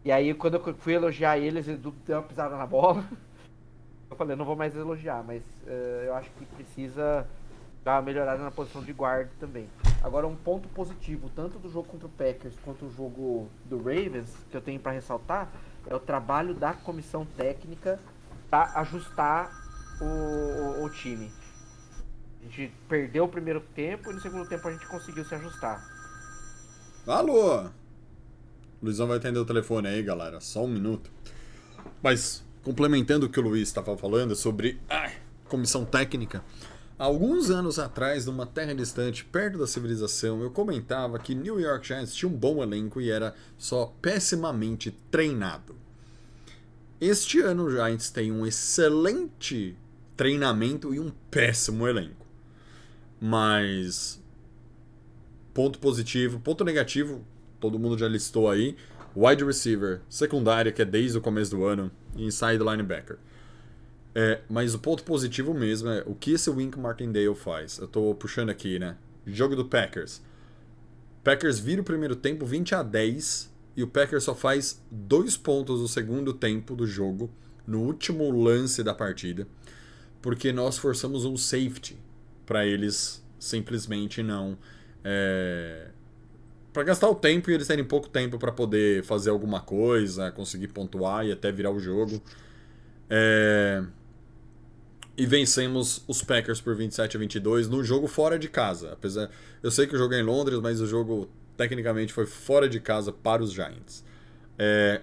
E 0.04 0.10
aí, 0.10 0.32
quando 0.32 0.54
eu 0.54 0.74
fui 0.74 0.94
elogiar 0.94 1.38
ele, 1.38 1.58
o 1.58 1.60
Ezedu 1.60 1.94
deu 2.06 2.18
uma 2.18 2.22
pisada 2.22 2.56
na 2.56 2.66
bola. 2.66 3.04
Eu 4.10 4.16
falei, 4.16 4.34
não 4.34 4.44
vou 4.44 4.56
mais 4.56 4.74
elogiar, 4.74 5.22
mas 5.22 5.42
é, 5.66 6.04
eu 6.06 6.14
acho 6.14 6.30
que 6.30 6.44
precisa 6.46 7.26
dar 7.84 7.96
uma 7.96 8.02
melhorada 8.02 8.42
na 8.42 8.50
posição 8.50 8.82
de 8.82 8.92
guard 8.92 9.28
também. 9.38 9.68
Agora, 10.02 10.26
um 10.26 10.34
ponto 10.34 10.68
positivo, 10.70 11.30
tanto 11.34 11.58
do 11.58 11.70
jogo 11.70 11.88
contra 11.88 12.06
o 12.06 12.10
Packers 12.10 12.54
quanto 12.64 12.86
o 12.86 12.90
jogo 12.90 13.48
do 13.66 13.78
Ravens, 13.78 14.34
que 14.50 14.56
eu 14.56 14.60
tenho 14.60 14.80
para 14.80 14.92
ressaltar, 14.92 15.48
é 15.86 15.94
o 15.94 16.00
trabalho 16.00 16.54
da 16.54 16.72
comissão 16.72 17.24
técnica 17.36 18.00
para 18.50 18.80
ajustar 18.80 19.50
o, 20.00 20.80
o, 20.80 20.84
o 20.84 20.90
time. 20.90 21.30
A 22.40 22.44
gente 22.44 22.72
perdeu 22.88 23.24
o 23.24 23.28
primeiro 23.28 23.60
tempo 23.60 24.10
e 24.10 24.14
no 24.14 24.20
segundo 24.20 24.48
tempo 24.48 24.66
a 24.66 24.72
gente 24.72 24.86
conseguiu 24.88 25.24
se 25.24 25.34
ajustar. 25.34 25.86
Alô? 27.06 27.70
Luizão 28.82 29.06
vai 29.06 29.18
atender 29.18 29.38
o 29.38 29.44
telefone 29.44 29.88
aí, 29.88 30.02
galera. 30.02 30.40
Só 30.40 30.64
um 30.64 30.68
minuto. 30.68 31.10
Mas, 32.02 32.42
complementando 32.62 33.26
o 33.26 33.28
que 33.28 33.38
o 33.38 33.42
Luiz 33.42 33.68
estava 33.68 33.96
falando 33.96 34.34
sobre 34.34 34.80
ai, 34.88 35.14
comissão 35.48 35.84
técnica, 35.84 36.42
alguns 36.98 37.50
anos 37.50 37.78
atrás, 37.78 38.26
numa 38.26 38.46
terra 38.46 38.74
distante, 38.74 39.24
perto 39.24 39.58
da 39.58 39.66
civilização, 39.66 40.42
eu 40.42 40.50
comentava 40.50 41.18
que 41.18 41.34
New 41.34 41.60
York 41.60 41.86
Giants 41.86 42.14
tinha 42.14 42.30
um 42.30 42.36
bom 42.36 42.62
elenco 42.62 43.00
e 43.00 43.10
era 43.10 43.34
só 43.58 43.94
pessimamente 44.00 44.90
treinado. 45.10 45.74
Este 47.00 47.40
ano 47.40 47.64
o 47.64 47.70
Giants 47.70 48.10
tem 48.10 48.30
um 48.30 48.46
excelente 48.46 49.76
treinamento 50.16 50.94
e 50.94 51.00
um 51.00 51.10
péssimo 51.30 51.88
elenco. 51.88 52.26
Mas 53.18 54.22
ponto 55.54 55.78
positivo, 55.78 56.40
ponto 56.40 56.62
negativo, 56.64 57.24
todo 57.60 57.78
mundo 57.78 57.96
já 57.98 58.08
listou 58.08 58.50
aí. 58.50 58.76
Wide 59.14 59.44
receiver, 59.44 60.00
secundária, 60.08 60.72
que 60.72 60.82
é 60.82 60.84
desde 60.84 61.18
o 61.18 61.20
começo 61.20 61.50
do 61.50 61.64
ano, 61.64 61.90
e 62.16 62.24
inside 62.24 62.58
linebacker. 62.58 63.18
É, 64.14 64.40
mas 64.48 64.74
o 64.74 64.78
ponto 64.78 65.04
positivo 65.04 65.54
mesmo 65.54 65.88
é 65.88 66.02
o 66.06 66.14
que 66.14 66.32
esse 66.32 66.50
Wink 66.50 66.78
Martindale 66.78 67.34
faz. 67.34 67.78
Eu 67.78 67.86
tô 67.86 68.14
puxando 68.14 68.50
aqui, 68.50 68.78
né? 68.78 68.96
Jogo 69.26 69.54
do 69.54 69.64
Packers. 69.64 70.22
Packers 71.22 71.58
vira 71.58 71.80
o 71.80 71.84
primeiro 71.84 72.16
tempo 72.16 72.46
20 72.46 72.74
a 72.74 72.82
10 72.82 73.52
e 73.76 73.82
o 73.82 73.88
Packers 73.88 74.24
só 74.24 74.34
faz 74.34 74.82
dois 74.90 75.36
pontos 75.36 75.80
no 75.80 75.88
segundo 75.88 76.32
tempo 76.32 76.74
do 76.74 76.86
jogo, 76.86 77.30
no 77.66 77.80
último 77.82 78.30
lance 78.30 78.82
da 78.82 78.94
partida, 78.94 79.46
porque 80.20 80.52
nós 80.52 80.76
forçamos 80.78 81.24
um 81.24 81.36
safety 81.36 81.96
para 82.44 82.66
eles 82.66 83.24
simplesmente 83.38 84.22
não 84.22 84.58
é, 85.04 85.88
para 86.72 86.84
gastar 86.84 87.08
o 87.08 87.14
tempo 87.14 87.50
e 87.50 87.54
eles 87.54 87.66
terem 87.66 87.84
pouco 87.84 88.08
tempo 88.08 88.38
para 88.38 88.52
poder 88.52 89.02
fazer 89.04 89.30
alguma 89.30 89.60
coisa, 89.60 90.30
conseguir 90.32 90.68
pontuar 90.68 91.26
e 91.26 91.32
até 91.32 91.50
virar 91.52 91.70
o 91.70 91.80
jogo. 91.80 92.22
É, 93.08 93.82
E 95.16 95.26
vencemos 95.26 96.02
os 96.08 96.22
Packers 96.22 96.60
por 96.60 96.74
27 96.74 97.16
a 97.16 97.20
22 97.20 97.68
no 97.68 97.84
jogo 97.84 98.06
fora 98.06 98.38
de 98.38 98.48
casa. 98.48 98.92
Apesar, 98.92 99.30
eu 99.62 99.70
sei 99.70 99.86
que 99.86 99.94
o 99.94 99.98
jogo 99.98 100.14
é 100.14 100.20
em 100.20 100.22
Londres, 100.22 100.58
mas 100.60 100.80
o 100.80 100.86
jogo 100.86 101.28
tecnicamente 101.56 102.12
foi 102.12 102.24
fora 102.26 102.68
de 102.68 102.80
casa 102.80 103.12
para 103.12 103.42
os 103.42 103.52
Giants. 103.52 104.02
É, 104.58 105.02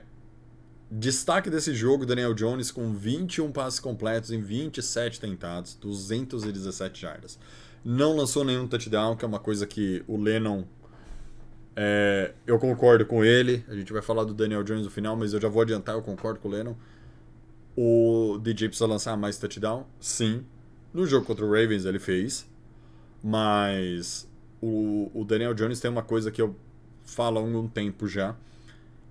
destaque 0.89 1.49
desse 1.49 1.75
jogo, 1.75 2.05
Daniel 2.05 2.33
Jones 2.33 2.71
com 2.71 2.93
21 2.93 3.51
passes 3.51 3.79
completos 3.79 4.31
em 4.31 4.41
27 4.41 5.19
tentados, 5.19 5.75
217 5.75 6.99
jardas. 7.01 7.37
Não 7.85 8.15
lançou 8.15 8.43
nenhum 8.43 8.67
touchdown, 8.67 9.15
que 9.15 9.23
é 9.23 9.27
uma 9.27 9.39
coisa 9.39 9.67
que 9.67 10.03
o 10.07 10.17
Lennon. 10.17 10.63
É, 11.79 12.33
eu 12.47 12.57
concordo 12.57 13.05
com 13.05 13.23
ele. 13.23 13.63
A 13.67 13.75
gente 13.75 13.93
vai 13.93 14.01
falar 14.01 14.23
do 14.23 14.33
Daniel 14.33 14.63
Jones 14.63 14.83
no 14.83 14.89
final, 14.89 15.15
mas 15.15 15.31
eu 15.31 15.39
já 15.39 15.47
vou 15.47 15.61
adiantar, 15.61 15.93
eu 15.93 16.01
concordo 16.01 16.39
com 16.39 16.47
o 16.47 16.51
Lennon. 16.51 16.75
O 17.75 18.39
DJ 18.41 18.69
precisa 18.69 18.87
lançar 18.87 19.15
mais 19.15 19.37
touchdown? 19.37 19.85
Sim. 19.99 20.43
No 20.91 21.05
jogo 21.05 21.23
contra 21.27 21.45
o 21.45 21.51
Ravens 21.51 21.85
ele 21.85 21.99
fez. 21.99 22.49
Mas 23.23 24.27
o, 24.59 25.11
o 25.13 25.23
Daniel 25.23 25.53
Jones 25.53 25.79
tem 25.79 25.91
uma 25.91 26.01
coisa 26.01 26.31
que 26.31 26.41
eu 26.41 26.55
falo 27.03 27.37
há 27.37 27.41
algum 27.41 27.67
tempo 27.67 28.07
já. 28.07 28.35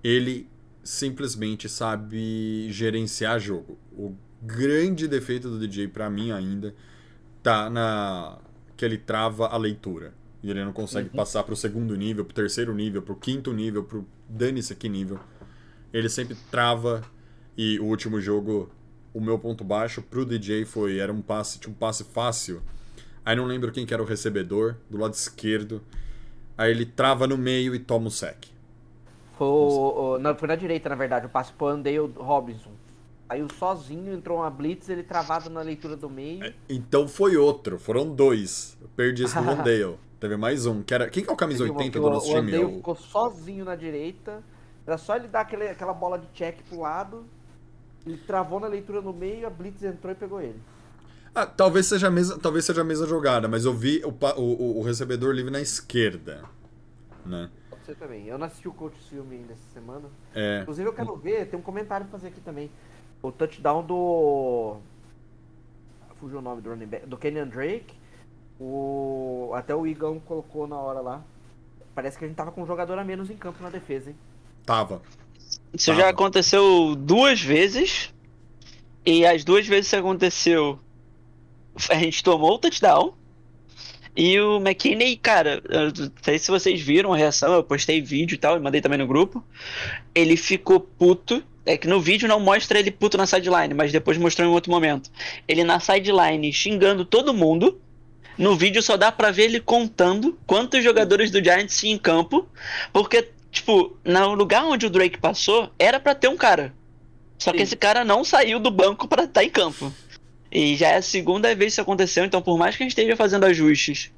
Ele 0.03 0.49
simplesmente 0.83 1.69
sabe 1.69 2.69
gerenciar 2.69 3.39
jogo. 3.39 3.77
O 3.93 4.13
grande 4.41 5.07
defeito 5.07 5.49
do 5.49 5.57
DJ 5.57 5.87
pra 5.87 6.09
mim 6.09 6.31
ainda 6.31 6.75
tá 7.41 7.69
na 7.69 8.39
que 8.75 8.83
ele 8.83 8.97
trava 8.97 9.47
a 9.47 9.55
leitura. 9.55 10.13
E 10.43 10.49
ele 10.51 10.63
não 10.63 10.71
consegue 10.73 11.09
passar 11.09 11.43
pro 11.43 11.55
segundo 11.55 11.95
nível, 11.95 12.23
pro 12.23 12.33
terceiro 12.33 12.73
nível, 12.73 13.01
pro 13.01 13.15
quinto 13.15 13.51
nível, 13.53 13.83
pro 13.83 14.05
dane-se 14.29 14.71
aqui 14.73 14.87
nível. 14.87 15.19
Ele 15.91 16.07
sempre 16.09 16.35
trava 16.51 17.01
e 17.57 17.79
o 17.79 17.85
último 17.85 18.21
jogo, 18.21 18.69
o 19.13 19.19
meu 19.19 19.39
ponto 19.39 19.63
baixo 19.63 20.01
pro 20.01 20.25
DJ 20.25 20.63
foi 20.65 20.99
era 20.99 21.11
um 21.11 21.21
passe, 21.21 21.59
tinha 21.59 21.71
um 21.71 21.75
passe 21.75 22.03
fácil. 22.03 22.61
Aí 23.25 23.35
não 23.35 23.45
lembro 23.45 23.71
quem 23.71 23.85
que 23.85 23.93
era 23.93 24.01
o 24.03 24.05
recebedor, 24.05 24.75
do 24.89 24.97
lado 24.97 25.13
esquerdo. 25.13 25.81
Aí 26.57 26.71
ele 26.71 26.85
trava 26.85 27.25
no 27.27 27.37
meio 27.37 27.73
e 27.75 27.79
toma 27.79 28.07
o 28.07 28.11
sec. 28.11 28.45
Foi, 29.37 29.47
o- 29.47 30.13
o- 30.15 30.19
não, 30.19 30.35
foi 30.35 30.47
na 30.47 30.55
direita, 30.55 30.87
na 30.89 30.95
verdade, 30.95 31.25
o 31.25 31.29
passe 31.29 31.51
pro 31.53 31.67
Andale 31.67 31.97
Robinson. 32.15 32.71
Saiu 33.27 33.47
sozinho, 33.59 34.13
entrou 34.13 34.37
uma 34.39 34.49
blitz, 34.49 34.87
ele 34.87 35.03
travado 35.03 35.49
na 35.49 35.61
leitura 35.61 35.97
do 35.97 36.09
meio. 36.09 36.53
Então 36.69 37.07
foi 37.07 37.35
outro, 37.35 37.77
foram 37.77 38.15
dois. 38.15 38.77
Eu 38.81 38.87
perdi 38.95 39.23
esse 39.23 39.35
do 39.35 39.43
Landale. 39.45 39.97
Teve 40.19 40.35
mais 40.37 40.65
um, 40.65 40.81
que 40.81 40.93
era. 40.93 41.09
Quem 41.09 41.23
que 41.23 41.29
é 41.29 41.33
o 41.33 41.35
camisa 41.35 41.59
Teve 41.59 41.71
uma 41.71 41.77
80 41.79 41.93
que 41.93 41.99
do 42.03 42.09
nosso 42.09 42.31
o 42.31 42.35
time? 42.35 42.55
É 42.55 42.59
o- 42.65 42.75
ficou 42.77 42.95
sozinho 42.95 43.63
na 43.65 43.75
direita. 43.75 44.43
Era 44.85 44.97
só 44.97 45.15
ele 45.15 45.27
dar 45.27 45.41
aquele, 45.41 45.67
aquela 45.67 45.93
bola 45.93 46.17
de 46.17 46.27
check 46.33 46.57
pro 46.69 46.79
lado. 46.79 47.25
Ele 48.05 48.17
travou 48.17 48.59
na 48.59 48.67
leitura 48.67 49.01
no 49.01 49.11
meio, 49.13 49.45
a 49.45 49.49
blitz 49.49 49.83
entrou 49.83 50.11
e 50.11 50.15
pegou 50.15 50.41
ele. 50.41 50.59
Ah, 51.35 51.45
talvez 51.45 51.85
seja 51.85 52.07
a 52.07 52.09
mesma, 52.09 52.39
talvez 52.39 52.65
seja 52.65 52.81
a 52.81 52.83
mesma 52.83 53.05
jogada, 53.05 53.47
mas 53.47 53.65
eu 53.65 53.73
vi 53.73 54.01
o, 54.03 54.09
o, 54.41 54.79
o- 54.79 54.81
recebedor 54.81 55.35
livre 55.35 55.51
na 55.51 55.59
esquerda. 55.61 56.41
Né? 57.25 57.49
Pode 57.69 57.83
ser 57.85 57.95
também. 57.95 58.25
Eu 58.27 58.37
não 58.39 58.47
assisti 58.47 58.67
o 58.67 58.73
Coach 58.73 58.95
Filme 59.09 59.35
ainda 59.35 59.53
essa 59.53 59.73
semana. 59.73 60.09
É. 60.33 60.61
Inclusive 60.61 60.87
eu 60.87 60.93
quero 60.93 61.15
ver, 61.17 61.45
tem 61.47 61.59
um 61.59 61.61
comentário 61.61 62.07
pra 62.07 62.17
fazer 62.17 62.29
aqui 62.29 62.39
também. 62.41 62.71
O 63.21 63.31
touchdown 63.31 63.83
do. 63.85 64.77
Fugiu 66.19 66.39
o 66.39 66.41
nome 66.41 66.61
do 66.61 66.69
running 66.71 66.87
back. 66.87 67.05
Do 67.05 67.17
Kenyan 67.17 67.47
Drake. 67.47 67.93
O. 68.59 69.51
Até 69.53 69.75
o 69.75 69.85
Igão 69.85 70.19
colocou 70.19 70.67
na 70.67 70.77
hora 70.77 70.99
lá. 70.99 71.23
Parece 71.93 72.17
que 72.17 72.25
a 72.25 72.27
gente 72.27 72.37
tava 72.37 72.51
com 72.51 72.61
um 72.61 72.67
jogador 72.67 72.97
a 72.97 73.03
menos 73.03 73.29
em 73.29 73.35
campo 73.35 73.61
na 73.61 73.69
defesa, 73.69 74.09
hein? 74.09 74.15
Tava. 74.65 75.01
Isso 75.73 75.91
Tá. 75.91 75.97
já 75.97 76.09
aconteceu 76.09 76.95
duas 76.95 77.41
vezes. 77.41 78.13
E 79.05 79.25
as 79.25 79.43
duas 79.43 79.65
vezes 79.65 79.89
que 79.89 79.95
aconteceu, 79.95 80.79
a 81.89 81.95
gente 81.95 82.23
tomou 82.23 82.55
o 82.55 82.57
touchdown. 82.57 83.13
E 84.15 84.39
o 84.39 84.57
McKinney, 84.57 85.15
cara, 85.15 85.61
eu 85.69 85.85
não 85.85 86.11
sei 86.23 86.39
se 86.39 86.49
vocês 86.49 86.81
viram 86.81 87.13
a 87.13 87.17
reação, 87.17 87.53
eu 87.53 87.63
postei 87.63 88.01
vídeo 88.01 88.33
e 88.35 88.37
tal, 88.37 88.57
e 88.57 88.59
mandei 88.59 88.81
também 88.81 88.97
no 88.97 89.05
grupo. 89.07 89.43
Ele 90.13 90.35
ficou 90.35 90.79
puto. 90.79 91.43
É 91.65 91.77
que 91.77 91.87
no 91.87 91.99
vídeo 91.99 92.27
não 92.29 92.39
mostra 92.39 92.79
ele 92.79 92.89
puto 92.91 93.17
na 93.17 93.27
sideline, 93.27 93.73
mas 93.73 93.91
depois 93.91 94.17
mostrou 94.17 94.47
em 94.47 94.51
outro 94.51 94.71
momento. 94.71 95.11
Ele 95.47 95.63
na 95.65 95.79
sideline 95.79 96.51
xingando 96.51 97.03
todo 97.05 97.33
mundo. 97.33 97.79
No 98.37 98.55
vídeo 98.55 98.81
só 98.81 98.95
dá 98.95 99.11
pra 99.11 99.31
ver 99.31 99.45
ele 99.45 99.59
contando 99.59 100.37
quantos 100.45 100.83
jogadores 100.83 101.31
do 101.31 101.43
Giants 101.43 101.77
tinha 101.79 101.93
em 101.93 101.97
campo. 101.97 102.47
Porque, 102.93 103.29
tipo, 103.51 103.97
no 104.03 104.33
lugar 104.33 104.63
onde 104.65 104.85
o 104.85 104.89
Drake 104.89 105.17
passou, 105.17 105.71
era 105.79 105.99
pra 105.99 106.13
ter 106.13 106.27
um 106.27 106.37
cara. 106.37 106.73
Só 107.37 107.51
que 107.51 107.57
Sim. 107.59 107.63
esse 107.63 107.75
cara 107.75 108.03
não 108.03 108.23
saiu 108.23 108.59
do 108.59 108.71
banco 108.71 109.07
pra 109.07 109.23
estar 109.23 109.43
em 109.43 109.49
campo. 109.49 109.91
E 110.51 110.75
já 110.75 110.89
é 110.89 110.97
a 110.97 111.01
segunda 111.01 111.49
vez 111.49 111.59
que 111.59 111.65
isso 111.73 111.81
aconteceu, 111.81 112.23
então 112.25 112.41
por 112.41 112.57
mais 112.57 112.75
que 112.75 112.83
a 112.83 112.85
gente 112.85 112.91
esteja 112.91 113.15
fazendo 113.15 113.45
ajustes 113.45 114.11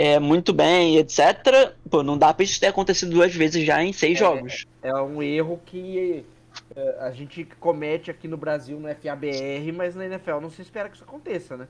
é, 0.00 0.18
muito 0.18 0.54
bem, 0.54 0.96
etc., 0.96 1.74
pô, 1.90 2.02
não 2.02 2.16
dá 2.16 2.32
pra 2.32 2.42
isso 2.42 2.58
ter 2.58 2.68
acontecido 2.68 3.10
duas 3.10 3.34
vezes 3.34 3.66
já 3.66 3.84
em 3.84 3.92
seis 3.92 4.18
jogos. 4.18 4.64
É 4.82 4.94
um 4.94 5.22
erro 5.22 5.60
que 5.66 6.24
é, 6.74 6.96
a 7.00 7.10
gente 7.10 7.44
comete 7.60 8.10
aqui 8.10 8.26
no 8.26 8.38
Brasil 8.38 8.80
no 8.80 8.88
FABR, 8.88 9.70
mas 9.74 9.94
na 9.94 10.06
NFL 10.06 10.40
não 10.40 10.48
se 10.48 10.62
espera 10.62 10.88
que 10.88 10.94
isso 10.94 11.04
aconteça, 11.04 11.54
né? 11.54 11.68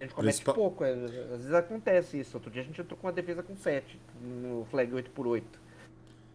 A 0.00 0.04
gente 0.04 0.14
comete 0.14 0.34
Principal- 0.36 0.54
pouco, 0.54 0.82
é, 0.84 0.92
às 0.92 1.10
vezes 1.10 1.52
acontece 1.52 2.18
isso. 2.18 2.36
Outro 2.36 2.50
dia 2.50 2.62
a 2.62 2.64
gente 2.64 2.80
entrou 2.80 2.98
com 2.98 3.06
uma 3.06 3.12
defesa 3.12 3.42
com 3.42 3.54
7 3.54 4.00
no 4.22 4.66
flag 4.70 4.90
8x8. 4.92 5.42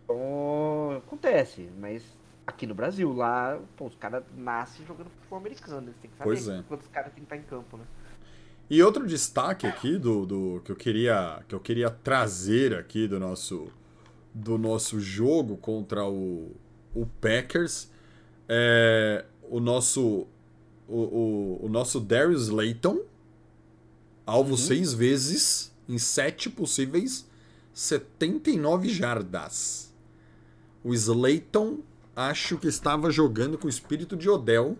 Então, 0.03 0.91
acontece, 0.97 1.67
mas 1.79 2.03
aqui 2.45 2.67
no 2.67 2.75
Brasil, 2.75 3.11
lá, 3.11 3.59
pô, 3.75 3.87
os 3.87 3.95
caras 3.95 4.23
nascem 4.37 4.85
jogando 4.85 5.09
futebol 5.09 5.39
americano, 5.39 5.87
eles 5.87 5.97
têm 5.99 6.11
que 6.11 6.17
saber 6.17 6.29
Pois 6.29 6.47
é. 6.47 6.63
quantos 6.67 6.87
caras 6.87 7.11
tem 7.13 7.23
que 7.23 7.33
estar 7.33 7.37
em 7.37 7.41
campo, 7.41 7.77
né? 7.77 7.83
E 8.69 8.81
outro 8.81 9.05
destaque 9.05 9.67
aqui 9.67 9.97
do, 9.97 10.25
do 10.25 10.61
que 10.63 10.71
eu 10.71 10.75
queria 10.75 11.43
que 11.47 11.53
eu 11.53 11.59
queria 11.59 11.89
trazer 11.89 12.75
aqui 12.75 13.07
do 13.07 13.19
nosso 13.19 13.67
do 14.33 14.57
nosso 14.57 14.99
jogo 14.99 15.55
contra 15.57 16.03
o, 16.05 16.51
o 16.93 17.05
Packers 17.21 17.91
é 18.49 19.25
o 19.43 19.59
nosso 19.59 20.27
o, 20.87 20.97
o, 21.61 21.65
o 21.65 21.69
nosso 21.69 21.99
Darius 21.99 22.49
Layton 22.49 23.01
alvo 24.25 24.57
seis 24.57 24.93
vezes 24.93 25.71
em 25.87 25.97
sete 25.97 26.49
possíveis 26.49 27.25
79 27.73 28.87
jardas. 28.89 29.93
O 30.83 30.93
Slayton 30.93 31.79
acho 32.15 32.57
que 32.57 32.67
estava 32.67 33.11
jogando 33.11 33.57
com 33.57 33.67
o 33.67 33.69
espírito 33.69 34.15
de 34.15 34.29
Odell, 34.29 34.77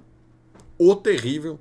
o 0.79 0.95
terrível. 0.95 1.59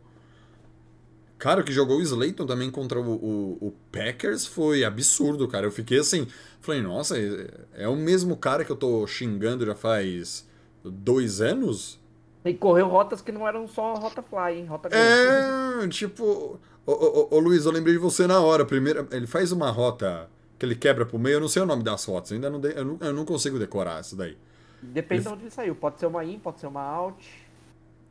Cara, 1.37 1.61
o 1.61 1.65
que 1.65 1.73
jogou 1.73 1.99
o 1.99 2.03
Slayton 2.03 2.47
também 2.47 2.71
contra 2.71 3.01
o, 3.01 3.05
o, 3.05 3.59
o 3.61 3.75
Packers 3.91 4.47
foi 4.47 4.85
absurdo, 4.85 5.49
cara. 5.49 5.67
Eu 5.67 5.73
fiquei 5.73 5.99
assim, 5.99 6.29
falei, 6.61 6.81
nossa, 6.81 7.19
é, 7.19 7.83
é 7.83 7.89
o 7.89 7.97
mesmo 7.97 8.37
cara 8.37 8.65
que 8.65 8.71
eu 8.71 8.77
tô 8.77 9.05
xingando 9.07 9.67
já 9.67 9.75
faz 9.75 10.47
dois 10.85 11.41
anos? 11.41 11.99
E 12.45 12.55
correu 12.55 12.89
rotas 12.89 13.21
que 13.21 13.33
não 13.33 13.49
eram 13.49 13.67
só 13.67 13.95
rota 13.95 14.23
fly, 14.23 14.59
hein? 14.59 14.67
Rota. 14.67 14.89
É, 14.95 15.89
tipo. 15.89 16.61
Ô, 16.87 16.93
ô, 16.93 17.29
ô, 17.37 17.39
Luiz, 17.41 17.65
eu 17.65 17.73
lembrei 17.73 17.95
de 17.95 17.99
você 18.01 18.27
na 18.27 18.41
hora. 18.41 18.65
Primeiro, 18.65 19.09
ele 19.11 19.27
faz 19.27 19.53
uma 19.53 19.71
rota 19.71 20.29
que 20.59 20.67
ele 20.67 20.75
quebra 20.75 21.07
pro 21.07 21.19
meio. 21.19 21.37
Eu 21.37 21.41
não 21.41 21.49
sei 21.49 21.63
o 21.63 21.67
nome 21.67 21.83
das 21.83 22.05
rotas, 22.05 22.33
ainda 22.33 22.51
não, 22.51 22.61
dei- 22.61 22.75
eu, 22.77 22.85
não, 22.85 22.99
eu 23.01 23.13
não 23.13 23.25
consigo 23.25 23.59
decorar 23.59 24.01
isso 24.01 24.17
daí. 24.17 24.37
Depende 24.81 25.23
de 25.25 25.29
onde 25.29 25.43
ele 25.45 25.51
saiu. 25.51 25.75
Pode 25.75 25.99
ser 25.99 26.07
uma 26.07 26.25
in, 26.25 26.39
pode 26.39 26.61
ser 26.61 26.67
uma 26.69 26.83
out. 26.83 27.25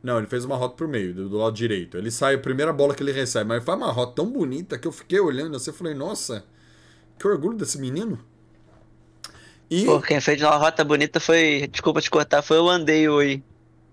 Não, 0.02 0.18
ele 0.18 0.26
fez 0.26 0.44
uma 0.44 0.56
rota 0.56 0.76
pro 0.76 0.86
meio, 0.88 1.14
do, 1.14 1.28
do 1.28 1.38
lado 1.38 1.54
direito. 1.56 1.96
Ele 1.96 2.10
sai 2.10 2.34
a 2.34 2.38
primeira 2.38 2.72
bola 2.72 2.94
que 2.94 3.02
ele 3.02 3.12
recebe, 3.12 3.48
mas 3.48 3.64
faz 3.64 3.78
uma 3.78 3.90
rota 3.90 4.14
tão 4.16 4.30
bonita 4.30 4.78
que 4.78 4.86
eu 4.86 4.92
fiquei 4.92 5.18
olhando 5.18 5.56
assim 5.56 5.70
e 5.70 5.74
falei, 5.74 5.94
nossa, 5.94 6.44
que 7.18 7.28
orgulho 7.28 7.58
desse 7.58 7.78
menino. 7.80 8.18
E. 9.70 9.84
Pô, 9.84 10.00
quem 10.00 10.20
fez 10.20 10.40
uma 10.42 10.56
rota 10.56 10.82
bonita 10.84 11.20
foi, 11.20 11.66
desculpa 11.68 12.00
te 12.00 12.10
cortar, 12.10 12.42
foi 12.42 12.58
o 12.58 12.68
Andale 12.70 13.06
aí, 13.20 13.44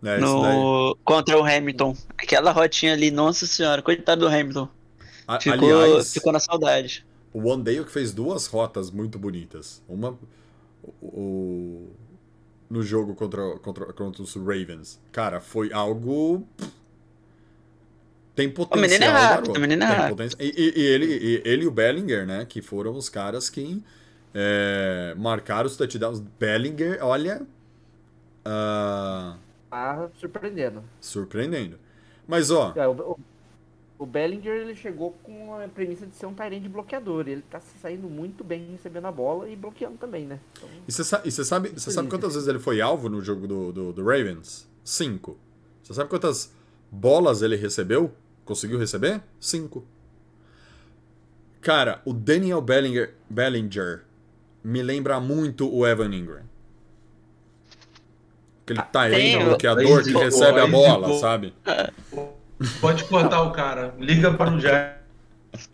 É, 0.04 0.18
no, 0.20 0.97
contra 1.06 1.38
o 1.39 1.43
Hamilton. 1.45 1.95
Aquela 2.18 2.52
rotinha 2.52 2.93
ali, 2.93 3.12
nossa 3.12 3.45
senhora, 3.45 3.82
coitado 3.82 4.22
do 4.22 4.28
Hamilton. 4.28 4.68
A- 5.28 5.39
Ficou, 5.39 5.80
aliás, 5.82 6.12
ficou 6.14 6.32
na 6.34 6.39
saudade. 6.39 7.06
o 7.34 7.47
One 7.47 7.64
Day 7.64 7.84
que 7.84 7.91
fez 7.91 8.12
duas 8.12 8.47
rotas 8.47 8.89
muito 8.89 9.20
bonitas. 9.20 9.82
Uma 9.88 10.18
o, 10.84 10.89
o- 11.08 11.89
no 12.70 12.82
jogo 12.82 13.14
contra, 13.16 13.58
contra, 13.60 13.86
contra 13.93 14.24
os 14.24 14.34
Ravens. 14.36 14.99
Cara, 15.12 15.39
foi 15.39 15.72
algo. 15.74 16.47
Tem 18.34 18.49
potencial. 18.49 18.82
menino 18.82 19.04
é 19.06 19.08
rápido, 19.10 19.58
o 19.58 19.60
menino 19.60 19.84
é 19.84 19.88
rápido. 19.88 20.24
E, 20.39 20.45
e- 20.45 20.74
e 20.80 20.86
ele, 20.86 21.06
e 21.06 21.41
ele 21.45 21.64
e 21.64 21.68
o 21.68 21.72
Bellinger, 21.72 22.26
né? 22.26 22.45
Que 22.45 22.62
foram 22.62 22.95
os 22.95 23.10
caras 23.10 23.49
que 23.49 23.84
é, 24.34 25.14
marcaram 25.18 25.68
os 25.68 25.76
touchdowns. 25.76 26.20
Bellinger, 26.39 26.97
olha. 27.02 27.45
ah, 28.45 29.36
Tá 29.72 30.09
surpreendendo. 30.19 30.84
surpreendendo. 30.99 31.80
Mas, 32.28 32.51
ó. 32.51 32.74
É, 32.76 32.88
o, 32.88 33.17
o- 33.99 34.05
Bellinger 34.05 34.53
ele 34.61 34.76
chegou 34.76 35.11
com 35.24 35.53
a 35.55 35.67
premissa 35.67 36.07
de 36.07 36.15
ser 36.15 36.26
um 36.26 36.34
Tyrande 36.34 36.67
bloqueador. 36.67 37.28
Ele 37.28 37.43
tá 37.43 37.59
se 37.59 37.78
saindo 37.78 38.09
muito 38.09 38.43
bem 38.43 38.72
recebendo 38.72 39.05
a 39.05 39.11
bola 39.11 39.49
e 39.49 39.55
bloqueando 39.55 39.97
também, 39.97 40.26
né? 40.26 40.39
Então, 40.57 40.69
E 40.88 40.91
você 40.91 41.03
sabe, 41.03 41.32
sabe, 41.32 41.80
sabe 41.80 42.09
quantas 42.09 42.34
vezes 42.34 42.47
ele 42.47 42.59
foi 42.59 42.82
alvo 42.82 43.09
no 43.09 43.22
jogo 43.22 43.47
do, 43.47 43.72
do, 43.72 43.93
do 43.93 44.03
Ravens? 44.03 44.67
Cinco. 44.84 45.38
Você 45.84 45.93
sabe 45.93 46.09
quantas 46.09 46.51
bolas 46.91 47.43
ele 47.43 47.55
recebeu? 47.55 48.11
Conseguiu 48.43 48.80
receber? 48.80 49.22
Cinco. 49.39 49.86
Cara, 51.61 52.01
o 52.05 52.13
Daniel 52.13 52.61
Bellinger, 52.61 53.13
Bellinger 53.30 54.03
me 54.63 54.82
lembra 54.82 55.19
muito 55.19 55.72
o 55.72 55.86
Evan 55.86 56.13
Ingram. 56.13 56.43
Aquele 58.64 58.82
Tyrene 58.82 59.38
tem, 59.38 59.45
bloqueador 59.45 60.03
que 60.03 60.14
recebe 60.14 60.59
a 60.59 60.68
bola, 60.68 61.20
sabe? 61.20 61.53
Pode 62.80 63.03
cortar 63.05 63.41
o 63.41 63.51
cara. 63.51 63.93
Liga 63.97 64.34
para 64.34 64.51
o 64.51 64.59
Jair. 64.59 64.97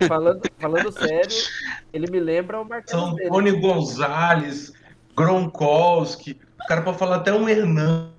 Falando, 0.07 0.41
falando 0.57 0.91
sério, 0.91 1.35
ele 1.93 2.09
me 2.09 2.19
lembra 2.19 2.59
o 2.59 2.65
Marcelo 2.65 3.09
São. 3.09 3.15
Tony 3.27 3.51
Gonzalez, 3.51 4.73
Gronkowski. 5.15 6.39
O 6.63 6.67
cara 6.67 6.81
pode 6.81 6.97
falar 6.97 7.17
até 7.17 7.31
um 7.33 7.47
Hernan 7.47 8.09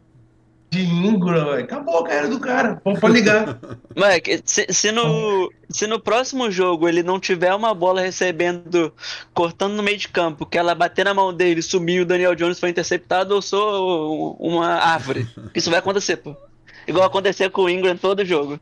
de 0.71 0.83
Ingram. 0.83 1.47
velho. 1.47 1.65
Acabou 1.65 1.99
a 2.01 2.05
carreira 2.05 2.29
do 2.29 2.39
cara. 2.41 2.77
Pode 2.77 3.13
ligar. 3.15 3.59
Moleque, 3.97 4.41
se, 4.45 4.67
se 4.71 4.93
no, 4.93 5.51
se 5.69 5.87
no 5.87 5.99
próximo 5.99 6.51
jogo 6.51 6.89
ele 6.89 7.03
não 7.03 7.19
tiver 7.19 7.55
uma 7.55 7.73
bola 7.73 8.01
recebendo, 8.01 8.93
cortando 9.33 9.75
no 9.75 9.83
meio 9.83 9.97
de 9.99 10.09
campo, 10.09 10.45
que 10.47 10.59
ela 10.59 10.75
bater 10.75 11.05
na 11.05 11.15
mão 11.15 11.33
dele, 11.33 11.63
sumir, 11.63 12.03
o 12.03 12.07
Daniel 12.07 12.35
Jones 12.35 12.61
foi 12.61 12.71
interceptado, 12.71 13.35
eu 13.35 13.43
sou 13.43 14.37
uma 14.39 14.67
árvore. 14.75 15.27
Isso 15.55 15.71
vai 15.71 15.79
acontecer, 15.79 16.17
pô. 16.19 16.37
Igual 16.87 17.05
acontecer 17.07 17.51
com 17.51 17.63
o 17.63 17.71
Ingram 17.71 17.97
todo 17.97 18.25
jogo. 18.25 18.59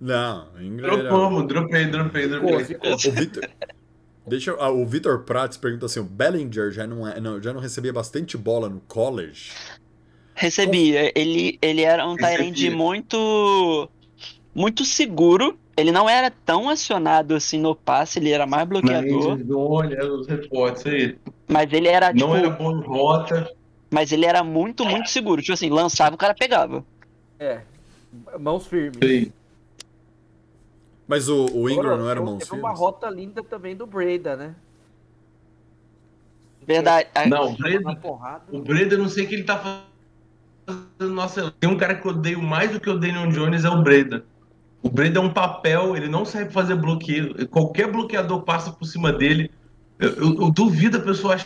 Não, 0.00 0.46
Ingram 0.60 0.92
era... 0.92 1.02
Dropamos, 1.04 1.46
dropei, 1.48 1.86
dropei, 1.86 2.22
Ficou, 2.28 2.40
dropei. 2.48 2.64
ficou. 2.64 2.92
O 2.94 2.98
Vitor. 2.98 3.48
Deixa 4.26 4.50
eu- 4.50 4.60
ah, 4.60 4.70
o 4.70 4.84
Vitor 4.84 5.20
Prats 5.20 5.56
pergunta 5.56 5.86
assim: 5.86 6.00
o 6.00 6.04
Bellinger 6.04 6.70
já 6.70 6.86
não, 6.86 7.06
é, 7.06 7.18
não, 7.20 7.40
já 7.40 7.52
não 7.52 7.60
recebia 7.60 7.92
bastante 7.92 8.36
bola 8.36 8.68
no 8.68 8.80
college? 8.80 9.52
Recebia. 10.38 11.10
Ele, 11.18 11.58
ele 11.62 11.80
era 11.82 12.06
um. 12.06 12.14
Tyrande 12.14 12.68
muito. 12.70 13.88
Muito 14.54 14.84
seguro. 14.84 15.58
Ele 15.76 15.90
não 15.92 16.08
era 16.08 16.30
tão 16.30 16.68
acionado 16.70 17.34
assim 17.34 17.58
no 17.58 17.74
passe, 17.74 18.18
ele 18.18 18.30
era 18.30 18.46
mais 18.46 18.66
bloqueador. 18.66 19.36
Mas, 19.38 19.50
olha 19.50 20.12
os 20.12 20.26
reportes 20.26 20.86
aí. 20.86 21.18
Mas 21.48 21.70
ele 21.72 21.88
era, 21.88 22.12
tipo. 22.12 22.20
Não 22.26 22.36
era 22.36 22.48
bom 22.50 22.78
em 22.78 22.80
rota. 22.82 23.50
Mas 23.90 24.12
ele 24.12 24.24
era 24.26 24.42
muito, 24.44 24.84
muito 24.84 25.08
seguro. 25.10 25.40
Tipo 25.40 25.52
assim, 25.54 25.70
lançava, 25.70 26.14
o 26.14 26.18
cara 26.18 26.34
pegava. 26.34 26.84
É. 27.38 27.60
Mãos 28.38 28.66
firmes. 28.66 28.98
Sei. 29.02 29.32
Mas 31.08 31.28
o, 31.28 31.46
o 31.54 31.68
Ingram 31.70 31.92
Agora, 31.94 31.96
não 32.02 32.10
era 32.10 32.20
teve- 32.20 32.30
mãos 32.32 32.38
Teve 32.44 32.52
uma 32.60 32.68
firmes? 32.70 32.80
rota 32.80 33.10
linda 33.10 33.42
também 33.42 33.76
do 33.76 33.86
Breda, 33.86 34.36
né? 34.36 34.54
Verdade. 36.66 37.08
Não, 37.28 37.52
o 37.52 37.56
Breda, 37.56 37.94
porrada. 37.96 38.42
o 38.50 38.60
Breda, 38.60 38.96
não 38.98 39.08
sei 39.08 39.24
o 39.24 39.28
que 39.28 39.34
ele 39.34 39.44
tá 39.44 39.58
fazendo. 39.58 39.95
Nossa, 40.98 41.50
tem 41.60 41.68
um 41.70 41.76
cara 41.76 41.94
que 41.94 42.06
eu 42.06 42.12
odeio 42.12 42.42
mais 42.42 42.70
do 42.72 42.80
que 42.80 42.90
o 42.90 42.98
Daniel 42.98 43.28
Jones, 43.30 43.64
é 43.64 43.68
o 43.70 43.82
Breda. 43.82 44.24
O 44.82 44.88
Breda 44.90 45.18
é 45.18 45.22
um 45.22 45.32
papel, 45.32 45.96
ele 45.96 46.08
não 46.08 46.24
sabe 46.24 46.52
fazer 46.52 46.74
bloqueio. 46.76 47.46
Qualquer 47.48 47.90
bloqueador 47.90 48.42
passa 48.42 48.72
por 48.72 48.84
cima 48.84 49.12
dele. 49.12 49.50
Eu, 49.98 50.10
eu- 50.14 50.40
eu 50.42 50.50
duvido 50.50 50.98
a 50.98 51.00
pessoa 51.00 51.36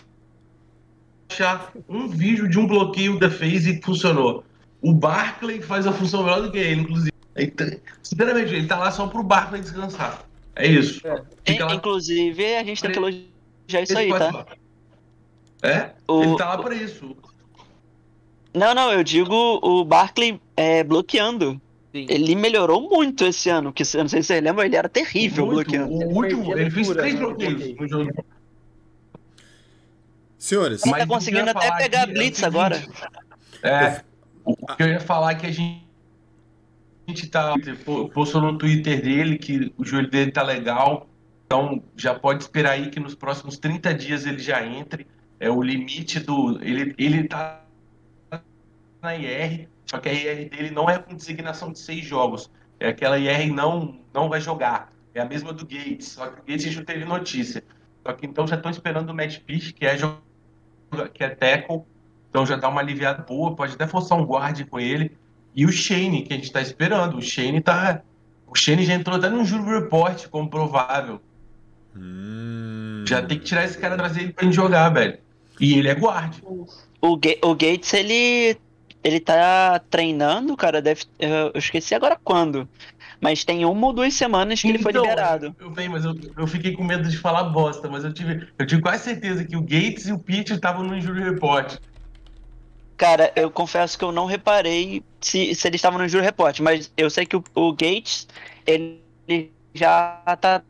achar 1.31 1.73
um 1.89 2.09
vídeo 2.09 2.49
de 2.49 2.59
um 2.59 2.67
bloqueio 2.67 3.19
da 3.19 3.31
FaZe 3.31 3.79
que 3.79 3.85
funcionou. 3.87 4.45
O 4.83 4.93
Barclay 4.95 5.61
faz 5.61 5.87
a 5.87 5.93
função 5.93 6.23
melhor 6.25 6.43
do 6.43 6.51
que 6.51 6.59
ele, 6.59 6.81
inclusive. 6.83 7.13
Então, 7.37 7.67
sinceramente, 8.03 8.55
ele 8.55 8.67
tá 8.67 8.79
lá 8.79 8.91
só 8.91 9.07
pro 9.07 9.23
Barclay 9.23 9.61
descansar. 9.61 10.25
É 10.57 10.67
isso. 10.67 11.01
É. 11.07 11.23
Lá- 11.63 11.75
Inclusive, 11.75 12.57
a 12.57 12.65
gente 12.65 12.83
tem 12.83 12.91
que 12.91 12.99
elogiar 12.99 13.83
isso 13.83 13.97
aí, 13.97 14.09
tá? 14.09 14.47
É? 15.63 15.91
O- 16.09 16.23
Ele 16.23 16.37
tá 16.37 16.49
lá 16.49 16.59
pra 16.59 16.75
isso. 16.75 17.17
Não, 18.53 18.75
não, 18.75 18.93
eu 18.93 19.03
digo 19.05 19.35
o 19.63 19.85
Barkley 19.85 20.41
é, 20.57 20.83
bloqueando. 20.83 21.61
Sim. 21.93 22.07
Ele 22.09 22.37
melhorou 22.37 22.89
muito 22.89 23.25
esse 23.25 23.51
ano, 23.51 23.73
que 23.73 23.83
eu 23.83 24.01
não 24.01 24.09
sei 24.09 24.23
se 24.23 24.29
vocês 24.29 24.43
lembram, 24.43 24.65
ele 24.65 24.77
era 24.77 24.89
terrível 24.89 25.47
Muito. 25.47 25.71
bloqueando. 25.71 25.93
O 25.93 26.25
Ele 26.25 26.35
último, 26.35 26.55
a 26.55 26.61
ele 26.61 26.71
fez 26.71 26.89
três 26.89 27.15
bloqueios 27.17 27.55
bloqueio. 27.55 27.77
no 27.81 27.89
jogo. 27.89 28.25
Senhores, 30.39 30.87
Ele 30.87 30.95
tá 30.95 31.07
conseguindo 31.07 31.51
até 31.51 31.71
pegar 31.77 32.03
aqui 32.03 32.13
o 32.13 32.15
blitz 32.15 32.43
agora. 32.45 32.83
É, 33.63 34.03
o 34.45 34.55
que 34.55 34.83
eu 34.83 34.89
ia 34.89 35.01
falar 35.01 35.33
é 35.33 35.35
que 35.35 35.47
a 35.47 35.51
gente, 35.51 35.87
a 37.07 37.11
gente 37.11 37.27
tá, 37.29 37.55
postou 38.15 38.41
no 38.41 38.57
Twitter 38.57 39.03
dele 39.03 39.37
que 39.37 39.73
o 39.77 39.85
joelho 39.85 40.09
dele 40.09 40.31
tá 40.31 40.43
legal, 40.43 41.09
então 41.45 41.83
já 41.97 42.15
pode 42.15 42.45
esperar 42.45 42.73
aí 42.73 42.89
que 42.89 43.01
nos 43.01 43.15
próximos 43.15 43.59
30 43.59 43.93
dias 43.95 44.25
ele 44.25 44.39
já 44.39 44.65
entre. 44.65 45.07
É 45.39 45.51
o 45.51 45.63
limite 45.63 46.21
do. 46.21 46.59
Ele, 46.63 46.95
ele 46.97 47.25
tá 47.25 47.63
na 49.03 49.15
IR, 49.17 49.69
só 49.87 49.99
que 49.99 50.09
a 50.09 50.13
IR 50.13 50.49
dele 50.51 50.71
não 50.71 50.89
é 50.89 50.99
com 50.99 51.15
designação 51.15 51.73
de 51.73 51.79
seis 51.79 52.05
jogos. 52.05 52.51
É 52.79 52.89
aquela 52.89 53.19
IR 53.19 53.53
não, 53.53 53.99
não 54.15 54.29
vai 54.29 54.41
jogar. 54.41 54.93
É 55.15 55.21
a 55.21 55.25
mesma 55.25 55.53
do 55.53 55.65
Gates, 55.67 56.09
só 56.09 56.27
que 56.29 56.41
o 56.41 56.45
Gates 56.47 56.73
já 56.73 56.85
teve 56.85 57.05
notícia. 57.05 57.63
Só 58.07 58.13
que 58.13 58.27
então 58.27 58.47
já 58.47 58.57
estão 58.57 58.71
esperando 58.71 59.11
o 59.11 59.15
Matt 59.15 59.39
Pitt, 59.41 59.73
que 59.75 59.85
é, 59.85 59.97
que 61.13 61.25
é 61.25 61.29
tackle, 61.31 61.83
então 62.29 62.47
já 62.47 62.57
dá 62.57 62.69
uma 62.69 62.81
aliviada 62.81 63.23
boa, 63.23 63.55
pode 63.55 63.75
até 63.75 63.87
forçar 63.87 64.17
um 64.19 64.25
guarde 64.25 64.65
com 64.65 64.79
ele. 64.81 65.17
E 65.55 65.67
o 65.67 65.73
Shane, 65.73 66.23
que 66.23 66.33
a 66.33 66.37
gente 66.37 66.53
tá 66.53 66.61
esperando. 66.63 67.19
O 67.19 67.23
Shane 67.23 67.61
tá. 67.61 68.03
O 68.47 68.55
Shane 68.57 68.85
já 68.85 68.95
entrou 68.95 69.17
até 69.17 69.29
no 69.29 69.45
Juro 69.45 69.65
Report 69.81 70.29
como 70.29 70.49
provável. 70.49 71.21
Hum, 71.97 73.05
Já 73.07 73.21
tem 73.23 73.39
que 73.39 73.45
tirar 73.45 73.65
esse 73.65 73.77
cara 73.79 73.95
e 73.95 73.99
trazer 73.99 74.21
ele 74.23 74.33
pra 74.33 74.45
gente 74.45 74.55
jogar, 74.55 74.89
velho. 74.91 75.19
E 75.61 75.75
ele 75.77 75.89
é 75.89 75.95
guarde. 75.95 76.41
O, 77.01 77.17
Ga- 77.17 77.39
o 77.43 77.55
Gates, 77.55 77.93
ele, 77.93 78.57
ele 79.03 79.21
tá 79.21 79.81
treinando, 79.91 80.57
cara, 80.57 80.83
deve, 80.83 81.05
eu 81.19 81.53
esqueci 81.55 81.95
agora 81.95 82.19
quando. 82.23 82.69
Mas 83.21 83.45
tem 83.45 83.65
uma 83.65 83.87
ou 83.89 83.93
duas 83.93 84.15
semanas 84.15 84.63
que 84.63 84.69
ele 84.69 84.79
foi 84.79 84.93
Então, 84.93 85.03
liberado. 85.03 85.55
Eu, 85.61 85.71
bem, 85.71 85.89
mas 85.89 86.05
eu, 86.05 86.17
eu 86.37 86.47
fiquei 86.47 86.73
com 86.73 86.83
medo 86.83 87.09
de 87.09 87.19
falar 87.19 87.45
bosta, 87.45 87.89
mas 87.89 88.03
eu 88.03 88.13
tive, 88.13 88.49
eu 88.59 88.67
tive 88.67 88.81
quase 88.81 89.05
certeza 89.05 89.45
que 89.45 89.57
o 89.57 89.61
Gates 89.61 90.07
e 90.07 90.13
o 90.13 90.19
Pitt 90.19 90.55
estavam 90.55 90.83
no 90.83 90.97
Injury 90.97 91.23
Report. 91.23 91.79
Cara, 93.01 93.33
eu 93.35 93.51
confesso 93.51 93.99
que 93.99 94.05
eu 94.05 94.13
não 94.13 94.27
reparei 94.27 95.03
se, 95.21 95.55
se 95.55 95.67
eles 95.67 95.79
estavam 95.79 95.99
no 95.99 96.07
Juro 96.07 96.23
Report, 96.23 96.61
mas 96.61 96.93
eu 96.99 97.09
sei 97.09 97.25
que 97.25 97.35
o, 97.35 97.43
o 97.55 97.73
Gates, 97.73 98.29
ele 98.67 99.01
já 99.73 100.21
tá 100.39 100.63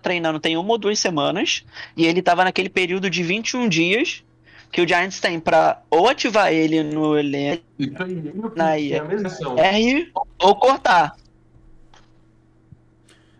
treinando 0.00 0.40
tem 0.40 0.56
uma 0.56 0.70
ou 0.70 0.78
duas 0.78 0.98
semanas, 0.98 1.62
e 1.94 2.06
ele 2.06 2.22
tava 2.22 2.42
naquele 2.42 2.70
período 2.70 3.10
de 3.10 3.22
21 3.22 3.68
dias 3.68 4.24
que 4.72 4.80
o 4.80 4.88
Giants 4.88 5.20
tem 5.20 5.38
pra 5.38 5.82
ou 5.90 6.08
ativar 6.08 6.50
ele 6.52 6.82
no 6.82 7.16
elenco 7.16 7.62
Na 7.78 8.04
têm 8.06 8.62
a 8.62 8.78
IA. 8.78 9.04
mesma 9.04 9.28
ação. 9.28 9.56
R 9.58 10.10
ou 10.40 10.56
cortar. 10.56 11.14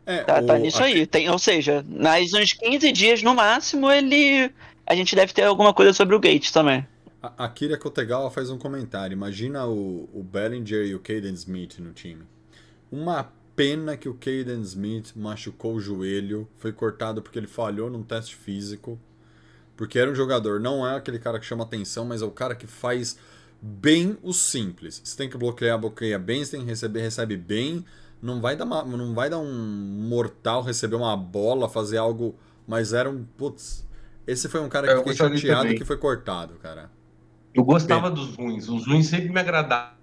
é, 0.05 0.19
Tá, 0.25 0.43
tá 0.43 0.59
nisso 0.59 0.83
aí. 0.83 1.07
Tem, 1.07 1.29
ou 1.31 1.39
seja, 1.39 1.85
nas 1.89 2.35
uns 2.35 2.53
15 2.53 2.93
dias 2.93 3.23
no 3.23 3.35
máximo, 3.35 3.91
ele. 3.91 4.53
A 4.87 4.95
gente 4.95 5.17
deve 5.17 5.33
ter 5.33 5.43
alguma 5.45 5.73
coisa 5.73 5.93
sobre 5.95 6.15
o 6.15 6.21
Gates 6.21 6.51
também. 6.51 6.87
A, 7.23 7.45
a 7.45 7.49
Kira 7.49 7.79
Kotegawa 7.79 8.31
faz 8.31 8.51
um 8.51 8.59
comentário. 8.59 9.15
Imagina 9.15 9.67
o, 9.67 10.09
o 10.13 10.23
Bellinger 10.23 10.85
e 10.85 10.95
o 10.95 11.01
Caden 11.01 11.33
Smith 11.33 11.79
no 11.79 11.93
time. 11.93 12.25
Uma 12.91 13.33
pena 13.57 13.97
que 13.97 14.09
o 14.09 14.15
Caden 14.15 14.61
Smith 14.63 15.13
machucou 15.17 15.77
o 15.77 15.81
joelho, 15.81 16.47
foi 16.59 16.73
cortado 16.73 17.23
porque 17.23 17.39
ele 17.39 17.47
falhou 17.47 17.89
num 17.89 18.03
teste 18.03 18.35
físico. 18.35 18.99
Porque 19.77 19.99
era 19.99 20.11
um 20.11 20.15
jogador, 20.15 20.61
não 20.61 20.87
é 20.87 20.97
aquele 20.97 21.19
cara 21.19 21.39
que 21.41 21.47
chama 21.47 21.65
atenção, 21.65 22.05
mas 22.05 22.23
é 22.23 22.25
o 22.25 22.31
cara 22.31 22.55
que 22.55 22.67
faz 22.67 23.19
bem 23.61 24.19
o 24.23 24.33
simples. 24.33 25.01
Você 25.03 25.17
tem 25.17 25.29
que 25.31 25.37
bloquear, 25.37 25.79
bloqueia 25.79 26.19
bem, 26.19 26.45
você 26.45 26.53
tem 26.53 26.61
que 26.61 26.67
receber, 26.67 27.01
recebe 27.01 27.37
bem. 27.37 27.85
Não 28.21 28.41
vai 28.41 28.55
dar, 28.57 28.65
uma- 28.65 28.85
não 28.85 29.15
vai 29.15 29.29
dar 29.29 29.39
um 29.39 29.53
mortal 30.09 30.63
receber 30.63 30.97
uma 30.97 31.17
bola, 31.17 31.69
fazer 31.69 31.97
algo. 31.99 32.35
Mas 32.67 32.93
era 32.93 33.11
um. 33.11 33.25
Putz. 33.37 33.85
Esse 34.27 34.49
foi 34.49 34.61
um 34.61 34.69
cara 34.69 34.87
que 34.87 34.93
É, 34.93 34.97
eu 34.97 34.99
fiquei 35.01 35.15
chateado 35.17 35.75
que 35.75 35.85
foi 35.85 35.97
cortado, 35.97 36.55
cara. 36.55 36.91
Eu 37.53 37.65
gostava 37.65 38.11
dos 38.11 38.37
ruins. 38.37 38.69
Os 38.69 38.87
ruins 38.87 39.07
sempre 39.09 39.29
me 39.29 39.41
agradavam. 39.41 39.95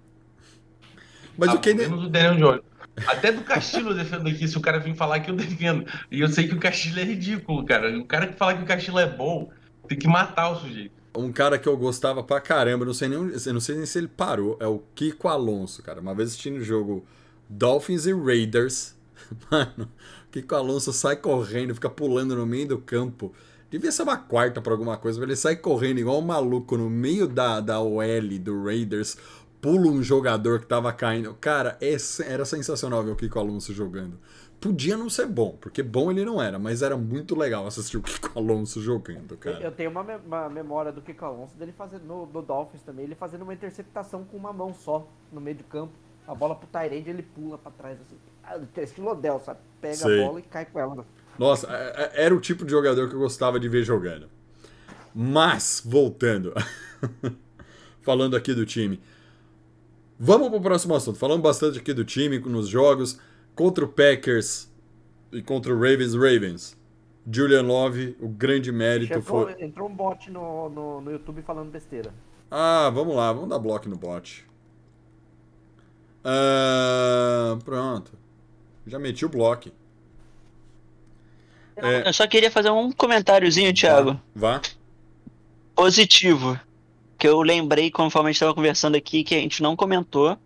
Mas 1.38 1.50
Ah, 1.50 1.54
o 1.54 1.56
Caden. 1.58 1.76
Menos 1.88 2.04
o 2.04 2.08
Daniel 2.08 2.36
Jones. 2.36 2.62
Até 3.06 3.32
do 3.32 3.42
Castilho 3.42 3.90
eu 3.90 3.94
defendo 3.94 4.28
aqui, 4.28 4.46
se 4.46 4.58
o 4.58 4.60
cara 4.60 4.78
vir 4.78 4.94
falar 4.94 5.20
que 5.20 5.30
eu 5.30 5.36
defendo. 5.36 5.86
E 6.10 6.20
eu 6.20 6.28
sei 6.28 6.46
que 6.46 6.54
o 6.54 6.60
Castilho 6.60 7.00
é 7.00 7.04
ridículo, 7.04 7.64
cara. 7.64 7.98
O 7.98 8.04
cara 8.04 8.26
que 8.26 8.36
fala 8.36 8.54
que 8.54 8.62
o 8.62 8.66
Castilho 8.66 8.98
é 8.98 9.06
bom, 9.06 9.50
tem 9.90 9.98
que 9.98 10.06
matar 10.06 10.52
o 10.52 10.60
sujeito. 10.60 10.92
Um 11.16 11.32
cara 11.32 11.58
que 11.58 11.68
eu 11.68 11.76
gostava 11.76 12.22
pra 12.22 12.40
caramba, 12.40 12.84
não 12.84 12.94
sei 12.94 13.08
nem, 13.08 13.18
não 13.18 13.60
sei 13.60 13.74
nem 13.74 13.84
se 13.84 13.98
ele 13.98 14.06
parou, 14.06 14.56
é 14.60 14.66
o 14.68 14.80
Kiko 14.94 15.26
Alonso, 15.26 15.82
cara. 15.82 16.00
Uma 16.00 16.14
vez 16.14 16.28
assistindo 16.28 16.58
o 16.58 16.64
jogo 16.64 17.04
Dolphins 17.48 18.06
e 18.06 18.14
Raiders, 18.14 18.94
mano, 19.50 19.90
o 20.28 20.30
Kiko 20.30 20.54
Alonso 20.54 20.92
sai 20.92 21.16
correndo, 21.16 21.74
fica 21.74 21.90
pulando 21.90 22.36
no 22.36 22.46
meio 22.46 22.68
do 22.68 22.78
campo. 22.78 23.32
Devia 23.68 23.90
ser 23.90 24.04
uma 24.04 24.16
quarta 24.16 24.62
pra 24.62 24.72
alguma 24.72 24.96
coisa, 24.96 25.18
mas 25.18 25.28
ele 25.28 25.36
sai 25.36 25.56
correndo 25.56 25.98
igual 25.98 26.20
um 26.20 26.24
maluco 26.24 26.76
no 26.76 26.88
meio 26.88 27.26
da, 27.26 27.60
da 27.60 27.80
OL 27.80 28.38
do 28.40 28.62
Raiders, 28.62 29.16
pula 29.60 29.88
um 29.88 30.00
jogador 30.04 30.60
que 30.60 30.66
tava 30.66 30.92
caindo. 30.92 31.34
Cara, 31.40 31.76
é 31.80 31.96
era 32.24 32.44
sensacional 32.44 33.02
ver 33.02 33.10
o 33.10 33.16
Kiko 33.16 33.40
Alonso 33.40 33.74
jogando. 33.74 34.16
Podia 34.60 34.94
não 34.94 35.08
ser 35.08 35.26
bom, 35.26 35.56
porque 35.58 35.82
bom 35.82 36.10
ele 36.10 36.22
não 36.22 36.40
era, 36.40 36.58
mas 36.58 36.82
era 36.82 36.94
muito 36.96 37.34
legal 37.34 37.66
assistir 37.66 37.96
o 37.96 38.02
Kiko 38.02 38.38
Alonso 38.38 38.82
jogando, 38.82 39.34
cara. 39.38 39.58
Eu 39.60 39.72
tenho 39.72 39.90
uma, 39.90 40.04
me- 40.04 40.16
uma 40.26 40.50
memória 40.50 40.92
do 40.92 41.00
Kiko 41.00 41.24
Alonso 41.24 41.56
dele 41.56 41.72
fazendo 41.72 42.04
no, 42.04 42.26
no 42.26 42.42
Dolphins 42.42 42.82
também, 42.82 43.06
ele 43.06 43.14
fazendo 43.14 43.40
uma 43.42 43.54
interceptação 43.54 44.22
com 44.24 44.36
uma 44.36 44.52
mão 44.52 44.74
só 44.74 45.08
no 45.32 45.40
meio 45.40 45.56
de 45.56 45.64
campo. 45.64 45.92
A 46.28 46.34
bola 46.34 46.54
pro 46.54 46.68
Tyrande, 46.68 47.08
ele 47.08 47.22
pula 47.22 47.56
pra 47.56 47.72
trás 47.72 47.98
assim. 48.02 48.16
Ah, 48.44 48.58
Estilo 48.82 49.10
Odell, 49.12 49.40
sabe? 49.40 49.60
Pega 49.80 49.94
Sei. 49.96 50.22
a 50.22 50.26
bola 50.26 50.38
e 50.40 50.42
cai 50.42 50.66
com 50.66 50.78
ela. 50.78 51.06
Nossa, 51.38 51.66
é- 51.72 52.12
é- 52.14 52.24
era 52.26 52.34
o 52.34 52.40
tipo 52.40 52.62
de 52.64 52.70
jogador 52.70 53.08
que 53.08 53.14
eu 53.14 53.18
gostava 53.18 53.58
de 53.58 53.66
ver 53.68 53.82
jogando. 53.82 54.28
Mas, 55.14 55.82
voltando. 55.84 56.52
falando 58.02 58.36
aqui 58.36 58.52
do 58.54 58.66
time. 58.66 59.00
Vamos 60.18 60.50
pro 60.50 60.60
próximo 60.60 60.94
assunto. 60.94 61.18
Falando 61.18 61.40
bastante 61.42 61.78
aqui 61.78 61.92
do 61.94 62.04
time 62.04 62.38
nos 62.40 62.68
jogos 62.68 63.18
contra 63.54 63.84
o 63.84 63.88
Packers 63.88 64.70
e 65.32 65.42
contra 65.42 65.72
o 65.72 65.76
Ravens 65.76 66.14
Ravens. 66.14 66.78
Julian 67.30 67.62
Love, 67.62 68.16
o 68.20 68.28
grande 68.28 68.72
mérito 68.72 69.14
Chegou- 69.14 69.46
foi. 69.46 69.62
Entrou 69.62 69.88
um 69.88 69.94
bot 69.94 70.30
no, 70.30 70.68
no, 70.68 71.00
no 71.00 71.10
YouTube 71.12 71.42
falando 71.42 71.70
besteira. 71.70 72.12
Ah, 72.50 72.90
vamos 72.92 73.14
lá, 73.14 73.32
vamos 73.32 73.48
dar 73.48 73.58
bloco 73.58 73.88
no 73.88 73.96
bot. 73.96 74.44
Ah, 76.24 77.56
pronto. 77.64 78.12
Já 78.86 78.98
meti 78.98 79.24
o 79.24 79.28
bloco. 79.28 79.70
É. 81.76 82.08
Eu 82.08 82.12
só 82.12 82.26
queria 82.26 82.50
fazer 82.50 82.70
um 82.70 82.90
comentáriozinho, 82.92 83.72
Thiago. 83.72 84.20
Vá. 84.34 84.60
Positivo. 85.74 86.58
Que 87.16 87.28
eu 87.28 87.40
lembrei 87.42 87.90
conforme 87.90 88.28
a 88.28 88.32
gente 88.32 88.36
estava 88.36 88.54
conversando 88.54 88.96
aqui, 88.96 89.22
que 89.22 89.34
a 89.34 89.38
gente 89.38 89.62
não 89.62 89.76
comentou. 89.76 90.36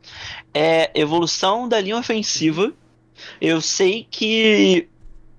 É 0.52 0.90
evolução 0.98 1.68
da 1.68 1.80
linha 1.80 1.96
ofensiva. 1.96 2.72
Eu 3.40 3.60
sei 3.60 4.06
que 4.10 4.88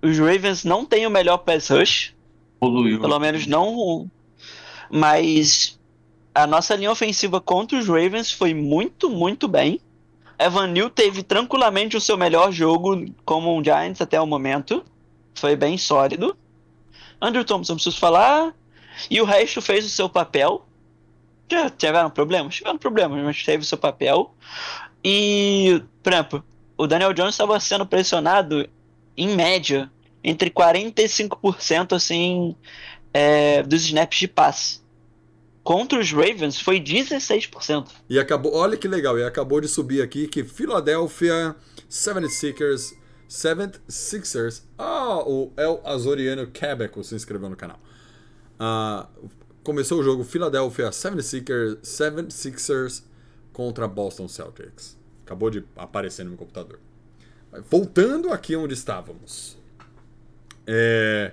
os 0.02 0.18
Ravens 0.18 0.64
não 0.64 0.86
têm 0.86 1.08
o 1.08 1.10
melhor 1.10 1.38
pass 1.40 1.70
rush. 1.70 2.14
Evoluiu. 2.62 3.02
Pelo 3.02 3.20
menos 3.20 3.48
não. 3.48 4.10
Mas 4.90 5.80
a 6.34 6.46
nossa 6.46 6.76
linha 6.76 6.92
ofensiva 6.92 7.40
contra 7.42 7.78
os 7.78 7.88
Ravens 7.88 8.32
foi 8.32 8.54
muito, 8.54 9.10
muito 9.10 9.48
bem. 9.48 9.80
Evan 10.38 10.68
Neal 10.68 10.90
teve 10.90 11.24
tranquilamente 11.24 11.96
o 11.96 12.02
seu 12.02 12.18
melhor 12.18 12.52
jogo 12.52 13.06
como 13.24 13.56
um 13.56 13.64
Giants 13.64 14.02
até 14.02 14.20
o 14.20 14.28
momento. 14.28 14.84
Foi 15.34 15.56
bem 15.56 15.78
sólido. 15.78 16.36
Andrew 17.22 17.46
Thompson, 17.46 17.76
preciso 17.76 17.98
falar. 17.98 18.54
E 19.10 19.22
o 19.22 19.26
resto 19.26 19.62
fez 19.62 19.86
o 19.86 19.90
seu 19.90 20.10
papel. 20.10 20.66
Já 21.50 21.70
tiveram 21.70 22.10
problemas? 22.10 22.56
Tiveram 22.56 22.78
problemas, 22.78 23.24
mas 23.24 23.44
teve 23.44 23.64
o 23.64 23.66
seu 23.66 23.78
papel. 23.78 24.34
E, 25.04 25.82
por 26.04 26.14
exemplo, 26.14 26.44
o 26.78 26.88
Daniel 26.88 27.14
Jones 27.14 27.36
estava 27.36 27.60
sendo 27.60 27.86
pressionado, 27.86 28.68
em 29.18 29.36
média, 29.36 29.90
entre 30.24 30.50
45% 30.50 31.94
assim, 31.96 32.56
é, 33.14 33.64
dos 33.64 33.86
snaps 33.86 34.20
de 34.20 34.28
passe. 34.28 34.86
Contra 35.64 36.00
os 36.00 36.12
Ravens 36.12 36.60
foi 36.60 36.80
16%. 36.80 37.88
E 38.10 38.20
acabou, 38.20 38.54
olha 38.54 38.78
que 38.78 38.88
legal, 38.88 39.18
e 39.18 39.24
acabou 39.24 39.60
de 39.60 39.68
subir 39.68 40.02
aqui 40.02 40.28
que 40.28 40.44
Philadelphia 40.44 41.56
76ers, 41.90 42.94
76ers, 43.30 44.62
ah, 44.78 45.24
o 45.26 45.52
El 45.58 45.82
Azoriano 45.84 46.46
Quebec 46.48 47.04
se 47.04 47.16
inscreveu 47.16 47.50
no 47.50 47.56
canal. 47.56 47.80
Ah, 48.60 49.08
começou 49.64 50.00
o 50.00 50.04
jogo 50.04 50.24
Philadelphia 50.24 50.90
76ers, 50.90 51.80
76ers 51.82 53.04
contra 53.52 53.88
Boston 53.88 54.28
Celtics. 54.28 54.96
Acabou 55.26 55.50
de 55.50 55.64
aparecer 55.76 56.24
no 56.24 56.30
meu 56.30 56.38
computador. 56.38 56.80
Voltando 57.70 58.32
aqui 58.32 58.56
onde 58.56 58.74
estávamos. 58.74 59.58
É, 60.68 61.32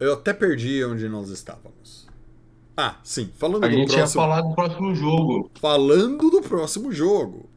Eu 0.00 0.14
até 0.14 0.32
perdi 0.32 0.84
onde 0.84 1.08
nós 1.08 1.28
estávamos. 1.28 2.06
Ah, 2.76 2.98
sim, 3.04 3.30
falando 3.36 3.64
A 3.64 3.68
do 3.68 3.74
gente 3.74 3.90
ia 3.90 3.98
próximo... 3.98 4.22
falar 4.22 4.40
do 4.40 4.54
próximo 4.54 4.94
jogo. 4.94 5.50
Falando 5.60 6.30
do 6.30 6.42
próximo 6.42 6.90
jogo, 6.90 7.48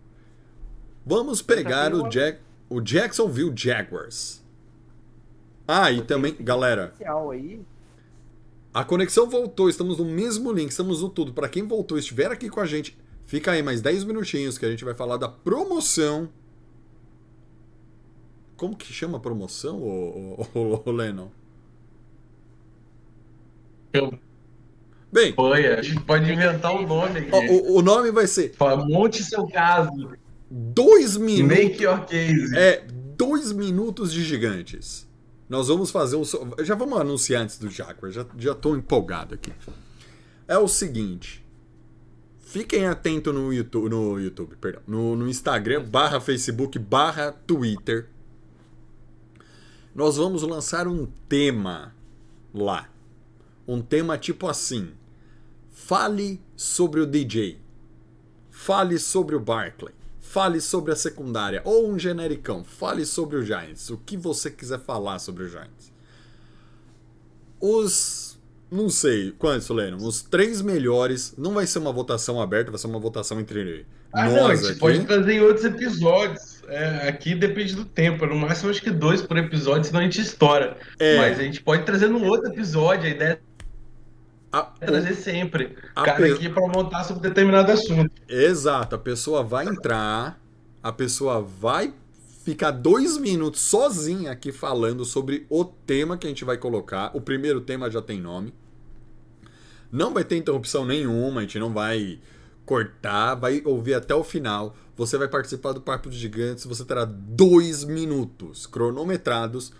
vamos 1.06 1.42
pegar 1.42 1.94
o, 1.94 2.08
Jack, 2.08 2.40
o 2.70 2.80
Jacksonville 2.80 3.52
Jaguars. 3.56 4.44
Ah, 5.68 5.92
e 5.92 6.02
também, 6.02 6.36
galera, 6.40 6.94
aí. 7.32 7.60
a 8.74 8.84
conexão 8.84 9.30
voltou, 9.30 9.70
estamos 9.70 9.98
no 9.98 10.06
mesmo 10.06 10.52
link, 10.52 10.70
estamos 10.70 11.02
no 11.02 11.10
tudo. 11.10 11.34
Para 11.34 11.50
quem 11.50 11.64
voltou 11.68 11.98
e 11.98 12.00
estiver 12.00 12.32
aqui 12.32 12.48
com 12.50 12.60
a 12.62 12.66
gente, 12.66 12.96
fica 13.28 13.52
aí 13.52 13.62
mais 13.62 13.82
10 13.82 14.06
minutinhos 14.06 14.58
que 14.58 14.66
a 14.66 14.70
gente 14.72 14.84
vai 14.84 14.96
falar 14.96 15.18
da 15.18 15.30
promoção. 15.30 16.30
Como 18.56 18.76
que 18.76 18.92
chama 18.92 19.18
a 19.18 19.22
promoção, 19.22 19.80
ô, 19.80 20.48
ô, 20.56 20.82
ô, 20.84 20.92
Lennon? 20.92 21.30
Bem, 25.12 25.32
Campanha. 25.34 25.76
A 25.76 25.82
gente 25.82 26.02
pode 26.02 26.32
inventar 26.32 26.74
o 26.76 26.86
nome 26.86 27.20
aqui. 27.20 27.30
ó, 27.32 27.40
o, 27.40 27.78
o 27.78 27.82
nome 27.82 28.12
vai 28.12 28.28
ser 28.28 28.54
Monte 28.88 29.24
seu 29.24 29.48
caso. 29.48 30.12
dois 30.50 31.16
minutos. 31.16 31.58
Make 31.58 31.84
your 31.84 32.06
case. 32.06 32.58
É 32.58 32.86
dois 33.16 33.52
minutos 33.52 34.12
de 34.12 34.24
gigantes. 34.24 35.08
Nós 35.50 35.70
vamos 35.70 35.92
fazer 35.92 36.18
um. 36.18 36.24
Já 36.64 36.76
vamos 36.76 37.00
anunciar 37.00 37.44
antes 37.44 37.58
do 37.58 37.70
Jaguar, 37.70 38.12
já, 38.12 38.26
já 38.38 38.54
tô 38.54 38.76
empolgado 38.76 39.36
aqui. 39.36 39.52
É 40.48 40.58
o 40.58 40.68
seguinte. 40.68 41.47
Fiquem 42.48 42.88
atentos 42.88 43.34
no 43.34 43.52
YouTube, 43.52 43.90
no 43.90 44.18
YouTube, 44.18 44.56
perdão, 44.56 44.82
no, 44.88 45.18
no 45.18 45.28
Instagram, 45.28 45.84
barra 45.84 46.22
Facebook, 46.22 46.80
barra 46.80 47.34
Twitter. 47.46 48.08
Nós 49.94 50.16
vamos 50.16 50.44
lançar 50.44 50.88
um 50.88 51.06
tema 51.28 51.94
lá. 52.54 52.90
Um 53.68 53.82
tema 53.82 54.18
tipo 54.18 54.48
assim. 54.48 54.94
Fale 55.72 56.42
sobre 56.56 57.02
o 57.02 57.06
DJ. 57.06 57.60
Fale 58.50 58.98
sobre 58.98 59.36
o 59.36 59.42
Barkley. 59.42 59.94
Fale 60.22 60.62
sobre 60.62 60.94
a 60.94 60.96
secundária. 60.96 61.62
Ou 61.66 61.90
um 61.90 62.00
genericão. 62.00 62.64
Fale 62.64 63.06
sobre 63.06 63.36
o 63.36 63.44
Giants. 63.44 63.90
O 63.90 63.98
que 63.98 64.16
você 64.16 64.50
quiser 64.50 64.80
falar 64.80 65.20
sobre 65.20 65.44
o 65.44 65.50
Giants. 65.50 65.92
Os. 67.60 68.27
Não 68.70 68.90
sei 68.90 69.32
quantos, 69.32 69.70
Lennon. 69.70 69.98
Os 69.98 70.22
três 70.22 70.62
melhores. 70.62 71.34
Não 71.38 71.54
vai 71.54 71.66
ser 71.66 71.80
uma 71.80 71.92
votação 71.92 72.42
aberta, 72.42 72.70
vai 72.72 72.78
ser 72.80 72.88
uma 72.88 73.00
votação 73.00 73.40
entre 73.40 73.86
Ah, 74.12 74.26
nós 74.26 74.34
não, 74.34 74.48
a 74.48 74.56
gente 74.56 74.72
aqui. 74.72 74.80
pode 74.80 75.06
trazer 75.06 75.34
em 75.34 75.40
outros 75.42 75.64
episódios. 75.66 76.62
É, 76.68 77.08
aqui 77.08 77.34
depende 77.34 77.76
do 77.76 77.86
tempo. 77.86 78.26
No 78.26 78.36
máximo, 78.36 78.70
acho 78.70 78.82
que 78.82 78.92
dois 78.92 79.22
por 79.22 79.38
episódio, 79.38 79.86
senão 79.86 80.02
a 80.02 80.04
gente 80.04 80.20
estoura. 80.20 80.76
É. 81.00 81.18
Mas 81.18 81.40
a 81.40 81.44
gente 81.44 81.62
pode 81.62 81.84
trazer 81.84 82.08
num 82.10 82.26
outro 82.28 82.52
episódio. 82.52 83.06
A 83.06 83.10
ideia 83.10 83.40
A- 84.52 84.74
é 84.82 84.86
trazer 84.86 85.14
sempre. 85.14 85.78
a 85.96 86.04
Cara 86.04 86.18
pe- 86.18 86.34
aqui 86.34 86.50
pra 86.50 86.68
montar 86.68 87.06
sobre 87.06 87.24
determinado 87.24 87.72
assunto. 87.72 88.12
Exato, 88.28 88.96
a 88.96 89.00
pessoa 89.00 89.44
vai 89.44 89.66
entrar, 89.66 90.38
a 90.84 90.92
pessoa 90.92 91.42
vai 91.42 91.94
ficar 92.48 92.72
dois 92.72 93.18
minutos 93.18 93.60
sozinha 93.60 94.32
aqui 94.32 94.54
falando 94.54 95.04
sobre 95.04 95.46
o 95.50 95.66
tema 95.66 96.18
que 96.18 96.26
a 96.26 96.30
gente 96.30 96.46
vai 96.46 96.58
colocar. 96.58 97.12
O 97.14 97.20
primeiro 97.20 97.60
tema 97.60 97.92
já 97.92 98.02
tem 98.02 98.22
nome. 98.22 98.54
Não 99.92 100.14
vai 100.14 100.24
ter 100.24 100.38
interrupção 100.38 100.86
nenhuma, 100.86 101.42
a 101.42 101.44
gente 101.44 101.60
não 101.60 101.74
vai 101.74 102.22
cortar, 102.66 103.36
vai 103.36 103.62
ouvir 103.66 103.96
até 103.96 104.16
o 104.16 104.24
final. 104.24 104.74
Você 104.96 105.18
vai 105.18 105.28
participar 105.28 105.74
do 105.74 105.82
Papo 105.82 106.10
de 106.10 106.18
Gigantes, 106.18 106.64
você 106.64 106.86
terá 106.86 107.04
dois 107.04 107.84
minutos 107.84 108.66
cronometrados 108.66 109.74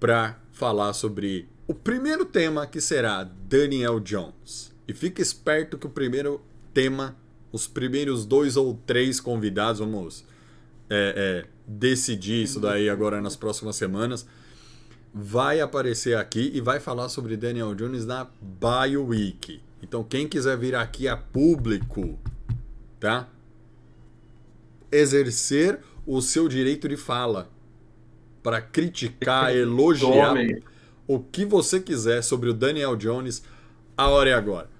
para 0.00 0.36
falar 0.50 0.92
sobre 0.94 1.48
o 1.68 1.74
primeiro 1.74 2.24
tema 2.24 2.66
que 2.66 2.80
será 2.80 3.22
Daniel 3.22 4.00
Jones. 4.00 4.74
E 4.88 4.92
fica 4.92 5.22
esperto 5.22 5.78
que 5.78 5.86
o 5.86 5.90
primeiro 5.90 6.40
tema, 6.74 7.16
os 7.52 7.68
primeiros 7.68 8.26
dois 8.26 8.56
ou 8.56 8.74
três 8.84 9.20
convidados, 9.20 9.78
vamos 9.78 10.24
é, 10.90 11.44
é, 11.44 11.48
decidir 11.66 12.42
isso 12.42 12.60
daí 12.60 12.88
agora 12.88 13.20
nas 13.20 13.36
próximas 13.36 13.76
semanas, 13.76 14.26
vai 15.12 15.60
aparecer 15.60 16.16
aqui 16.16 16.50
e 16.54 16.60
vai 16.60 16.80
falar 16.80 17.08
sobre 17.08 17.36
Daniel 17.36 17.74
Jones 17.74 18.06
na 18.06 18.26
Bio 18.40 19.06
Week. 19.06 19.60
Então 19.82 20.02
quem 20.02 20.28
quiser 20.28 20.56
vir 20.56 20.74
aqui 20.74 21.08
a 21.08 21.16
público, 21.16 22.18
tá? 22.98 23.28
Exercer 24.90 25.80
o 26.06 26.20
seu 26.22 26.48
direito 26.48 26.88
de 26.88 26.96
fala 26.96 27.50
para 28.42 28.60
criticar, 28.60 29.54
elogiar 29.54 30.30
Tome. 30.30 30.62
o 31.06 31.18
que 31.18 31.44
você 31.44 31.80
quiser 31.80 32.22
sobre 32.22 32.48
o 32.48 32.54
Daniel 32.54 32.96
Jones, 32.96 33.42
a 33.96 34.08
hora 34.08 34.30
é 34.30 34.34
agora. 34.34 34.70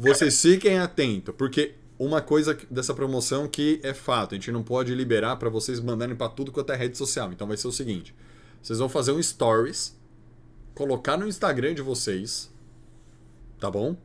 Vocês 0.00 0.40
fiquem 0.42 0.78
atentos, 0.78 1.34
porque 1.36 1.74
uma 1.98 2.20
coisa 2.22 2.56
dessa 2.70 2.94
promoção 2.94 3.48
que 3.48 3.80
é 3.82 3.92
fato, 3.92 4.34
a 4.34 4.36
gente 4.36 4.52
não 4.52 4.62
pode 4.62 4.94
liberar 4.94 5.36
para 5.36 5.48
vocês 5.48 5.80
mandarem 5.80 6.14
para 6.14 6.28
tudo 6.28 6.52
quanto 6.52 6.72
é 6.72 6.76
rede 6.76 6.96
social. 6.96 7.32
Então 7.32 7.46
vai 7.46 7.56
ser 7.56 7.66
o 7.66 7.72
seguinte: 7.72 8.14
vocês 8.62 8.78
vão 8.78 8.88
fazer 8.88 9.12
um 9.12 9.22
stories, 9.22 9.98
colocar 10.74 11.16
no 11.16 11.26
Instagram 11.26 11.74
de 11.74 11.82
vocês, 11.82 12.52
tá 13.58 13.70
bom? 13.70 13.96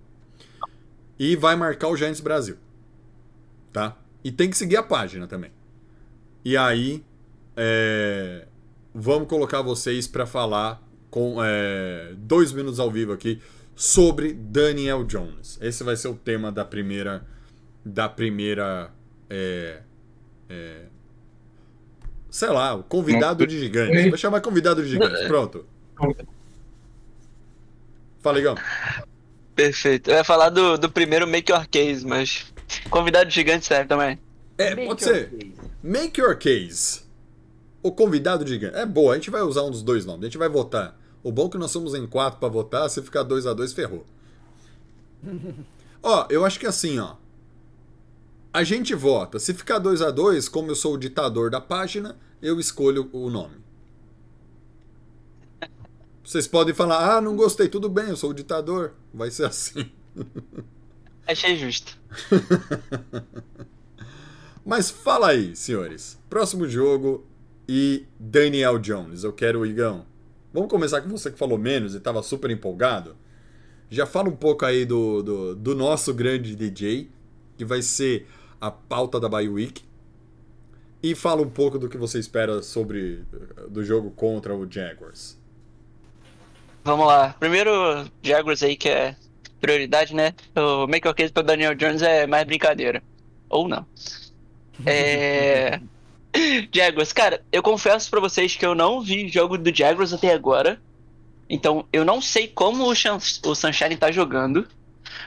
E 1.19 1.35
vai 1.35 1.55
marcar 1.55 1.89
o 1.89 1.95
Giants 1.95 2.19
Brasil, 2.19 2.57
tá? 3.71 3.95
E 4.23 4.31
tem 4.31 4.49
que 4.49 4.57
seguir 4.57 4.77
a 4.77 4.83
página 4.83 5.27
também. 5.27 5.51
E 6.43 6.57
aí, 6.57 7.05
é, 7.55 8.47
vamos 8.93 9.27
colocar 9.27 9.61
vocês 9.61 10.07
para 10.07 10.25
falar 10.25 10.81
com 11.11 11.35
é, 11.43 12.15
dois 12.17 12.51
minutos 12.51 12.79
ao 12.79 12.89
vivo 12.89 13.13
aqui 13.13 13.39
sobre 13.75 14.33
Daniel 14.33 15.03
Jones. 15.03 15.59
Esse 15.61 15.83
vai 15.83 15.95
ser 15.95 16.07
o 16.07 16.15
tema 16.15 16.51
da 16.51 16.65
primeira 16.65 17.25
da 17.85 18.07
primeira 18.07 18.91
é, 19.29 19.79
é, 20.49 20.85
sei 22.29 22.49
lá, 22.49 22.73
o 22.75 22.83
convidado 22.83 23.45
de 23.45 23.59
gigantes. 23.59 24.09
Vai 24.09 24.17
chamar 24.17 24.41
convidado 24.41 24.81
de 24.83 24.89
gigantes. 24.89 25.27
Pronto. 25.27 25.65
Fala, 28.21 28.39
Igão. 28.39 28.55
Perfeito. 29.55 30.09
Eu 30.09 30.15
ia 30.15 30.23
falar 30.23 30.49
do, 30.49 30.77
do 30.77 30.89
primeiro 30.89 31.27
Make 31.27 31.51
Your 31.51 31.67
Case, 31.67 32.05
mas 32.05 32.51
convidado 32.89 33.29
gigante 33.29 33.65
serve 33.65 33.87
também. 33.87 34.19
É, 34.57 34.75
Make 34.75 34.87
pode 34.87 35.03
ser. 35.03 35.29
case. 35.29 35.53
Make 35.83 36.21
your 36.21 36.37
case. 36.37 37.03
O 37.83 37.91
convidado 37.91 38.47
gigante. 38.47 38.77
É 38.77 38.85
boa, 38.85 39.13
a 39.13 39.15
gente 39.15 39.29
vai 39.29 39.41
usar 39.41 39.63
um 39.63 39.69
dos 39.71 39.83
dois 39.83 40.05
nomes. 40.05 40.21
A 40.21 40.25
gente 40.25 40.37
vai 40.37 40.49
votar. 40.49 40.97
O 41.21 41.31
bom 41.31 41.47
é 41.47 41.49
que 41.49 41.57
nós 41.57 41.71
somos 41.71 41.93
em 41.93 42.07
quatro 42.07 42.39
pra 42.39 42.49
votar. 42.49 42.89
Se 42.89 43.01
ficar 43.01 43.23
dois 43.23 43.45
a 43.45 43.53
dois, 43.53 43.73
ferrou. 43.73 44.05
ó, 46.01 46.25
eu 46.29 46.45
acho 46.45 46.59
que 46.59 46.65
assim, 46.65 46.97
ó. 46.99 47.15
A 48.53 48.63
gente 48.63 48.93
vota. 48.93 49.39
Se 49.39 49.51
ficar 49.51 49.79
dois 49.79 49.99
a 49.99 50.11
dois, 50.11 50.47
como 50.47 50.69
eu 50.69 50.75
sou 50.75 50.93
o 50.93 50.97
ditador 50.97 51.49
da 51.49 51.59
página, 51.59 52.15
eu 52.39 52.59
escolho 52.59 53.09
o 53.11 53.27
nome. 53.27 53.55
Vocês 56.23 56.47
podem 56.47 56.73
falar, 56.73 57.17
ah, 57.17 57.21
não 57.21 57.35
gostei, 57.35 57.67
tudo 57.67 57.89
bem, 57.89 58.09
eu 58.09 58.15
sou 58.15 58.29
o 58.29 58.33
ditador. 58.33 58.93
Vai 59.11 59.31
ser 59.31 59.45
assim. 59.45 59.91
Achei 61.25 61.57
justo. 61.57 61.97
Mas 64.63 64.91
fala 64.91 65.29
aí, 65.29 65.55
senhores. 65.55 66.19
Próximo 66.29 66.67
jogo 66.67 67.25
e 67.67 68.05
Daniel 68.19 68.77
Jones. 68.77 69.23
Eu 69.23 69.33
quero 69.33 69.61
o 69.61 69.65
Igão. 69.65 70.05
Vamos 70.53 70.69
começar 70.69 71.01
com 71.01 71.09
você 71.09 71.31
que 71.31 71.39
falou 71.39 71.57
menos 71.57 71.95
e 71.95 71.97
estava 71.97 72.21
super 72.21 72.51
empolgado. 72.51 73.17
Já 73.89 74.05
fala 74.05 74.29
um 74.29 74.35
pouco 74.35 74.63
aí 74.63 74.85
do, 74.85 75.23
do, 75.23 75.55
do 75.55 75.75
nosso 75.75 76.13
grande 76.13 76.55
DJ, 76.55 77.09
que 77.57 77.65
vai 77.65 77.81
ser 77.81 78.27
a 78.63 78.71
pauta 78.71 79.19
da 79.19 79.27
Bye 79.27 79.49
Week. 79.49 79.83
E 81.01 81.13
fala 81.15 81.41
um 81.41 81.49
pouco 81.49 81.77
do 81.77 81.89
que 81.89 81.97
você 81.97 82.17
espera 82.17 82.61
sobre 82.61 83.23
do 83.69 83.83
jogo 83.83 84.09
contra 84.11 84.55
o 84.55 84.69
Jaguars. 84.71 85.37
Vamos 86.83 87.05
lá. 87.05 87.35
Primeiro, 87.39 87.71
Jaguars 88.21 88.63
aí, 88.63 88.77
que 88.77 88.87
é 88.87 89.15
prioridade, 89.59 90.15
né? 90.15 90.33
O 90.55 90.87
Make 90.87 91.05
Your 91.07 91.13
Case 91.15 91.31
para 91.33 91.43
Daniel 91.43 91.75
Jones 91.75 92.01
é 92.01 92.25
mais 92.25 92.45
brincadeira. 92.45 93.03
Ou 93.49 93.67
não. 93.67 93.85
É. 94.85 95.79
Jaguars, 96.73 97.13
cara, 97.13 97.43
eu 97.51 97.61
confesso 97.61 98.09
pra 98.09 98.19
vocês 98.19 98.55
que 98.55 98.65
eu 98.65 98.73
não 98.73 99.01
vi 99.01 99.29
jogo 99.29 99.55
do 99.57 99.73
Jaguars 99.75 100.11
até 100.13 100.33
agora. 100.33 100.81
Então, 101.47 101.85
eu 101.93 102.03
não 102.03 102.19
sei 102.21 102.47
como 102.47 102.85
o, 102.89 102.95
Chan- 102.95 103.19
o 103.45 103.53
Sunshine 103.55 103.95
tá 103.95 104.11
jogando. 104.11 104.67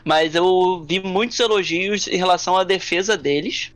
Mas 0.04 0.34
eu 0.34 0.84
vi 0.88 1.00
muitos 1.00 1.38
elogios 1.40 2.06
em 2.06 2.16
relação 2.16 2.56
à 2.56 2.64
defesa 2.64 3.16
deles. 3.16 3.72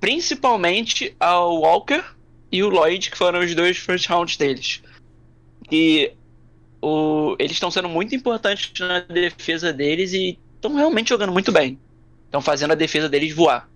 Principalmente 0.00 1.14
ao 1.20 1.60
Walker 1.60 2.02
e 2.50 2.62
o 2.62 2.68
Lloyd, 2.68 3.10
que 3.10 3.18
foram 3.18 3.40
os 3.40 3.54
dois 3.54 3.76
first 3.76 4.06
rounds 4.08 4.36
deles. 4.36 4.82
E 5.70 6.12
o, 6.80 7.36
eles 7.38 7.52
estão 7.52 7.70
sendo 7.70 7.88
muito 7.88 8.14
importantes 8.14 8.72
na 8.80 9.00
defesa 9.00 9.72
deles 9.72 10.12
e 10.12 10.38
estão 10.54 10.74
realmente 10.74 11.10
jogando 11.10 11.32
muito 11.32 11.52
bem. 11.52 11.78
Estão 12.24 12.40
fazendo 12.40 12.72
a 12.72 12.76
defesa 12.76 13.08
deles 13.08 13.34
voar. 13.34 13.68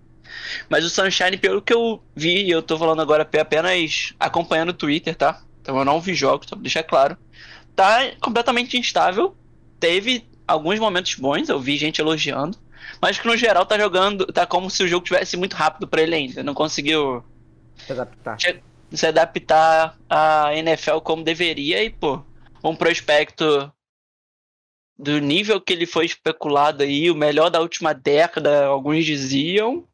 Mas 0.68 0.84
o 0.84 0.90
Sunshine, 0.90 1.36
pelo 1.36 1.62
que 1.62 1.72
eu 1.72 2.02
vi, 2.14 2.44
e 2.44 2.50
eu 2.50 2.62
tô 2.62 2.78
falando 2.78 3.02
agora 3.02 3.22
apenas 3.22 4.14
acompanhando 4.18 4.70
o 4.70 4.74
Twitter, 4.74 5.14
tá? 5.14 5.42
Então 5.60 5.78
eu 5.78 5.84
não 5.84 6.00
vi 6.00 6.14
jogos, 6.14 6.48
só 6.48 6.56
pra 6.56 6.62
deixar 6.62 6.82
claro. 6.82 7.16
Tá 7.74 8.10
completamente 8.20 8.76
instável. 8.76 9.36
Teve 9.78 10.24
alguns 10.52 10.78
momentos 10.78 11.14
bons, 11.14 11.48
eu 11.48 11.58
vi 11.58 11.76
gente 11.76 12.00
elogiando. 12.00 12.58
Mas 13.00 13.18
que 13.18 13.26
no 13.26 13.36
geral 13.36 13.64
tá 13.64 13.78
jogando, 13.78 14.26
tá 14.26 14.46
como 14.46 14.70
se 14.70 14.82
o 14.82 14.88
jogo 14.88 15.04
tivesse 15.04 15.36
muito 15.36 15.54
rápido 15.54 15.86
pra 15.88 16.02
ele 16.02 16.14
ainda. 16.14 16.42
Não 16.42 16.54
conseguiu 16.54 17.24
Se 17.78 17.92
adaptar. 17.92 18.36
se 18.92 19.06
adaptar 19.06 19.96
à 20.08 20.54
NFL 20.54 20.98
como 20.98 21.24
deveria 21.24 21.82
e, 21.82 21.90
pô, 21.90 22.22
um 22.62 22.76
prospecto 22.76 23.72
do 24.98 25.18
nível 25.18 25.60
que 25.60 25.72
ele 25.72 25.86
foi 25.86 26.06
especulado 26.06 26.82
aí, 26.82 27.10
o 27.10 27.14
melhor 27.14 27.50
da 27.50 27.60
última 27.60 27.92
década, 27.92 28.66
alguns 28.66 29.04
diziam. 29.04 29.84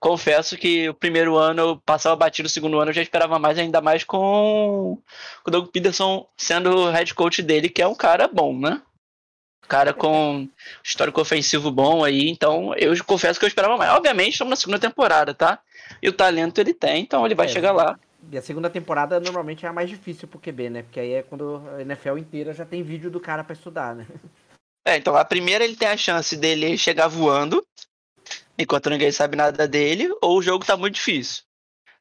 Confesso 0.00 0.56
que 0.56 0.88
o 0.88 0.94
primeiro 0.94 1.36
ano 1.36 1.62
eu 1.62 1.76
passava 1.76 2.16
batido, 2.16 2.48
o 2.48 2.50
segundo 2.50 2.80
ano 2.80 2.90
eu 2.90 2.94
já 2.94 3.02
esperava 3.02 3.38
mais, 3.38 3.56
ainda 3.56 3.80
mais 3.80 4.02
com 4.02 4.98
o 5.46 5.50
Doug 5.50 5.68
Peterson 5.68 6.26
sendo 6.36 6.70
o 6.76 6.90
head 6.90 7.14
coach 7.14 7.40
dele, 7.40 7.68
que 7.68 7.80
é 7.80 7.86
um 7.86 7.94
cara 7.94 8.26
bom, 8.26 8.58
né? 8.58 8.82
Cara 9.68 9.94
com 9.94 10.48
histórico 10.84 11.20
ofensivo 11.20 11.70
bom 11.70 12.04
aí, 12.04 12.28
então 12.28 12.74
eu 12.74 12.92
confesso 13.04 13.38
que 13.38 13.44
eu 13.44 13.48
esperava 13.48 13.76
mais. 13.76 13.90
Obviamente, 13.92 14.32
estamos 14.32 14.50
na 14.50 14.56
segunda 14.56 14.78
temporada, 14.78 15.32
tá? 15.32 15.58
E 16.02 16.08
o 16.08 16.12
talento 16.12 16.58
ele 16.58 16.74
tem, 16.74 17.02
então 17.02 17.24
ele 17.24 17.34
vai 17.34 17.46
É, 17.46 17.48
chegar 17.48 17.72
lá. 17.72 17.98
E 18.30 18.36
a 18.36 18.42
segunda 18.42 18.68
temporada 18.68 19.18
normalmente 19.18 19.64
é 19.64 19.68
a 19.68 19.72
mais 19.72 19.88
difícil 19.88 20.28
pro 20.28 20.38
QB, 20.38 20.70
né? 20.70 20.82
Porque 20.82 21.00
aí 21.00 21.12
é 21.14 21.22
quando 21.22 21.62
a 21.76 21.80
NFL 21.82 22.18
inteira 22.18 22.52
já 22.52 22.64
tem 22.64 22.82
vídeo 22.82 23.10
do 23.10 23.20
cara 23.20 23.42
pra 23.42 23.54
estudar, 23.54 23.94
né? 23.94 24.06
É, 24.84 24.96
então 24.96 25.16
a 25.16 25.24
primeira 25.24 25.64
ele 25.64 25.76
tem 25.76 25.88
a 25.88 25.96
chance 25.96 26.36
dele 26.36 26.76
chegar 26.76 27.06
voando, 27.06 27.64
enquanto 28.58 28.90
ninguém 28.90 29.12
sabe 29.12 29.36
nada 29.36 29.66
dele, 29.66 30.08
ou 30.20 30.38
o 30.38 30.42
jogo 30.42 30.66
tá 30.66 30.76
muito 30.76 30.96
difícil. 30.96 31.44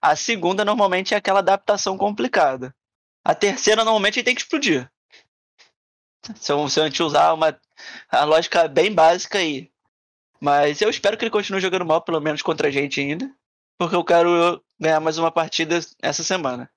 A 0.01 0.15
segunda 0.15 0.65
normalmente 0.65 1.13
é 1.13 1.17
aquela 1.17 1.39
adaptação 1.39 1.95
complicada. 1.97 2.73
A 3.23 3.35
terceira 3.35 3.83
normalmente 3.83 4.17
ele 4.17 4.25
tem 4.25 4.35
que 4.35 4.41
explodir. 4.41 4.89
Se 6.35 6.51
eu, 6.51 6.67
gente 6.67 7.01
usar 7.01 7.33
uma 7.33 7.59
a 8.09 8.23
lógica 8.23 8.67
bem 8.67 8.93
básica 8.93 9.39
aí. 9.39 9.71
Mas 10.39 10.81
eu 10.81 10.89
espero 10.89 11.17
que 11.17 11.23
ele 11.23 11.31
continue 11.31 11.61
jogando 11.61 11.85
mal, 11.85 12.01
pelo 12.01 12.19
menos 12.19 12.41
contra 12.41 12.67
a 12.67 12.71
gente 12.71 12.99
ainda. 12.99 13.31
Porque 13.77 13.95
eu 13.95 14.03
quero 14.03 14.63
ganhar 14.79 14.99
mais 14.99 15.17
uma 15.17 15.31
partida 15.31 15.79
essa 16.01 16.23
semana. 16.23 16.69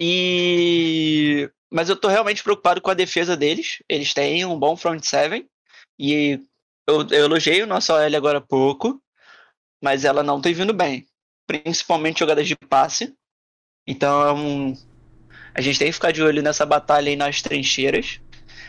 E. 0.00 1.50
Mas 1.70 1.88
eu 1.88 1.96
tô 1.96 2.08
realmente 2.08 2.42
preocupado 2.42 2.80
com 2.80 2.90
a 2.90 2.94
defesa 2.94 3.36
deles. 3.36 3.82
Eles 3.88 4.14
têm 4.14 4.44
um 4.44 4.58
bom 4.58 4.76
front 4.76 5.02
seven. 5.04 5.48
E 5.98 6.40
eu, 6.86 7.02
eu 7.10 7.24
elogiei 7.24 7.62
o 7.62 7.66
nosso 7.66 7.92
OL 7.92 8.16
agora 8.16 8.38
há 8.38 8.40
pouco. 8.40 9.00
Mas 9.82 10.04
ela 10.04 10.22
não 10.22 10.40
tem 10.40 10.52
vindo 10.54 10.72
bem. 10.72 11.06
Principalmente 11.46 12.20
jogadas 12.20 12.46
de 12.46 12.56
passe. 12.56 13.14
Então 13.86 14.26
é 14.26 14.32
um- 14.32 14.95
a 15.56 15.60
gente 15.62 15.78
tem 15.78 15.88
que 15.88 15.94
ficar 15.94 16.12
de 16.12 16.22
olho 16.22 16.42
nessa 16.42 16.66
batalha 16.66 17.08
aí 17.08 17.16
nas 17.16 17.40
trincheiras. 17.40 18.20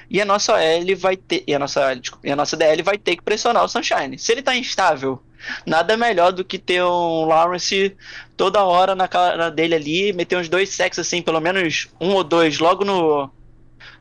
E 0.09 0.21
a 0.21 0.25
nossa 0.25 0.53
OL 0.53 0.95
vai 0.95 1.17
ter. 1.17 1.43
E 1.45 1.53
a 1.53 1.59
nossa, 1.59 1.99
e 2.23 2.31
a 2.31 2.35
nossa 2.35 2.55
DL 2.55 2.81
vai 2.81 2.97
ter 2.97 3.17
que 3.17 3.21
pressionar 3.21 3.65
o 3.65 3.67
Sunshine. 3.67 4.17
Se 4.17 4.31
ele 4.31 4.41
tá 4.41 4.55
instável, 4.55 5.21
nada 5.65 5.97
melhor 5.97 6.31
do 6.31 6.45
que 6.45 6.57
ter 6.57 6.81
um 6.81 7.25
Lawrence 7.25 7.93
toda 8.37 8.63
hora 8.63 8.95
na 8.95 9.05
cara 9.05 9.49
dele 9.49 9.75
ali, 9.75 10.13
meter 10.13 10.37
uns 10.37 10.47
dois 10.47 10.69
sacks 10.69 10.97
assim, 10.97 11.21
pelo 11.21 11.41
menos 11.41 11.89
um 11.99 12.13
ou 12.13 12.23
dois, 12.23 12.57
logo 12.57 12.85
no, 12.85 13.29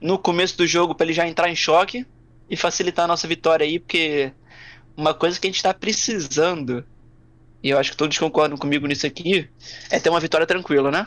no 0.00 0.16
começo 0.16 0.56
do 0.56 0.64
jogo, 0.64 0.94
pra 0.94 1.06
ele 1.06 1.12
já 1.12 1.26
entrar 1.26 1.50
em 1.50 1.56
choque 1.56 2.06
e 2.48 2.56
facilitar 2.56 3.06
a 3.06 3.08
nossa 3.08 3.26
vitória 3.26 3.66
aí, 3.66 3.80
porque 3.80 4.32
uma 4.96 5.12
coisa 5.12 5.40
que 5.40 5.48
a 5.48 5.50
gente 5.50 5.60
tá 5.60 5.74
precisando, 5.74 6.84
e 7.64 7.70
eu 7.70 7.78
acho 7.78 7.90
que 7.90 7.96
todos 7.96 8.16
concordam 8.16 8.56
comigo 8.56 8.86
nisso 8.86 9.08
aqui, 9.08 9.50
é 9.90 9.98
ter 9.98 10.08
uma 10.08 10.20
vitória 10.20 10.46
tranquila, 10.46 10.92
né? 10.92 11.04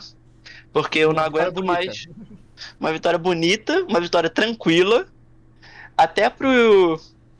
Porque 0.72 1.00
eu 1.00 1.12
não 1.12 1.22
aguento 1.22 1.64
mais 1.64 2.06
uma 2.78 2.92
vitória 2.92 3.18
bonita, 3.18 3.84
uma 3.84 4.00
vitória 4.00 4.30
tranquila, 4.30 5.06
até 5.96 6.28
para 6.30 6.48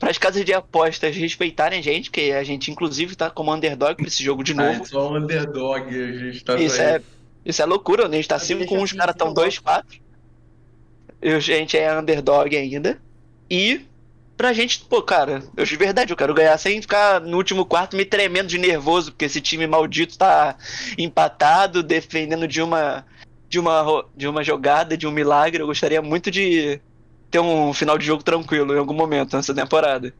as 0.01 0.17
casas 0.17 0.43
de 0.43 0.53
apostas 0.53 1.15
respeitarem 1.15 1.79
a 1.79 1.81
gente, 1.81 2.09
que 2.11 2.31
a 2.31 2.43
gente 2.43 2.71
inclusive 2.71 3.15
tá 3.15 3.29
como 3.29 3.53
underdog 3.53 3.95
pra 3.95 4.07
esse 4.07 4.23
jogo 4.23 4.43
de 4.43 4.51
Ah, 4.53 4.55
novo. 4.55 4.81
é 4.81 4.85
só 4.85 5.11
um 5.11 5.15
underdog, 5.17 5.87
a 5.87 6.11
gente 6.17 6.43
tá 6.43 6.55
Isso 6.55 6.81
é, 6.81 7.01
isso 7.45 7.61
é 7.61 7.65
loucura, 7.65 8.07
né? 8.07 8.17
A 8.17 8.21
gente 8.21 8.27
tá 8.27 8.35
Mas 8.35 8.43
5 8.47 8.59
deixa 8.59 8.75
com 8.75 8.81
os 8.83 8.91
caras 8.93 9.13
se 9.13 9.17
tão 9.19 9.27
eu 9.29 9.33
2, 9.33 9.59
4. 9.59 10.01
E 11.21 11.29
a 11.29 11.39
gente 11.39 11.77
é 11.77 11.97
underdog 11.97 12.55
ainda. 12.55 12.99
E 13.49 13.85
pra 14.35 14.53
gente, 14.53 14.79
pô, 14.89 15.03
cara, 15.03 15.43
eu 15.55 15.63
de 15.65 15.75
verdade, 15.75 16.11
eu 16.11 16.17
quero 16.17 16.33
ganhar 16.33 16.57
sem 16.57 16.81
ficar 16.81 17.21
no 17.21 17.37
último 17.37 17.63
quarto 17.63 17.95
me 17.95 18.03
tremendo 18.03 18.47
de 18.47 18.57
nervoso, 18.57 19.11
porque 19.11 19.25
esse 19.25 19.39
time 19.39 19.67
maldito 19.67 20.17
tá 20.17 20.55
empatado, 20.97 21.83
defendendo 21.83 22.47
de 22.47 22.59
uma 22.59 23.05
de 23.51 23.59
uma 23.59 24.05
de 24.15 24.27
uma 24.29 24.43
jogada, 24.43 24.97
de 24.97 25.05
um 25.05 25.11
milagre. 25.11 25.61
Eu 25.61 25.67
gostaria 25.67 26.01
muito 26.01 26.31
de 26.31 26.79
ter 27.29 27.39
um 27.39 27.73
final 27.73 27.97
de 27.97 28.05
jogo 28.05 28.23
tranquilo 28.23 28.73
em 28.73 28.79
algum 28.79 28.93
momento 28.93 29.35
nessa 29.35 29.53
temporada. 29.53 30.13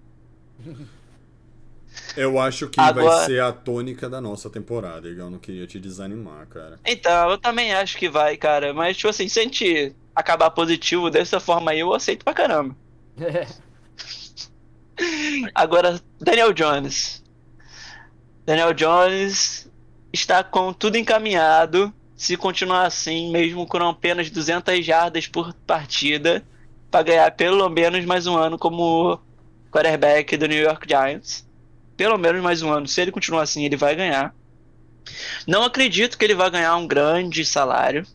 Eu 2.16 2.40
acho 2.40 2.68
que 2.68 2.76
vai 2.78 2.90
Agora- 2.90 3.26
ser 3.26 3.42
a 3.42 3.54
tônica 3.54 4.10
da 4.10 4.20
nossa 4.20 4.50
temporada, 4.50 5.08
Igão. 5.08 5.30
Não 5.30 5.40
queria 5.40 5.66
te 5.66 5.80
desanimar, 5.80 6.46
cara. 6.48 6.78
Então, 6.86 7.32
eu 7.32 7.38
também 7.38 7.74
acho 7.74 7.98
que 7.98 8.10
vai, 8.10 8.36
cara. 8.36 8.74
Mas, 8.74 8.98
tipo 8.98 9.08
assim, 9.10 9.30
se 9.30 9.40
a 9.40 9.44
gente 9.44 9.96
acabar 10.14 10.52
positivo 10.52 11.10
dessa 11.10 11.40
forma 11.40 11.72
aí, 11.72 11.80
eu 11.80 11.94
aceito 11.94 12.26
pra 12.26 12.34
caramba. 12.34 12.76
Agora, 15.56 16.02
Daniel 16.20 16.52
Jones. 16.54 17.24
Daniel 18.46 18.74
Jones 18.74 19.70
está 20.12 20.44
com 20.44 20.74
tudo 20.74 20.98
encaminhado. 20.98 21.94
Se 22.22 22.38
continuar 22.38 22.86
assim, 22.86 23.32
mesmo 23.32 23.66
com 23.66 23.80
apenas 23.80 24.30
200 24.30 24.86
jardas 24.86 25.26
por 25.26 25.56
partida, 25.66 26.46
para 26.92 27.02
ganhar 27.02 27.32
pelo 27.32 27.68
menos 27.68 28.06
mais 28.06 28.28
um 28.28 28.38
ano 28.38 28.60
como 28.60 29.20
quarterback 29.72 30.38
do 30.38 30.46
New 30.46 30.62
York 30.62 30.88
Giants. 30.88 31.44
Pelo 31.98 32.20
menos 32.20 32.44
mais 32.44 32.62
um 32.62 32.72
ano. 32.72 32.88
Se 32.88 33.02
ele 33.02 33.12
continuar 33.12 33.42
assim, 33.42 33.66
ele 33.66 33.76
vai 33.76 33.96
ganhar. 33.96 34.36
Não 35.48 35.64
acredito 35.64 36.16
que 36.16 36.24
ele 36.24 36.36
vai 36.36 36.52
ganhar 36.52 36.76
um 36.76 36.86
grande 36.86 37.44
salário. 37.44 38.06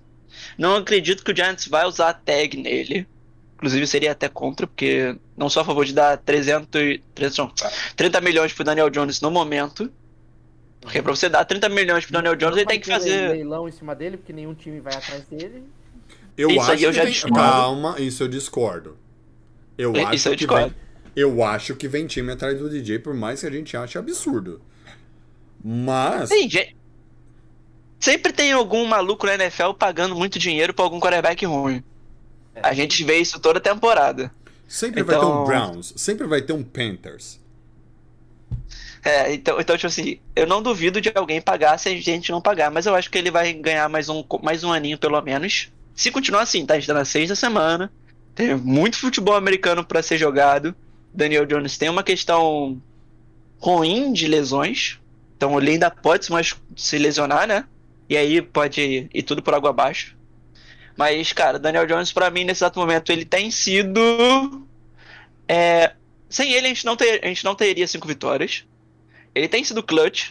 Não 0.56 0.76
acredito 0.76 1.24
que 1.24 1.32
o 1.32 1.36
Giants 1.36 1.66
vai 1.66 1.84
usar 1.84 2.10
a 2.10 2.14
tag 2.14 2.56
nele. 2.56 3.08
Inclusive 3.56 3.88
seria 3.88 4.12
até 4.12 4.28
contra, 4.28 4.68
porque 4.68 5.16
não 5.36 5.50
sou 5.50 5.62
a 5.62 5.64
favor 5.64 5.84
de 5.84 5.92
dar 5.92 6.16
300, 6.16 6.80
e- 6.80 7.02
300 7.12 7.38
não, 7.38 7.52
30 7.96 8.20
milhões 8.20 8.52
pro 8.52 8.62
Daniel 8.62 8.88
Jones 8.88 9.20
no 9.20 9.32
momento. 9.32 9.92
Porque 10.86 11.02
pra 11.02 11.14
você 11.14 11.28
dar 11.28 11.44
30 11.44 11.68
milhões 11.68 12.04
pro 12.04 12.12
Daniel 12.12 12.36
Jones, 12.36 12.52
Não 12.54 12.58
ele 12.62 12.66
tem 12.68 12.78
que 12.80 12.86
fazer. 12.86 13.30
leilão 13.30 13.68
em 13.68 13.72
cima 13.72 13.92
dele, 13.92 14.16
porque 14.16 14.32
nenhum 14.32 14.54
time 14.54 14.78
vai 14.80 14.94
atrás 14.94 15.24
dele. 15.24 15.64
Eu 16.38 16.48
Isso 16.50 16.60
acho 16.60 16.70
aí 16.70 16.82
eu 16.84 16.90
que 16.90 16.96
já 16.96 17.02
vem... 17.02 17.12
discordo. 17.12 17.36
Calma, 17.38 17.96
isso 17.98 18.22
eu 18.22 18.28
discordo. 18.28 18.96
Eu 19.76 19.92
Isso 19.92 20.06
acho 20.06 20.28
eu 20.28 20.32
que 20.32 20.36
discordo. 20.38 20.66
vem... 20.68 20.76
Eu 21.16 21.42
acho 21.42 21.74
que 21.74 21.88
vem 21.88 22.06
time 22.06 22.30
atrás 22.30 22.56
do 22.58 22.70
DJ, 22.70 23.00
por 23.00 23.14
mais 23.14 23.40
que 23.40 23.46
a 23.46 23.50
gente 23.50 23.76
ache 23.76 23.98
absurdo. 23.98 24.60
Mas. 25.64 26.28
Sim, 26.28 26.48
gente. 26.48 26.76
Sempre 27.98 28.32
tem 28.32 28.52
algum 28.52 28.84
maluco 28.84 29.26
na 29.26 29.34
NFL 29.34 29.72
pagando 29.78 30.14
muito 30.14 30.38
dinheiro 30.38 30.72
pra 30.72 30.84
algum 30.84 31.00
quarterback 31.00 31.44
ruim. 31.46 31.82
A 32.62 32.72
gente 32.74 33.02
vê 33.02 33.18
isso 33.18 33.40
toda 33.40 33.58
temporada. 33.58 34.30
Sempre 34.68 35.02
vai 35.02 35.18
ter 35.18 35.24
um 35.24 35.28
Então- 35.28 35.44
Browns, 35.44 35.94
sempre 35.96 36.26
vai 36.26 36.42
ter 36.42 36.52
um 36.52 36.62
Panthers. 36.62 37.40
É, 39.06 39.32
então, 39.32 39.60
então, 39.60 39.76
tipo 39.76 39.86
assim, 39.86 40.18
eu 40.34 40.48
não 40.48 40.60
duvido 40.60 41.00
de 41.00 41.12
alguém 41.14 41.40
pagar 41.40 41.78
se 41.78 41.88
a 41.88 41.92
gente 41.92 42.32
não 42.32 42.40
pagar, 42.40 42.72
mas 42.72 42.86
eu 42.86 42.94
acho 42.96 43.08
que 43.08 43.16
ele 43.16 43.30
vai 43.30 43.52
ganhar 43.52 43.88
mais 43.88 44.08
um, 44.08 44.24
mais 44.42 44.64
um 44.64 44.72
aninho, 44.72 44.98
pelo 44.98 45.22
menos. 45.22 45.70
Se 45.94 46.10
continuar 46.10 46.42
assim, 46.42 46.66
tá? 46.66 46.74
A 46.74 46.76
gente 46.76 46.88
tá 46.88 46.94
na 46.94 47.04
sexta 47.04 47.36
semana, 47.36 47.92
tem 48.34 48.56
muito 48.56 48.98
futebol 48.98 49.36
americano 49.36 49.84
pra 49.84 50.02
ser 50.02 50.18
jogado. 50.18 50.74
Daniel 51.14 51.46
Jones 51.46 51.78
tem 51.78 51.88
uma 51.88 52.02
questão 52.02 52.82
ruim 53.60 54.12
de 54.12 54.26
lesões, 54.26 54.98
então 55.36 55.56
ele 55.56 55.70
ainda 55.70 55.88
pode 55.88 56.26
se, 56.74 56.98
lesionar, 56.98 57.46
né? 57.46 57.64
E 58.08 58.16
aí 58.16 58.42
pode 58.42 59.08
ir 59.14 59.22
tudo 59.22 59.40
por 59.40 59.54
água 59.54 59.70
abaixo. 59.70 60.16
Mas, 60.96 61.32
cara, 61.32 61.60
Daniel 61.60 61.86
Jones, 61.86 62.10
pra 62.10 62.28
mim, 62.28 62.42
nesse 62.42 62.64
exato 62.64 62.80
momento, 62.80 63.12
ele 63.12 63.24
tem 63.24 63.52
sido. 63.52 64.66
é, 65.46 65.92
sem 66.28 66.52
ele, 66.52 66.66
a 66.66 66.70
gente, 66.70 66.84
não 66.84 66.96
ter, 66.96 67.24
a 67.24 67.28
gente 67.28 67.44
não 67.44 67.54
teria 67.54 67.86
cinco 67.86 68.08
vitórias. 68.08 68.64
Ele 69.36 69.48
tem 69.48 69.62
sido 69.62 69.82
clutch. 69.82 70.30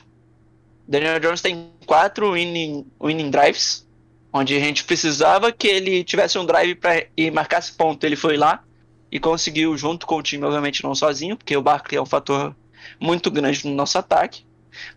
Daniel 0.87 1.19
Jones 1.19 1.39
tem 1.39 1.69
quatro 1.85 2.31
winning, 2.31 2.87
winning 2.99 3.29
drives, 3.29 3.87
onde 4.33 4.55
a 4.55 4.59
gente 4.59 4.83
precisava 4.83 5.51
que 5.51 5.67
ele 5.67 6.03
tivesse 6.03 6.39
um 6.39 6.45
drive 6.45 6.73
para 6.73 7.05
e 7.15 7.29
marcasse 7.29 7.71
ponto. 7.71 8.03
Ele 8.03 8.15
foi 8.15 8.35
lá 8.35 8.63
e 9.11 9.19
conseguiu 9.19 9.77
junto 9.77 10.07
com 10.07 10.17
o 10.17 10.23
time, 10.23 10.43
obviamente 10.43 10.83
não 10.83 10.95
sozinho, 10.95 11.37
porque 11.37 11.55
o 11.55 11.61
Barkley 11.61 11.99
é 11.99 12.01
um 12.01 12.05
fator 12.05 12.55
muito 12.99 13.29
grande 13.29 13.67
no 13.67 13.75
nosso 13.75 13.95
ataque, 13.99 14.43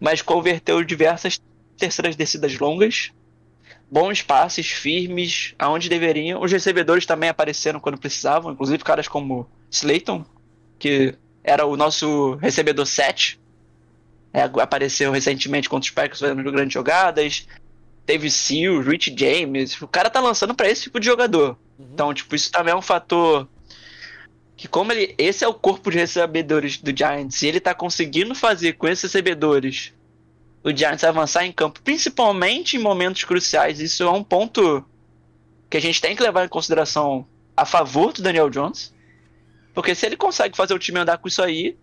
mas 0.00 0.22
converteu 0.22 0.82
diversas 0.82 1.38
terceiras 1.76 2.16
descidas 2.16 2.58
longas, 2.58 3.12
bons 3.90 4.22
passes 4.22 4.68
firmes, 4.68 5.54
aonde 5.58 5.90
deveriam. 5.90 6.40
Os 6.42 6.50
recebedores 6.50 7.04
também 7.04 7.28
apareceram 7.28 7.78
quando 7.78 7.98
precisavam, 7.98 8.52
inclusive 8.52 8.82
caras 8.82 9.06
como 9.06 9.46
Slayton, 9.70 10.24
que 10.78 11.14
era 11.44 11.66
o 11.66 11.76
nosso 11.76 12.36
recebedor 12.36 12.86
7, 12.86 13.38
é, 14.32 14.42
apareceu 14.42 15.10
recentemente 15.10 15.68
contra 15.68 15.88
os 15.88 15.94
Packers 15.94 16.20
fazendo 16.20 16.42
grandes 16.50 16.74
jogadas. 16.74 17.46
Teve 18.04 18.30
Seal, 18.30 18.80
Rich 18.80 19.14
James. 19.16 19.80
O 19.80 19.88
cara 19.88 20.10
tá 20.10 20.20
lançando 20.20 20.54
pra 20.54 20.68
esse 20.68 20.84
tipo 20.84 20.98
de 20.98 21.06
jogador. 21.06 21.58
Então, 21.78 22.12
tipo, 22.12 22.34
isso 22.34 22.50
também 22.50 22.72
é 22.72 22.76
um 22.76 22.82
fator 22.82 23.48
que 24.56 24.66
como 24.66 24.90
ele, 24.90 25.14
esse 25.16 25.44
é 25.44 25.48
o 25.48 25.54
corpo 25.54 25.88
de 25.88 25.98
recebedores 25.98 26.78
do 26.78 26.94
Giants, 26.94 27.42
e 27.42 27.46
ele 27.46 27.60
tá 27.60 27.72
conseguindo 27.72 28.34
fazer 28.34 28.72
com 28.72 28.88
esses 28.88 29.04
recebedores 29.04 29.94
o 30.64 30.76
Giants 30.76 31.04
avançar 31.04 31.46
em 31.46 31.52
campo, 31.52 31.80
principalmente 31.80 32.76
em 32.76 32.80
momentos 32.80 33.22
cruciais, 33.22 33.78
isso 33.78 34.02
é 34.02 34.10
um 34.10 34.24
ponto 34.24 34.84
que 35.70 35.76
a 35.76 35.80
gente 35.80 36.00
tem 36.00 36.16
que 36.16 36.22
levar 36.22 36.44
em 36.44 36.48
consideração 36.48 37.24
a 37.56 37.64
favor 37.64 38.12
do 38.12 38.20
Daniel 38.20 38.50
Jones. 38.50 38.92
Porque 39.72 39.94
se 39.94 40.04
ele 40.06 40.16
consegue 40.16 40.56
fazer 40.56 40.74
o 40.74 40.78
time 40.78 40.98
andar 40.98 41.18
com 41.18 41.28
isso 41.28 41.40
aí, 41.40 41.76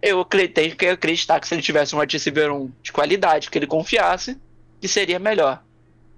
eu 0.00 0.24
tenho 0.24 0.76
que 0.76 0.86
acreditar 0.86 1.40
que 1.40 1.48
se 1.48 1.54
ele 1.54 1.62
tivesse 1.62 1.94
um 1.94 1.98
wide 1.98 2.16
receiver 2.16 2.52
um 2.52 2.70
de 2.82 2.92
qualidade, 2.92 3.50
que 3.50 3.58
ele 3.58 3.66
confiasse, 3.66 4.38
que 4.80 4.88
seria 4.88 5.18
melhor. 5.18 5.62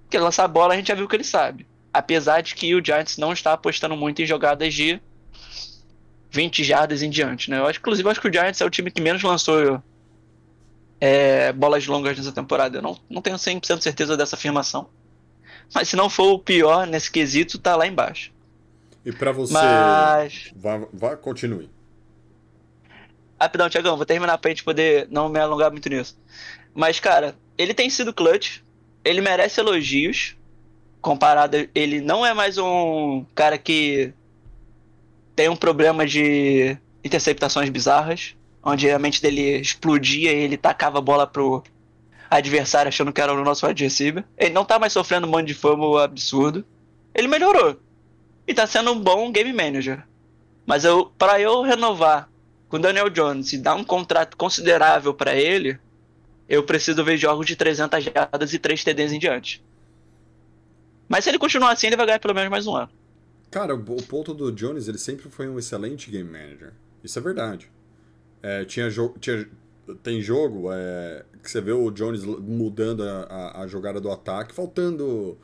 Porque 0.03 0.17
lançar 0.17 0.45
a 0.45 0.47
bola 0.47 0.73
a 0.73 0.77
gente 0.77 0.87
já 0.87 0.95
viu 0.95 1.07
que 1.07 1.15
ele 1.15 1.23
sabe. 1.23 1.65
Apesar 1.93 2.41
de 2.41 2.55
que 2.55 2.73
o 2.75 2.83
Giants 2.83 3.17
não 3.17 3.33
está 3.33 3.53
apostando 3.53 3.97
muito 3.97 4.21
em 4.21 4.25
jogadas 4.25 4.73
de 4.73 5.01
20 6.29 6.63
jardas 6.63 7.01
em 7.01 7.09
diante, 7.09 7.49
né? 7.49 7.57
Eu 7.59 7.67
acho, 7.67 7.79
inclusive, 7.79 8.07
acho 8.09 8.21
que 8.21 8.27
o 8.27 8.33
Giants 8.33 8.61
é 8.61 8.65
o 8.65 8.69
time 8.69 8.91
que 8.91 9.01
menos 9.01 9.21
lançou 9.23 9.81
é, 10.99 11.51
bolas 11.51 11.85
longas 11.87 12.17
nessa 12.17 12.31
temporada. 12.31 12.77
Eu 12.77 12.81
não, 12.81 12.97
não 13.09 13.21
tenho 13.21 13.35
100% 13.35 13.81
certeza 13.81 14.15
dessa 14.15 14.35
afirmação. 14.35 14.87
Mas 15.73 15.89
se 15.89 15.95
não 15.95 16.09
for 16.09 16.33
o 16.33 16.39
pior 16.39 16.85
nesse 16.85 17.11
quesito, 17.11 17.57
tá 17.57 17.75
lá 17.75 17.87
embaixo. 17.87 18.31
E 19.05 19.11
pra 19.11 19.31
você. 19.31 19.53
Mas. 19.53 20.51
Vá, 20.55 20.85
vá, 20.93 21.17
continue. 21.17 21.69
Rapidão, 23.41 23.69
Tiagão, 23.71 23.97
vou 23.97 24.05
terminar 24.05 24.37
pra 24.37 24.51
gente 24.51 24.63
poder 24.63 25.07
não 25.09 25.27
me 25.27 25.39
alongar 25.39 25.71
muito 25.71 25.89
nisso. 25.89 26.15
Mas, 26.75 26.99
cara, 26.99 27.35
ele 27.57 27.73
tem 27.73 27.89
sido 27.89 28.13
clutch, 28.13 28.59
ele 29.03 29.19
merece 29.19 29.59
elogios. 29.59 30.35
Comparado, 31.01 31.67
ele 31.73 31.99
não 32.01 32.23
é 32.23 32.35
mais 32.35 32.59
um 32.59 33.25
cara 33.33 33.57
que 33.57 34.13
tem 35.35 35.49
um 35.49 35.55
problema 35.55 36.05
de 36.05 36.77
interceptações 37.03 37.67
bizarras, 37.69 38.35
onde 38.63 38.87
a 38.91 38.99
mente 38.99 39.19
dele 39.19 39.59
explodia 39.59 40.31
e 40.31 40.43
ele 40.43 40.55
tacava 40.55 40.99
a 40.99 41.01
bola 41.01 41.25
pro 41.25 41.63
adversário 42.29 42.89
achando 42.89 43.11
que 43.11 43.19
era 43.19 43.33
o 43.33 43.43
nosso 43.43 43.65
wide 43.65 43.83
receiver. 43.83 44.23
Ele 44.37 44.53
não 44.53 44.63
tá 44.63 44.77
mais 44.77 44.93
sofrendo 44.93 45.25
um 45.25 45.31
monte 45.31 45.47
de 45.47 45.55
fumble 45.55 45.99
absurdo. 45.99 46.63
Ele 47.11 47.27
melhorou. 47.27 47.75
E 48.47 48.53
tá 48.53 48.67
sendo 48.67 48.91
um 48.91 48.99
bom 48.99 49.31
game 49.31 49.51
manager. 49.51 50.05
Mas 50.63 50.85
eu, 50.85 51.11
para 51.17 51.41
eu 51.41 51.63
renovar 51.63 52.30
com 52.71 52.77
o 52.77 52.79
Daniel 52.79 53.09
Jones 53.09 53.51
e 53.53 53.57
dar 53.57 53.75
um 53.75 53.83
contrato 53.83 54.37
considerável 54.37 55.13
pra 55.13 55.35
ele, 55.35 55.77
eu 56.47 56.63
preciso 56.63 57.03
ver 57.03 57.17
jogos 57.17 57.45
de 57.45 57.55
300 57.55 58.03
jardas 58.05 58.53
e 58.53 58.59
3 58.59 58.81
TDs 58.83 59.11
em 59.11 59.19
diante. 59.19 59.61
Mas 61.07 61.25
se 61.25 61.29
ele 61.29 61.37
continuar 61.37 61.71
assim, 61.71 61.87
ele 61.87 61.97
vai 61.97 62.05
ganhar 62.05 62.19
pelo 62.19 62.33
menos 62.33 62.49
mais 62.49 62.65
um 62.65 62.75
ano. 62.75 62.89
Cara, 63.51 63.75
o 63.75 64.01
ponto 64.03 64.33
do 64.33 64.49
Jones, 64.51 64.87
ele 64.87 64.97
sempre 64.97 65.29
foi 65.29 65.49
um 65.49 65.59
excelente 65.59 66.09
game 66.09 66.29
manager. 66.29 66.71
Isso 67.03 67.19
é 67.19 67.21
verdade. 67.21 67.69
É, 68.41 68.63
tinha 68.63 68.89
jogo. 68.89 69.19
Tinha, 69.19 69.45
tem 70.01 70.21
jogo 70.21 70.69
é, 70.71 71.25
que 71.43 71.51
você 71.51 71.59
vê 71.59 71.73
o 71.73 71.91
Jones 71.91 72.23
mudando 72.23 73.03
a, 73.03 73.23
a- 73.23 73.61
a 73.63 73.67
jogada 73.67 73.99
do 73.99 74.09
ataque, 74.09 74.55
faltando 74.55 75.37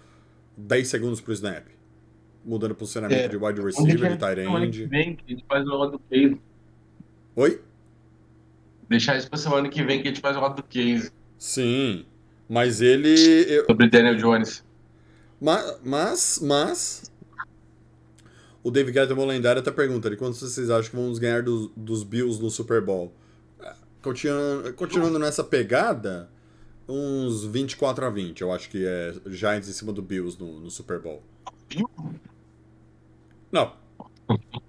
10 0.55 0.87
segundos 0.87 1.19
pro 1.19 1.33
snap. 1.33 1.65
Mudando 2.45 2.71
o 2.71 2.75
posicionamento 2.75 3.19
É. 3.19 3.27
de 3.27 3.35
wide 3.35 3.59
receiver, 3.61 4.11
de 4.11 4.17
tight 4.17 4.39
end. 4.39 4.89
gente 5.27 5.43
faz 5.49 5.67
o 5.67 5.75
lado 5.75 5.91
do 5.93 5.99
case. 5.99 6.39
Oi? 7.37 7.61
Deixar 8.89 9.15
isso 9.15 9.29
pra 9.29 9.37
semana 9.37 9.69
que 9.69 9.83
vem 9.83 10.01
que 10.01 10.07
a 10.07 10.11
gente 10.11 10.21
faz 10.21 10.35
o 10.35 10.39
lado 10.39 10.55
do 10.55 10.63
case 10.63 11.11
Sim. 11.37 12.03
Mas 12.49 12.81
ele. 12.81 13.09
eu- 13.47 13.65
sobre 13.65 13.89
Daniel 13.89 14.15
Jones. 14.15 14.63
Ma- 15.39 15.77
Mas, 15.83 16.39
mas. 16.41 17.11
O 18.63 18.71
David 18.71 18.91
Guetta 18.93 19.13
lendário 19.13 19.61
até 19.61 19.69
pergunta: 19.69 20.09
de 20.09 20.15
quantos 20.17 20.39
vocês 20.39 20.69
acham 20.71 20.89
que 20.89 20.95
vamos 20.95 21.19
ganhar 21.19 21.43
dos, 21.43 21.69
dos 21.77 22.03
Bills 22.03 22.41
no 22.41 22.49
Super 22.49 22.81
Bowl? 22.81 23.13
É, 23.61 23.73
Continuando, 24.01 24.73
continuando 24.73 25.19
nessa 25.19 25.43
pegada, 25.43 26.27
uns 26.89 27.45
24 27.45 28.05
a 28.05 28.09
20, 28.09 28.41
eu 28.41 28.51
acho 28.51 28.67
que 28.69 28.83
é 28.83 29.13
Giants 29.27 29.69
em 29.69 29.73
cima 29.73 29.93
do 29.93 30.01
Bills 30.01 30.39
no, 30.39 30.59
no 30.59 30.71
Super 30.71 30.99
Bowl. 30.99 31.21
Não. 33.51 33.73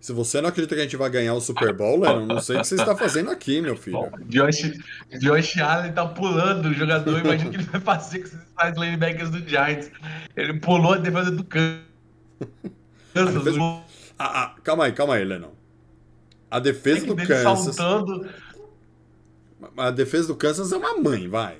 Se 0.00 0.12
você 0.12 0.40
não 0.40 0.48
acredita 0.48 0.74
que 0.76 0.80
a 0.80 0.84
gente 0.84 0.96
vai 0.96 1.10
ganhar 1.10 1.34
o 1.34 1.40
Super 1.40 1.72
Bowl, 1.74 1.98
Lennon, 2.00 2.24
não 2.26 2.40
sei 2.40 2.56
o 2.56 2.60
que 2.60 2.66
você 2.68 2.76
está 2.76 2.96
fazendo 2.96 3.30
aqui, 3.30 3.60
meu 3.60 3.74
filho. 3.76 4.10
Josh, 4.26 4.72
Josh 5.20 5.58
Allen 5.58 5.92
tá 5.92 6.06
pulando 6.06 6.66
o 6.68 6.72
jogador. 6.74 7.18
Imagina 7.18 7.48
o 7.48 7.52
que 7.52 7.56
ele 7.58 7.64
vai 7.64 7.80
fazer 7.80 8.20
com 8.20 8.24
esses 8.26 8.76
linebackers 8.78 9.30
do 9.30 9.40
Giants. 9.48 9.90
Ele 10.36 10.60
pulou 10.60 10.94
a 10.94 10.98
defesa 10.98 11.30
do 11.32 11.42
Kansas. 11.44 11.82
defesa- 13.14 13.60
o 13.60 13.82
Ah, 14.18 14.44
ah, 14.44 14.54
calma 14.62 14.84
aí, 14.84 14.92
calma 14.92 15.14
aí, 15.14 15.24
Lennon. 15.24 15.50
A 16.50 16.60
defesa 16.60 17.04
do 17.04 17.14
dele 17.16 17.26
Kansas. 17.28 17.74
saltando. 17.74 18.28
A 19.76 19.90
defesa 19.90 20.28
do 20.28 20.36
Kansas 20.36 20.72
é 20.72 20.76
uma 20.76 20.96
mãe, 20.96 21.28
vai. 21.28 21.58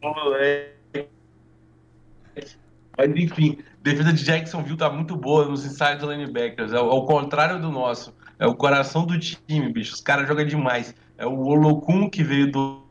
moleque. 0.00 1.08
Mas 2.96 3.10
enfim, 3.16 3.58
defesa 3.86 4.12
de 4.12 4.24
Jacksonville 4.24 4.76
tá 4.76 4.90
muito 4.90 5.16
boa 5.16 5.46
nos 5.46 5.64
inside 5.64 6.04
linebackers. 6.04 6.72
Ao, 6.72 6.90
ao 6.90 7.06
contrário 7.06 7.60
do 7.60 7.70
nosso. 7.70 8.12
É 8.38 8.46
o 8.46 8.54
coração 8.54 9.06
do 9.06 9.18
time, 9.18 9.72
bicho. 9.72 9.94
Os 9.94 10.00
caras 10.00 10.26
jogam 10.26 10.44
demais. 10.44 10.94
É 11.16 11.24
o 11.24 11.38
Olokun 11.46 12.10
que 12.10 12.24
veio 12.24 12.50
do, 12.50 12.82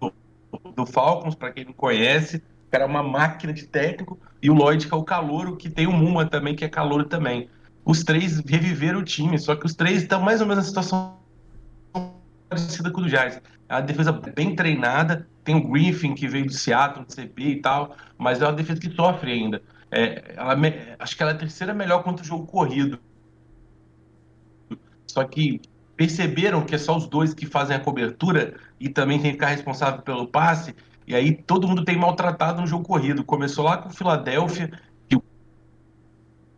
do, 0.00 0.12
do 0.76 0.86
Falcons, 0.86 1.34
pra 1.34 1.50
quem 1.50 1.64
não 1.64 1.72
conhece. 1.72 2.36
O 2.66 2.70
cara 2.70 2.84
é 2.84 2.86
uma 2.86 3.02
máquina 3.02 3.52
de 3.52 3.66
técnico. 3.66 4.18
E 4.42 4.50
o 4.50 4.54
Lloyd, 4.54 4.86
que 4.86 4.94
é 4.94 4.96
o 4.96 5.02
calouro, 5.02 5.56
que 5.56 5.70
tem 5.70 5.86
o 5.86 5.92
Muma 5.92 6.26
também, 6.26 6.54
que 6.54 6.64
é 6.64 6.68
calouro 6.68 7.04
também. 7.04 7.48
Os 7.84 8.04
três 8.04 8.38
reviveram 8.40 9.00
o 9.00 9.04
time, 9.04 9.38
só 9.38 9.56
que 9.56 9.64
os 9.64 9.74
três 9.74 10.02
estão 10.02 10.20
mais 10.20 10.42
ou 10.42 10.46
menos 10.46 10.64
na 10.64 10.68
situação 10.68 11.16
parecida 12.48 12.90
com 12.90 13.00
o 13.00 13.04
do 13.04 13.08
Giants. 13.08 13.40
É 13.66 13.74
uma 13.74 13.80
defesa 13.80 14.12
bem 14.12 14.54
treinada. 14.54 15.26
Tem 15.42 15.56
o 15.56 15.66
Griffin, 15.66 16.14
que 16.14 16.28
veio 16.28 16.44
do 16.44 16.52
Seattle, 16.52 17.06
do 17.06 17.12
CP 17.12 17.42
e 17.42 17.62
tal, 17.62 17.96
mas 18.18 18.42
é 18.42 18.44
uma 18.44 18.52
defesa 18.52 18.78
que 18.78 18.94
sofre 18.94 19.32
ainda. 19.32 19.62
É, 19.90 20.34
ela 20.36 20.54
acho 20.98 21.16
que 21.16 21.22
ela 21.22 21.32
é 21.32 21.34
a 21.34 21.38
terceira 21.38 21.72
melhor 21.72 22.02
contra 22.02 22.22
o 22.22 22.26
jogo 22.26 22.46
corrido. 22.46 22.98
Só 25.06 25.24
que 25.24 25.60
perceberam 25.96 26.64
que 26.64 26.74
é 26.74 26.78
só 26.78 26.96
os 26.96 27.06
dois 27.06 27.34
que 27.34 27.46
fazem 27.46 27.76
a 27.76 27.80
cobertura 27.80 28.54
e 28.78 28.88
também 28.88 29.18
tem 29.20 29.30
que 29.32 29.36
ficar 29.36 29.48
responsável 29.48 30.02
pelo 30.02 30.28
passe. 30.28 30.74
E 31.06 31.14
aí 31.14 31.34
todo 31.34 31.66
mundo 31.66 31.84
tem 31.84 31.96
maltratado 31.96 32.60
no 32.60 32.66
jogo 32.66 32.84
corrido. 32.84 33.24
Começou 33.24 33.64
lá 33.64 33.78
com 33.78 33.88
o 33.88 33.92
Philadelphia, 33.92 34.70
que 35.08 35.16
o 35.16 35.22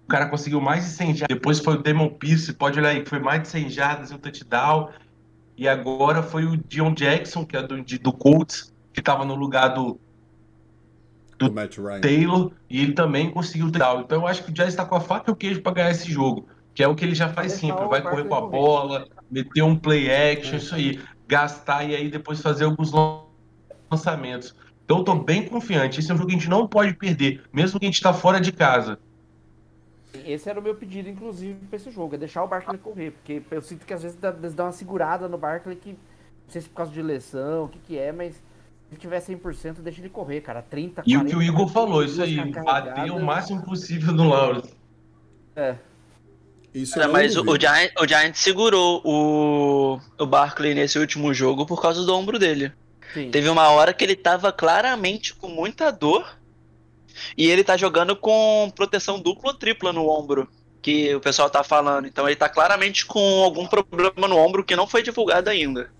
cara 0.08 0.28
conseguiu 0.28 0.60
mais 0.60 0.84
de 0.84 0.90
100 0.90 1.14
jardas. 1.14 1.36
Depois 1.36 1.60
foi 1.60 1.74
o 1.74 1.82
Demon 1.82 2.10
Pierce, 2.10 2.52
pode 2.52 2.78
olhar 2.78 2.90
aí, 2.90 3.06
foi 3.06 3.20
mais 3.20 3.42
de 3.42 3.48
100 3.48 3.70
jardas 3.70 4.10
e 4.10 4.14
um 4.14 4.18
touchdown. 4.18 4.90
E 5.56 5.68
agora 5.68 6.22
foi 6.22 6.44
o 6.46 6.56
Dion 6.56 6.92
Jackson, 6.94 7.44
que 7.46 7.56
é 7.56 7.62
do, 7.62 7.80
de- 7.82 7.98
do 7.98 8.12
Colts, 8.12 8.72
que 8.92 9.00
estava 9.00 9.24
no 9.24 9.34
lugar 9.36 9.68
do, 9.68 10.00
Do 11.40 11.50
Matt 11.50 11.78
Ryan. 11.78 12.00
Taylor 12.02 12.52
e 12.68 12.82
ele 12.82 12.92
também 12.92 13.30
conseguiu 13.30 13.66
o 13.66 13.72
touchdown. 13.72 14.02
Então 14.02 14.20
eu 14.20 14.26
acho 14.26 14.44
que 14.44 14.50
o 14.50 14.52
Jazz 14.52 14.68
está 14.68 14.84
com 14.84 14.94
a 14.94 15.00
faca 15.00 15.30
e 15.30 15.32
o 15.32 15.36
queijo 15.36 15.62
para 15.62 15.72
ganhar 15.72 15.90
esse 15.90 16.12
jogo, 16.12 16.46
que 16.74 16.82
é 16.82 16.86
o 16.86 16.94
que 16.94 17.02
ele 17.02 17.14
já 17.14 17.30
faz 17.30 17.52
Deixar 17.52 17.74
sempre, 17.74 17.88
vai 17.88 18.02
correr 18.02 18.24
com 18.24 18.34
a 18.34 18.42
bola, 18.42 19.08
meter 19.30 19.62
um 19.62 19.74
play 19.74 20.10
action, 20.10 20.58
isso 20.58 20.74
aí, 20.74 21.00
gastar 21.26 21.84
e 21.84 21.96
aí 21.96 22.10
depois 22.10 22.42
fazer 22.42 22.64
alguns 22.64 22.92
lançamentos. 23.90 24.54
Então 24.84 24.98
eu 24.98 25.04
tô 25.04 25.14
bem 25.14 25.48
confiante. 25.48 26.00
Esse 26.00 26.10
é 26.10 26.14
um 26.14 26.18
jogo 26.18 26.28
que 26.28 26.36
a 26.36 26.38
gente 26.38 26.50
não 26.50 26.68
pode 26.68 26.94
perder, 26.94 27.42
mesmo 27.50 27.80
que 27.80 27.86
a 27.86 27.88
gente 27.88 27.94
está 27.94 28.12
fora 28.12 28.38
de 28.38 28.52
casa. 28.52 28.98
Esse 30.12 30.50
era 30.50 30.60
o 30.60 30.62
meu 30.62 30.74
pedido, 30.74 31.08
inclusive, 31.08 31.58
pra 31.68 31.76
esse 31.76 31.90
jogo, 31.90 32.16
é 32.16 32.18
deixar 32.18 32.44
o 32.44 32.48
Barkley 32.48 32.76
correr, 32.76 33.12
porque 33.12 33.42
eu 33.50 33.62
sinto 33.62 33.86
que 33.86 33.94
às 33.94 34.02
vezes 34.02 34.18
dá, 34.18 34.30
dá 34.30 34.64
uma 34.64 34.72
segurada 34.72 35.28
no 35.28 35.38
Barkley 35.38 35.76
que, 35.76 35.90
não 35.90 35.96
sei 36.48 36.60
se 36.60 36.68
por 36.68 36.74
causa 36.74 36.92
de 36.92 37.00
lesão, 37.00 37.64
o 37.64 37.68
que 37.68 37.78
que 37.78 37.98
é, 37.98 38.12
mas 38.12 38.42
ele 38.90 38.98
tiver 38.98 39.20
100%, 39.20 39.80
deixa 39.80 40.00
ele 40.00 40.08
correr, 40.08 40.40
cara, 40.40 40.62
30, 40.62 41.02
E 41.06 41.14
40, 41.14 41.22
o 41.22 41.30
que 41.30 41.36
o 41.36 41.42
Igor 41.42 41.68
falou, 41.68 42.04
isso 42.04 42.20
aí, 42.20 42.36
bater 42.52 43.10
o 43.12 43.20
máximo 43.20 43.62
possível 43.62 44.12
no 44.12 44.28
Lawrence. 44.28 44.74
É, 45.54 45.76
Isso 46.74 46.98
eu 46.98 47.04
É, 47.04 47.06
mas 47.06 47.36
o, 47.36 47.42
o. 47.42 47.60
Giant, 47.60 47.92
o 48.00 48.06
Giant 48.06 48.34
segurou 48.34 49.00
o, 49.04 50.00
o 50.18 50.26
Barkley 50.26 50.74
nesse 50.74 50.98
último 50.98 51.32
jogo 51.32 51.66
por 51.66 51.80
causa 51.80 52.04
do 52.04 52.14
ombro 52.14 52.38
dele. 52.38 52.72
sim. 53.12 53.30
Teve 53.30 53.48
uma 53.48 53.68
hora 53.70 53.92
que 53.94 54.04
ele 54.04 54.16
tava 54.16 54.52
claramente 54.52 55.34
com 55.34 55.48
muita 55.48 55.90
dor 55.92 56.36
e 57.36 57.48
ele 57.48 57.64
tá 57.64 57.76
jogando 57.76 58.16
com 58.16 58.72
proteção 58.74 59.20
dupla 59.20 59.52
ou 59.52 59.58
tripla 59.58 59.92
no 59.92 60.08
ombro, 60.08 60.48
que 60.82 61.14
o 61.14 61.20
pessoal 61.20 61.50
tá 61.50 61.62
falando. 61.62 62.06
Então 62.06 62.26
ele 62.26 62.36
tá 62.36 62.48
claramente 62.48 63.06
com 63.06 63.42
algum 63.44 63.66
problema 63.66 64.26
no 64.28 64.36
ombro 64.36 64.64
que 64.64 64.76
não 64.76 64.86
foi 64.86 65.02
divulgado 65.02 65.50
ainda. 65.50 65.90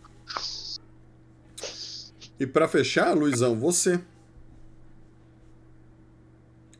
E 2.41 2.47
pra 2.47 2.67
fechar, 2.67 3.15
Luizão, 3.15 3.55
você. 3.55 4.01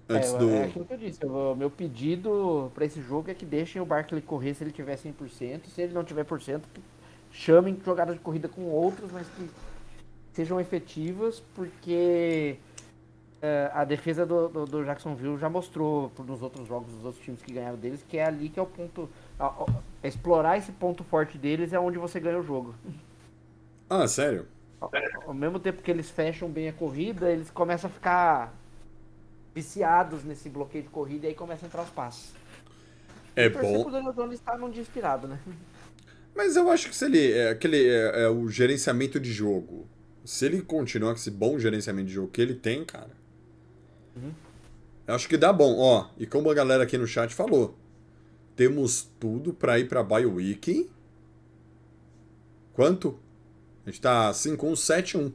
Antes 0.09 0.33
é, 0.33 0.39
do. 0.39 0.51
é 0.51 0.65
aquilo 0.65 0.85
que 0.87 0.95
eu 0.95 0.99
disse, 0.99 1.25
o 1.25 1.55
meu 1.55 1.71
pedido 1.71 2.73
pra 2.75 2.85
esse 2.87 3.01
jogo 3.03 3.31
é 3.31 3.35
que 3.35 3.45
deixem 3.45 3.81
o 3.81 3.85
Barkley 3.85 4.23
correr 4.23 4.55
se 4.55 4.65
ele 4.65 4.73
tiver 4.73 4.97
100%, 4.97 5.67
se 5.67 5.83
ele 5.83 5.93
não 5.93 6.03
tiver 6.03 6.25
por 6.25 6.41
cento, 6.43 6.67
chamem 7.31 7.79
jogadas 7.85 8.15
de 8.15 8.21
corrida 8.21 8.49
com 8.49 8.63
outros, 8.63 9.13
mas 9.13 9.29
que 9.29 9.49
sejam 10.33 10.59
efetivas, 10.59 11.41
porque 11.55 12.57
é, 13.43 13.71
a 13.73 13.85
defesa 13.85 14.25
do, 14.27 14.49
do, 14.49 14.65
do 14.65 14.85
Jacksonville 14.85 15.39
já 15.39 15.49
mostrou 15.49 16.09
por- 16.11 16.27
nos 16.27 16.43
outros 16.43 16.67
jogos 16.67 16.91
dos 16.93 17.05
outros 17.05 17.23
times 17.23 17.43
que 17.43 17.53
ganharam 17.53 17.77
deles, 17.77 18.03
que 18.09 18.17
é 18.17 18.25
ali 18.25 18.49
que 18.49 18.59
é 18.59 18.63
o 18.63 18.67
ponto. 18.67 19.09
a- 19.39 19.47
a- 19.47 19.67
explorar 20.09 20.57
esse 20.57 20.73
ponto 20.73 21.05
forte 21.05 21.37
deles 21.39 21.73
é 21.73 21.79
onde 21.79 21.99
você 21.99 22.19
ganha 22.19 22.39
o 22.39 22.43
jogo. 22.43 22.75
Ah, 23.89 24.09
sério? 24.09 24.47
Ao, 24.81 24.91
ao 25.27 25.35
mesmo 25.35 25.61
tempo 25.61 25.83
que 25.83 25.91
eles 25.91 26.11
fecham 26.11 26.49
bem 26.49 26.69
a 26.69 26.73
corrida, 26.73 27.31
eles 27.31 27.51
começam 27.51 27.91
a 27.91 27.93
ficar 27.93 28.55
viciados 29.55 30.25
nesse 30.25 30.49
bloqueio 30.49 30.85
de 30.85 30.91
corrida 30.91 31.27
e 31.27 31.31
aí 31.31 31.35
começam 31.35 31.67
a 31.67 31.69
entrar 31.69 31.83
os 31.83 31.91
passos. 31.91 32.33
É 33.37 33.49
bom. 33.49 33.83
pro 33.83 33.93
Daniel 33.93 34.13
Jones 34.13 34.39
estar 34.39 34.59
num 34.59 34.71
dia 34.71 34.83
inspirado, 34.83 35.29
né? 35.29 35.39
Mas 36.35 36.57
eu 36.57 36.71
acho 36.71 36.89
que 36.89 36.97
se 36.97 37.05
ele. 37.05 37.33
É, 37.33 37.51
aquele, 37.51 37.89
é, 37.89 38.23
é 38.23 38.29
o 38.29 38.49
gerenciamento 38.49 39.21
de 39.21 39.33
jogo. 39.33 39.87
Se 40.25 40.47
ele 40.47 40.63
continuar 40.63 41.13
com 41.13 41.19
esse 41.19 41.31
bom 41.31 41.59
gerenciamento 41.59 42.09
de 42.09 42.15
jogo 42.15 42.29
que 42.29 42.41
ele 42.41 42.55
tem, 42.55 42.85
cara. 42.85 43.11
Eu 45.07 45.15
acho 45.15 45.29
que 45.29 45.37
dá 45.37 45.53
bom. 45.53 45.77
Ó, 45.79 46.09
e 46.19 46.27
como 46.27 46.51
a 46.51 46.55
galera 46.55 46.85
aqui 46.85 46.97
no 46.97 47.07
chat 47.07 47.35
falou, 47.35 47.77
temos 48.55 49.09
tudo 49.19 49.53
pra 49.53 49.79
ir 49.79 49.89
pra 49.89 50.03
Bye 50.03 50.27
Week. 50.27 50.89
Quanto? 52.73 53.19
A 53.87 53.91
gente 53.91 54.01
tá 54.01 54.31
5-1, 54.31 54.73
7-1. 54.73 55.33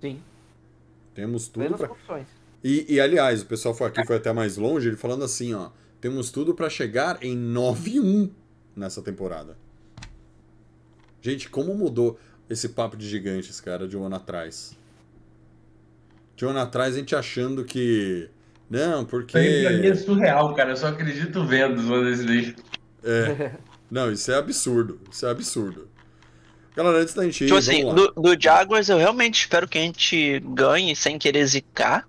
Sim, 0.00 0.20
Temos 1.14 1.48
tudo 1.48 1.66
plenas 1.66 1.80
pra. 1.80 2.24
E, 2.62 2.94
e, 2.94 3.00
aliás, 3.00 3.42
o 3.42 3.46
pessoal 3.46 3.74
foi 3.74 3.86
aqui 3.86 4.04
foi 4.06 4.16
até 4.16 4.32
mais 4.32 4.56
longe, 4.56 4.88
ele 4.88 4.96
falando 4.96 5.24
assim, 5.24 5.54
ó. 5.54 5.70
Temos 6.00 6.30
tudo 6.30 6.54
pra 6.54 6.68
chegar 6.68 7.22
em 7.22 7.34
9-1 7.36 8.30
nessa 8.76 9.00
temporada. 9.00 9.56
Gente, 11.22 11.48
como 11.48 11.74
mudou 11.74 12.18
esse 12.50 12.68
papo 12.68 12.96
de 12.96 13.08
gigantes, 13.08 13.60
cara, 13.60 13.88
de 13.88 13.96
um 13.96 14.04
ano 14.04 14.16
atrás? 14.16 14.76
De 16.36 16.44
um 16.44 16.50
ano 16.50 16.58
atrás 16.58 16.94
a 16.94 16.98
gente 16.98 17.16
achando 17.16 17.64
que. 17.64 18.28
Não, 18.68 19.04
porque. 19.04 19.38
É 19.38 19.94
surreal, 19.94 20.54
cara. 20.54 20.70
Eu 20.72 20.76
só 20.76 20.88
acredito 20.88 21.46
vendo 21.46 21.82
daí. 22.26 22.54
É. 23.02 23.56
Não, 23.90 24.12
isso 24.12 24.30
é 24.30 24.34
absurdo. 24.34 25.00
Isso 25.10 25.24
é 25.24 25.30
absurdo. 25.30 25.85
Galera, 26.76 26.98
antes 26.98 27.14
da 27.14 27.24
gente 27.24 27.42
ir, 27.42 27.46
Tipo 27.46 27.58
assim, 27.58 27.94
do, 27.94 28.12
do 28.12 28.40
Jaguars 28.40 28.90
eu 28.90 28.98
realmente 28.98 29.40
espero 29.40 29.66
que 29.66 29.78
a 29.78 29.80
gente 29.80 30.40
ganhe 30.40 30.94
sem 30.94 31.18
querer 31.18 31.44
zicar. 31.46 32.06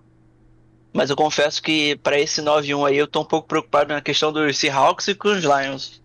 Mas 0.92 1.10
eu 1.10 1.16
confesso 1.16 1.62
que 1.62 1.96
pra 1.98 2.20
esse 2.20 2.42
9-1 2.42 2.88
aí 2.88 2.98
eu 2.98 3.08
tô 3.08 3.22
um 3.22 3.26
pouco 3.26 3.48
preocupado 3.48 3.94
na 3.94 4.02
questão 4.02 4.34
dos 4.34 4.58
Seahawks 4.58 5.08
e 5.08 5.16
com 5.16 5.30
os 5.30 5.44
Lions. 5.44 6.02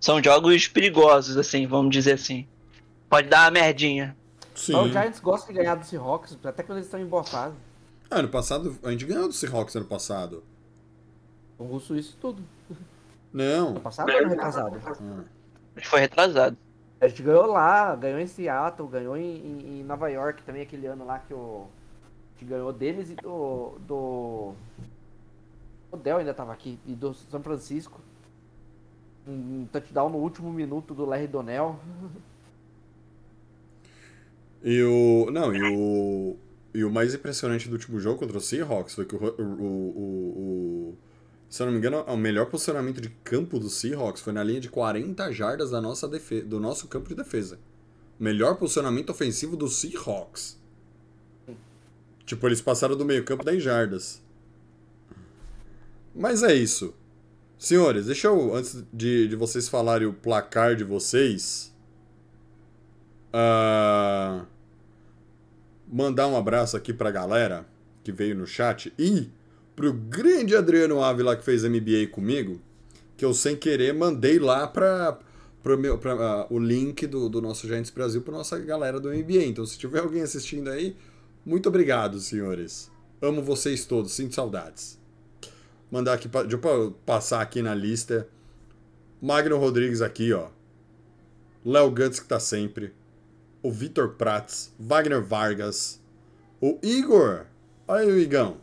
São 0.00 0.22
jogos 0.22 0.66
perigosos, 0.66 1.36
assim, 1.36 1.66
vamos 1.66 1.92
dizer 1.92 2.14
assim. 2.14 2.46
Pode 3.08 3.28
dar 3.28 3.44
uma 3.44 3.50
merdinha. 3.52 4.16
Sim. 4.54 4.72
Mas 4.72 4.86
o 4.86 4.88
Giants 4.88 5.20
gosta 5.20 5.52
de 5.52 5.58
ganhar 5.58 5.76
do 5.76 5.86
Seahawks, 5.86 6.36
até 6.42 6.62
quando 6.62 6.78
eles 6.78 6.86
estão 6.86 7.00
em 7.00 7.06
boa 7.06 7.22
fase. 7.22 7.54
Ah, 8.10 8.18
ano 8.18 8.28
passado, 8.28 8.76
a 8.82 8.90
gente 8.90 9.04
ganhou 9.04 9.28
do 9.28 9.34
Seahawks 9.34 9.76
ano 9.76 9.86
passado. 9.86 10.42
O 11.56 11.64
russo 11.64 11.94
isso 11.94 12.16
tudo. 12.20 12.42
Não. 13.32 13.68
Ano 13.68 13.80
passado 13.80 14.10
ou 14.10 14.18
ano 14.18 14.28
retrasado? 14.28 14.82
Ah. 14.84 15.24
Foi 15.82 16.00
retrasado. 16.00 16.56
A 17.02 17.08
gente 17.08 17.22
ganhou 17.22 17.46
lá, 17.46 17.96
ganhou 17.96 18.20
em 18.20 18.26
Seattle, 18.28 18.88
ganhou 18.88 19.16
em, 19.16 19.80
em- 19.80 19.82
Nova 19.82 20.08
York 20.08 20.42
também, 20.44 20.62
aquele 20.62 20.86
ano 20.86 21.04
lá 21.04 21.18
que 21.18 21.34
o. 21.34 21.66
A 22.36 22.38
gente 22.38 22.48
ganhou 22.48 22.72
deles 22.72 23.10
e 23.10 23.14
do. 23.16 23.76
do. 23.86 24.54
O 25.90 25.96
Del 25.96 26.18
ainda 26.18 26.32
tava 26.32 26.52
aqui, 26.52 26.78
e 26.86 26.94
do 26.94 27.12
São 27.12 27.42
Francisco. 27.42 28.00
Um 29.26 29.66
touchdown 29.72 30.08
no 30.10 30.18
último 30.18 30.52
minuto 30.52 30.94
do 30.94 31.04
Larry 31.04 31.26
Donnell. 31.26 31.76
E 34.64 34.80
o. 34.80 35.28
Não, 35.32 35.52
e 35.52 35.60
o. 35.76 36.36
E 36.72 36.84
o 36.84 36.90
mais 36.90 37.12
impressionante 37.14 37.68
do 37.68 37.72
último 37.72 37.98
jogo 37.98 38.20
contra 38.20 38.38
o 38.38 38.40
Seahawks 38.40 38.94
foi 38.94 39.04
que 39.04 39.16
o. 39.16 39.18
o, 39.18 39.42
o, 39.42 39.98
o- 40.94 40.94
se 41.52 41.60
eu 41.60 41.66
não 41.66 41.72
me 41.74 41.78
engano, 41.80 42.02
o 42.04 42.16
melhor 42.16 42.46
posicionamento 42.46 42.98
de 42.98 43.10
campo 43.10 43.60
do 43.60 43.68
Seahawks 43.68 44.22
foi 44.22 44.32
na 44.32 44.42
linha 44.42 44.58
de 44.58 44.70
40 44.70 45.30
jardas 45.32 45.70
da 45.70 45.82
nossa 45.82 46.08
defe 46.08 46.40
do 46.40 46.58
nosso 46.58 46.88
campo 46.88 47.10
de 47.10 47.14
defesa. 47.14 47.58
Melhor 48.18 48.56
posicionamento 48.56 49.10
ofensivo 49.10 49.54
do 49.54 49.68
Seahawks. 49.68 50.58
Tipo, 52.24 52.48
eles 52.48 52.62
passaram 52.62 52.96
do 52.96 53.04
meio-campo 53.04 53.44
10 53.44 53.62
jardas. 53.62 54.22
Mas 56.14 56.42
é 56.42 56.54
isso. 56.54 56.94
Senhores, 57.58 58.06
deixa 58.06 58.28
eu, 58.28 58.54
antes 58.54 58.82
de, 58.90 59.28
de 59.28 59.36
vocês 59.36 59.68
falarem 59.68 60.08
o 60.08 60.14
placar 60.14 60.74
de 60.74 60.84
vocês. 60.84 61.70
ah, 63.30 64.46
mandar 65.86 66.28
um 66.28 66.36
abraço 66.38 66.78
aqui 66.78 66.94
pra 66.94 67.10
galera 67.10 67.66
que 68.02 68.10
veio 68.10 68.34
no 68.34 68.46
chat 68.46 68.90
e 68.98 69.30
pro 69.74 69.92
grande 69.92 70.54
Adriano 70.56 71.02
Ávila 71.02 71.36
que 71.36 71.44
fez 71.44 71.64
MBA 71.64 72.08
comigo, 72.10 72.60
que 73.16 73.24
eu 73.24 73.32
sem 73.32 73.56
querer 73.56 73.92
mandei 73.94 74.38
lá 74.38 74.66
meu, 75.78 75.96
pra, 75.98 76.12
ah, 76.14 76.46
o 76.50 76.58
link 76.58 77.06
do, 77.06 77.28
do 77.28 77.40
nosso 77.40 77.66
Giants 77.68 77.90
Brasil 77.90 78.20
pra 78.22 78.32
nossa 78.32 78.58
galera 78.58 78.98
do 78.98 79.08
MBA. 79.10 79.44
Então, 79.44 79.64
se 79.64 79.78
tiver 79.78 80.00
alguém 80.00 80.22
assistindo 80.22 80.68
aí, 80.68 80.96
muito 81.44 81.68
obrigado, 81.68 82.18
senhores. 82.20 82.90
Amo 83.20 83.42
vocês 83.42 83.84
todos, 83.84 84.12
sinto 84.12 84.34
saudades. 84.34 84.98
Mandar 85.90 86.14
aqui, 86.14 86.26
deixa 86.26 86.56
eu 86.56 86.58
pa- 86.58 86.92
passar 87.06 87.40
aqui 87.40 87.62
na 87.62 87.74
lista. 87.74 88.26
Magno 89.20 89.56
Rodrigues 89.58 90.02
aqui, 90.02 90.32
ó. 90.32 90.48
Léo 91.64 91.90
Guts 91.90 92.18
que 92.18 92.26
tá 92.26 92.40
sempre. 92.40 92.92
O 93.62 93.70
Vitor 93.70 94.14
Prats, 94.14 94.72
Wagner 94.76 95.22
Vargas, 95.22 96.00
o 96.60 96.78
Igor, 96.82 97.46
olha 97.86 98.00
aí 98.02 98.10
o 98.10 98.18
Igão. 98.18 98.56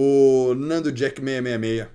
O 0.00 0.54
Nando 0.54 0.92
Jack 0.92 1.20
666. 1.20 1.88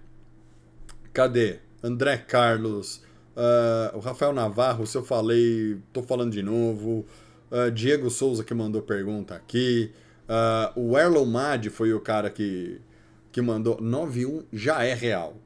Cadê? 1.14 1.60
André 1.82 2.18
Carlos, 2.18 3.02
ah, 3.34 3.92
o 3.96 4.00
Rafael 4.00 4.34
Navarro, 4.34 4.86
se 4.86 4.98
eu 4.98 5.06
falei, 5.06 5.78
tô 5.94 6.04
falando 6.04 6.34
de 6.34 6.44
novo. 6.44 7.06
Ah, 7.50 7.70
Diego 7.70 8.10
Souza 8.10 8.44
que 8.44 8.54
mandou 8.54 8.82
pergunta 8.82 9.36
aqui. 9.36 9.90
Ah, 10.28 10.74
o 10.76 10.98
Erlon 10.98 11.24
Mad 11.24 11.68
foi 11.70 11.94
o 11.94 12.02
cara 12.02 12.30
que, 12.30 12.82
que 13.32 13.42
mandou 13.42 13.80
91 13.80 14.44
já 14.52 14.84
é 14.84 14.94
real. 14.94 15.38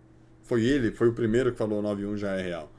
Foi 0.42 0.64
ele, 0.66 0.90
foi 0.92 1.10
o 1.10 1.14
primeiro 1.14 1.52
que 1.52 1.60
falou 1.60 1.80
91 1.80 2.18
já 2.18 2.32
é 2.38 2.42
real. 2.42 2.74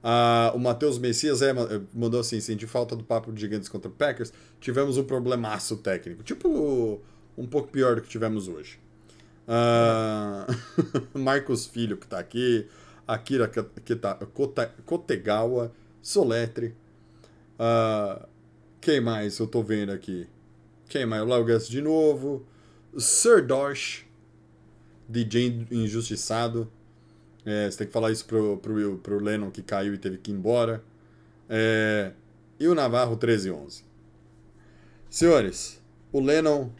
Ah, 0.00 0.52
o 0.54 0.60
Matheus 0.60 0.96
Messias 0.96 1.42
é, 1.42 1.52
ma- 1.52 1.66
mandou 1.92 2.20
assim: 2.20 2.38
senti 2.38 2.68
falta 2.68 2.94
do 2.94 3.02
papo 3.02 3.32
de 3.32 3.40
gigantes 3.40 3.68
contra 3.68 3.90
Packers. 3.90 4.32
Tivemos 4.60 4.96
um 4.96 5.02
problemaço 5.02 5.76
técnico. 5.78 6.22
Tipo, 6.22 7.00
um 7.36 7.46
pouco 7.48 7.66
pior 7.66 7.96
do 7.96 8.02
que 8.02 8.08
tivemos 8.08 8.46
hoje. 8.46 8.83
Ah, 9.46 10.46
Marcos 11.14 11.66
Filho, 11.66 11.96
que 11.96 12.06
tá 12.06 12.18
aqui. 12.18 12.66
Akira 13.06 13.48
Kota- 14.32 14.74
Kotegawa. 14.84 15.72
Soletre. 16.02 16.74
Ah, 17.58 18.26
quem 18.80 19.00
mais 19.00 19.38
eu 19.38 19.46
tô 19.46 19.62
vendo 19.62 19.92
aqui? 19.92 20.26
Quem 20.88 21.06
mais? 21.06 21.22
O 21.22 21.26
Léo 21.26 21.44
Gus 21.44 21.68
de 21.68 21.80
novo. 21.80 22.46
Sir 22.96 23.44
Dosh. 23.46 24.04
DJ 25.08 25.66
injustiçado. 25.70 26.70
É, 27.44 27.70
você 27.70 27.78
tem 27.78 27.86
que 27.86 27.92
falar 27.92 28.10
isso 28.10 28.24
pro, 28.24 28.56
pro, 28.58 28.98
pro 28.98 29.22
Lennon 29.22 29.50
que 29.50 29.62
caiu 29.62 29.94
e 29.94 29.98
teve 29.98 30.16
que 30.18 30.30
ir 30.30 30.34
embora. 30.34 30.82
É, 31.48 32.12
e 32.58 32.66
o 32.66 32.74
Navarro 32.74 33.10
1311. 33.12 33.84
Senhores, 35.10 35.80
o 36.12 36.20
Lennon, 36.20 36.70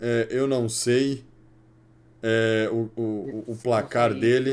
é, 0.00 0.28
eu 0.30 0.46
não 0.46 0.68
sei 0.68 1.24
é, 2.22 2.68
o, 2.70 2.88
o, 2.96 3.44
o 3.48 3.58
placar 3.62 4.14
dele. 4.14 4.52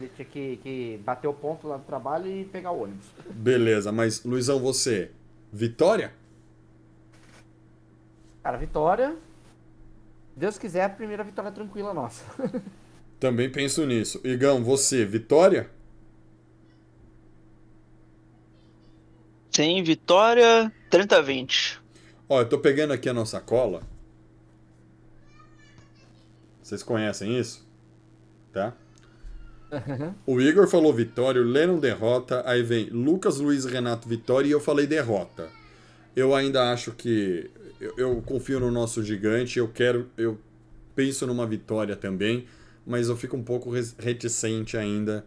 Ele 0.00 0.10
tinha 0.16 0.26
que, 0.26 0.56
que 0.56 1.00
bater 1.04 1.28
o 1.28 1.32
ponto 1.32 1.68
lá 1.68 1.78
no 1.78 1.84
trabalho 1.84 2.26
e 2.26 2.44
pegar 2.44 2.72
o 2.72 2.82
ônibus. 2.82 3.06
Beleza, 3.30 3.92
mas 3.92 4.24
Luizão, 4.24 4.58
você, 4.58 5.10
vitória? 5.52 6.12
Cara, 8.42 8.56
vitória. 8.58 9.16
Deus 10.36 10.58
quiser, 10.58 10.84
a 10.84 10.88
primeira 10.88 11.22
vitória 11.22 11.52
tranquila 11.52 11.94
nossa. 11.94 12.24
Também 13.20 13.50
penso 13.50 13.86
nisso. 13.86 14.20
Igão, 14.24 14.62
você, 14.64 15.04
vitória? 15.04 15.70
Sim, 19.50 19.82
vitória 19.84 20.72
30 20.90 21.16
a 21.16 21.22
20. 21.22 21.80
Ó, 22.28 22.40
eu 22.40 22.48
tô 22.48 22.58
pegando 22.58 22.92
aqui 22.92 23.08
a 23.08 23.14
nossa 23.14 23.40
cola. 23.40 23.82
Vocês 26.64 26.82
conhecem 26.82 27.38
isso? 27.38 27.62
Tá? 28.50 28.74
O 30.26 30.40
Igor 30.40 30.66
falou 30.66 30.94
vitória, 30.94 31.42
o 31.42 31.44
Lennon 31.44 31.78
derrota, 31.78 32.42
aí 32.46 32.62
vem 32.62 32.88
Lucas, 32.88 33.38
Luiz, 33.38 33.66
Renato, 33.66 34.08
vitória 34.08 34.48
e 34.48 34.50
eu 34.50 34.60
falei 34.60 34.86
derrota. 34.86 35.50
Eu 36.16 36.34
ainda 36.34 36.72
acho 36.72 36.92
que 36.92 37.50
eu, 37.78 37.92
eu 37.98 38.22
confio 38.22 38.58
no 38.58 38.70
nosso 38.70 39.04
gigante, 39.04 39.58
eu 39.58 39.68
quero, 39.68 40.08
eu 40.16 40.38
penso 40.94 41.26
numa 41.26 41.46
vitória 41.46 41.96
também, 41.96 42.46
mas 42.86 43.10
eu 43.10 43.16
fico 43.16 43.36
um 43.36 43.44
pouco 43.44 43.70
reticente 43.98 44.78
ainda 44.78 45.26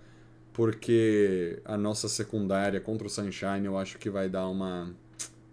porque 0.54 1.62
a 1.64 1.78
nossa 1.78 2.10
secundária 2.10 2.82
contra 2.82 3.06
o 3.06 3.10
Sunshine 3.12 3.66
eu 3.66 3.78
acho 3.78 4.00
que 4.00 4.10
vai 4.10 4.28
dar 4.28 4.48
uma 4.48 4.92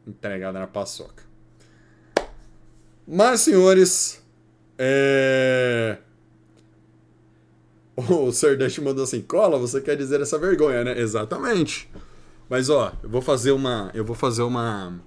entregada 0.07 0.59
na 0.59 0.67
paçoca. 0.67 1.23
Mas, 3.07 3.43
senhores, 3.43 4.24
é... 4.79 5.99
O 7.97 8.33
Serdeste 8.33 8.81
mandou 8.81 9.05
assim, 9.05 9.23
cola, 9.23 9.57
você 9.59 9.81
quer 9.81 9.97
dizer 9.97 10.21
essa 10.21 10.37
vergonha, 10.39 10.83
né? 10.83 10.99
Exatamente. 10.99 11.89
Mas, 12.49 12.69
ó, 12.69 12.93
eu 13.03 13.09
vou 13.09 13.23
fazer 13.23 13.53
uma... 13.53 13.91
Eu 13.95 14.05
vou 14.05 14.17
fazer 14.17 14.43
uma... 14.43 15.01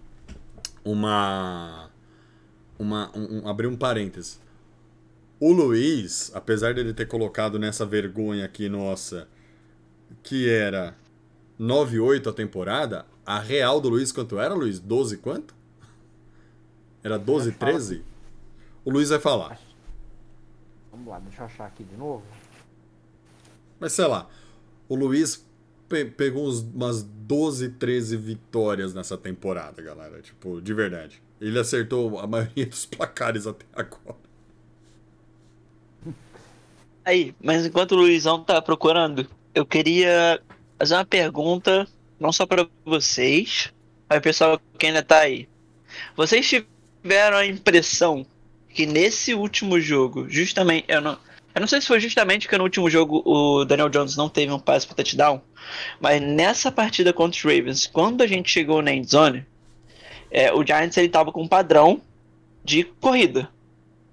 Uma... 0.86 1.90
Uma... 2.80 3.12
Um, 3.16 3.40
um- 3.40 3.48
abrir 3.48 3.68
um 3.68 3.76
parênteses. 3.76 4.40
O 5.40 5.52
Luiz, 5.52 6.32
apesar 6.34 6.74
dele 6.74 6.94
ter 6.94 7.06
colocado 7.06 7.60
nessa 7.60 7.86
vergonha 7.86 8.46
aqui, 8.46 8.70
nossa, 8.70 9.28
que 10.24 10.50
era 10.50 10.96
9,8 11.60 12.30
a 12.30 12.34
temporada, 12.34 13.06
a 13.26 13.40
real 13.40 13.80
do 13.80 13.90
Luiz 13.90 14.12
quanto 14.12 14.40
era, 14.40 14.54
Luiz? 14.54 14.80
12 14.80 15.18
quanto? 15.18 15.54
Era 17.04 17.20
12, 17.20 17.52
fala 17.52 17.72
13? 17.74 18.04
O 18.88 18.90
Luiz 18.90 19.10
vai 19.10 19.20
falar. 19.20 19.60
Vamos 20.90 21.10
lá, 21.10 21.20
deixa 21.20 21.42
eu 21.42 21.46
achar 21.46 21.66
aqui 21.66 21.84
de 21.84 21.98
novo. 21.98 22.24
Mas 23.82 23.92
sei 23.92 24.08
lá, 24.08 24.30
o 24.88 24.96
Luiz 24.96 25.46
pe- 25.90 26.06
pegou 26.06 26.48
uns, 26.48 26.62
umas 26.62 27.04
12, 27.04 27.72
13 27.72 28.16
vitórias 28.16 28.94
nessa 28.94 29.18
temporada, 29.18 29.82
galera. 29.82 30.22
Tipo, 30.22 30.62
de 30.62 30.74
verdade. 30.74 31.22
Ele 31.42 31.60
acertou 31.60 32.18
a 32.18 32.26
maioria 32.26 32.66
dos 32.66 32.86
placares 32.86 33.46
até 33.46 33.66
agora. 33.74 34.16
Aí, 37.04 37.36
mas 37.44 37.66
enquanto 37.66 37.92
o 37.92 37.98
Luizão 37.98 38.42
tá 38.42 38.62
procurando, 38.62 39.30
eu 39.54 39.66
queria 39.66 40.42
fazer 40.80 40.94
uma 40.96 41.06
pergunta, 41.06 41.86
não 42.18 42.32
só 42.32 42.46
pra 42.46 42.66
vocês, 42.86 43.74
mas 44.08 44.20
o 44.20 44.22
pessoal 44.22 44.62
que 44.80 44.86
ainda 44.88 45.04
tá 45.04 45.20
aí. 45.20 45.50
Vocês 46.16 46.48
tiveram 46.48 47.36
a 47.36 47.46
impressão 47.46 48.26
que 48.78 48.86
nesse 48.86 49.34
último 49.34 49.82
jogo, 49.82 50.28
justamente, 50.30 50.86
eu 50.88 51.02
não, 51.02 51.18
eu 51.56 51.62
não 51.62 51.68
sei 51.68 51.82
se 51.82 51.88
foi 51.88 52.00
justamente 52.00 52.46
porque 52.46 52.60
no 52.60 52.64
último 52.64 52.88
jogo 52.92 53.24
o 53.26 53.66
Daniel 53.66 53.90
Jones 53.90 54.16
não 54.16 54.30
teve 54.30 54.52
um 54.52 54.60
passe 54.60 54.86
para 54.86 54.98
touchdown, 54.98 55.42
mas 56.00 56.22
nessa 56.22 56.72
partida 56.72 57.12
contra 57.12 57.36
os 57.36 57.44
Ravens, 57.44 57.88
quando 57.88 58.22
a 58.22 58.28
gente 58.28 58.52
chegou 58.52 58.84
na 58.84 58.94
endzone, 58.94 59.44
é, 60.30 60.54
o 60.54 60.64
Giants 60.64 60.96
ele 60.96 61.10
tava 61.10 61.32
com 61.32 61.42
um 61.42 61.48
padrão 61.48 62.00
de 62.64 62.84
corrida. 62.84 63.50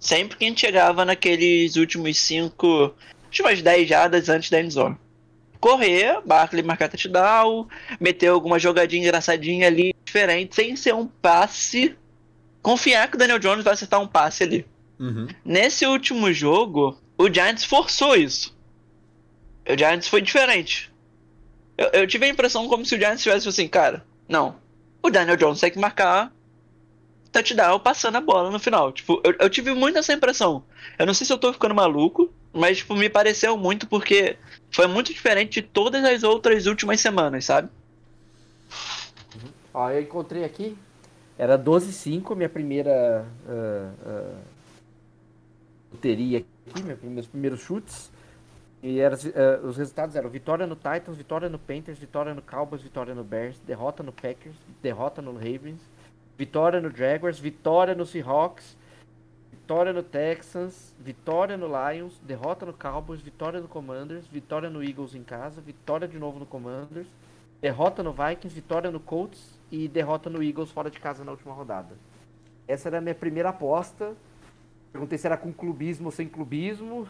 Sempre 0.01 0.39
que 0.39 0.47
a 0.47 0.49
gente 0.49 0.63
chegava 0.63 1.05
naqueles 1.05 1.77
últimos 1.77 2.17
5, 2.17 2.95
últimas 3.27 3.61
10 3.61 3.87
jardas 3.87 4.31
antes 4.31 4.49
da 4.49 4.63
endzone. 4.63 4.97
Correr, 5.61 6.23
Barkley 6.25 6.63
marcar 6.63 6.89
touchdown, 6.89 7.69
meter 8.01 8.29
alguma 8.29 8.59
jogadinha 8.59 9.03
engraçadinha 9.03 9.67
ali, 9.67 9.95
diferente, 10.07 10.55
sem 10.55 10.75
ser 10.75 10.95
um 10.95 11.07
passe. 11.07 11.95
Confiar 12.65 13.09
que 13.09 13.17
o 13.17 13.19
Daniel 13.19 13.39
Jones 13.39 13.63
vai 13.63 13.75
acertar 13.75 14.01
um 14.01 14.07
passe 14.07 14.43
ali. 14.43 14.67
Uhum. 14.99 15.29
Nesse 15.45 15.85
último 15.85 16.33
jogo, 16.33 16.99
o 17.19 17.31
Giants 17.31 17.63
forçou 17.63 18.17
isso. 18.17 18.57
O 19.69 19.77
Giants 19.77 20.09
foi 20.09 20.23
diferente. 20.23 20.91
Eu, 21.77 21.89
eu 21.89 22.07
tive 22.07 22.25
a 22.25 22.29
impressão 22.31 22.67
como 22.67 22.83
se 22.87 22.95
o 22.95 22.99
Giants 22.99 23.23
tivesse 23.23 23.47
assim, 23.47 23.69
cara, 23.69 24.03
não. 24.27 24.57
O 25.03 25.11
Daniel 25.11 25.37
Jones 25.37 25.61
tem 25.61 25.71
que 25.71 25.79
marcar 25.79 26.33
touchdown 27.31 27.79
passando 27.81 28.17
a 28.17 28.21
bola 28.23 28.51
no 28.51 28.59
final. 28.59 28.91
Tipo, 28.93 29.21
eu, 29.23 29.35
eu 29.41 29.51
tive 29.51 29.75
muito 29.75 29.99
essa 29.99 30.15
impressão. 30.15 30.65
Eu 30.99 31.05
não 31.05 31.13
sei 31.13 31.27
se 31.27 31.33
eu 31.35 31.39
tô 31.39 31.53
ficando 31.53 31.75
maluco, 31.75 32.33
mas 32.51 32.79
tipo, 32.79 32.97
me 32.97 33.11
pareceu 33.11 33.59
muito 33.59 33.87
porque 33.87 34.39
foi 34.71 34.87
muito 34.87 35.13
diferente 35.13 35.61
de 35.61 35.69
todas 35.69 36.03
as 36.03 36.23
outras 36.23 36.65
últimas 36.65 36.99
semanas, 36.99 37.45
sabe? 37.45 37.69
Ó, 39.75 39.91
eu 39.91 40.01
encontrei 40.01 40.45
aqui. 40.45 40.75
Era 41.37 41.59
12,5, 41.59 42.35
minha 42.37 42.49
primeira 42.49 43.27
ah, 43.49 43.93
ah, 44.07 44.41
loteria 45.93 46.39
aqui, 46.39 46.83
meu- 46.83 46.99
meus 47.11 47.27
primeiros 47.27 47.61
chutes. 47.61 48.11
E 48.83 49.01
era, 49.01 49.17
ah, 49.17 49.67
os 49.67 49.77
resultados 49.77 50.15
eram 50.15 50.31
vitória 50.31 50.67
no 50.67 50.77
Titans, 50.77 51.17
vitória 51.17 51.49
no 51.49 51.59
Panthers, 51.59 51.99
vitória 51.99 52.35
no 52.35 52.43
Cowboys, 52.43 52.83
vitória 52.83 53.15
no 53.15 53.25
Bears, 53.25 53.59
derrota 53.67 54.03
no 54.03 54.13
Packers, 54.13 54.55
derrota 54.81 55.21
no 55.21 55.33
Ravens, 55.35 55.81
vitória 56.39 56.81
no 56.81 56.91
Jaguars, 56.95 57.39
vitória 57.41 57.95
no 57.97 58.07
Seahawks, 58.07 58.77
vitória 59.51 59.93
no 59.93 60.03
Texans, 60.05 60.95
vitória 61.01 61.57
no 61.57 61.67
Lions, 61.67 62.21
derrota 62.23 62.65
no 62.65 62.73
Cowboys, 62.73 63.21
vitória 63.21 63.61
no 63.61 63.67
Commanders, 63.67 64.27
vitória 64.29 64.71
no 64.71 64.85
Eagles 64.85 65.15
em 65.17 65.25
casa, 65.25 65.61
vitória 65.61 66.07
de 66.07 66.19
novo 66.19 66.39
no 66.39 66.47
Commanders, 66.47 67.09
derrota 67.61 68.03
no 68.05 68.13
Vikings, 68.13 68.55
vitória 68.55 68.91
no 68.91 69.01
Colts 69.01 69.59
e 69.71 69.89
derrota 69.89 70.31
no 70.31 70.43
Eagles 70.43 70.71
fora 70.71 70.91
de 70.91 71.01
casa 71.01 71.25
na 71.25 71.33
última 71.33 71.53
rodada. 71.53 71.97
Essa 72.67 72.89
era 72.89 72.99
a 72.99 73.01
minha 73.01 73.15
primeira 73.15 73.51
aposta. 73.51 74.17
Perguntei 74.93 75.19
se 75.19 75.27
era 75.27 75.37
com 75.37 75.53
clubismo 75.53 76.07
ou 76.07 76.13
sem 76.13 76.29
clubismo. 76.29 77.07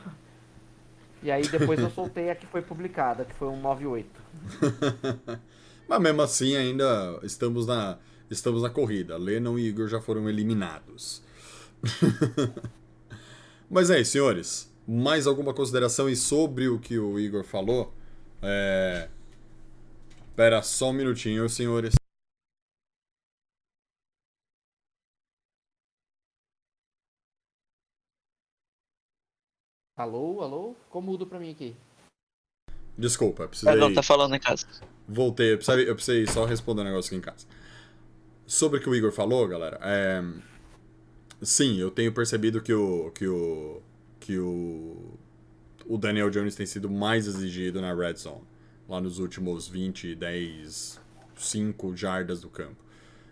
E 1.22 1.30
aí 1.30 1.46
depois 1.48 1.78
eu 1.80 1.90
soltei 1.90 2.30
a 2.30 2.34
que 2.34 2.46
foi 2.46 2.62
publicada, 2.62 3.24
que 3.24 3.34
foi 3.34 3.48
um 3.48 3.60
98. 3.60 4.08
Mas 5.88 6.00
mesmo 6.00 6.22
assim, 6.22 6.56
ainda 6.56 7.18
estamos 7.22 7.66
na, 7.66 7.98
estamos 8.30 8.62
na 8.62 8.70
corrida. 8.70 9.16
Lennon 9.16 9.58
e 9.58 9.68
Igor 9.68 9.88
já 9.88 10.00
foram 10.00 10.28
eliminados. 10.28 11.22
Mas 13.70 13.90
é 13.90 14.00
isso, 14.00 14.12
senhores. 14.12 14.72
Mais 14.86 15.26
alguma 15.26 15.54
consideração 15.54 16.08
e 16.08 16.16
sobre 16.16 16.68
o 16.68 16.78
que 16.78 16.98
o 16.98 17.18
Igor 17.18 17.44
falou? 17.44 17.94
É... 18.42 19.08
Espera 20.28 20.62
só 20.62 20.90
um 20.90 20.92
minutinho, 20.92 21.48
senhores. 21.48 21.94
Alô, 29.96 30.42
alô? 30.42 30.74
Ficou 30.84 31.00
mudo 31.00 31.26
pra 31.26 31.38
mim 31.38 31.50
aqui. 31.50 31.76
Desculpa, 32.98 33.46
precisei... 33.46 33.72
Perdão, 33.72 33.94
tá 33.94 34.02
falando 34.02 34.34
em 34.34 34.40
casa. 34.40 34.66
Voltei, 35.06 35.52
eu 35.52 35.56
precisei, 35.56 35.88
eu 35.88 35.94
precisei 35.94 36.26
só 36.26 36.44
responder 36.44 36.82
um 36.82 36.84
negócio 36.84 37.08
aqui 37.08 37.16
em 37.16 37.20
casa. 37.20 37.46
Sobre 38.46 38.78
o 38.78 38.82
que 38.82 38.88
o 38.88 38.94
Igor 38.94 39.12
falou, 39.12 39.46
galera, 39.46 39.78
é... 39.82 40.22
sim, 41.42 41.78
eu 41.78 41.90
tenho 41.90 42.12
percebido 42.12 42.60
que 42.60 42.74
o, 42.74 43.10
que 43.12 43.26
o 43.26 43.82
que 44.24 44.38
o, 44.38 45.18
o 45.86 45.98
Daniel 45.98 46.30
Jones 46.30 46.54
tem 46.54 46.64
sido 46.64 46.88
mais 46.90 47.26
exigido 47.26 47.80
na 47.80 47.94
red 47.94 48.14
zone, 48.14 48.42
lá 48.88 49.00
nos 49.00 49.18
últimos 49.18 49.68
20, 49.68 50.14
10, 50.14 51.00
5 51.36 51.96
jardas 51.96 52.40
do 52.40 52.48
campo. 52.48 52.83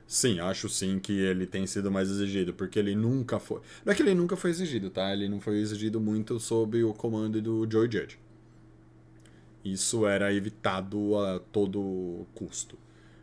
Sim, 0.06 0.40
acho 0.40 0.68
sim 0.68 0.98
que 0.98 1.12
ele 1.12 1.46
tem 1.46 1.66
sido 1.66 1.90
mais 1.90 2.10
exigido, 2.10 2.52
porque 2.52 2.78
ele 2.78 2.94
nunca 2.94 3.38
foi. 3.38 3.60
Não 3.84 3.92
é 3.92 3.96
que 3.96 4.02
ele 4.02 4.14
nunca 4.14 4.36
foi 4.36 4.50
exigido, 4.50 4.90
tá? 4.90 5.12
Ele 5.12 5.28
não 5.28 5.40
foi 5.40 5.58
exigido 5.58 6.00
muito 6.00 6.38
sob 6.38 6.82
o 6.84 6.92
comando 6.92 7.40
do 7.40 7.66
Joe 7.70 7.90
Judge. 7.90 8.18
Isso 9.64 10.06
era 10.06 10.32
evitado 10.32 11.16
a 11.18 11.38
todo 11.38 12.26
custo. 12.34 12.76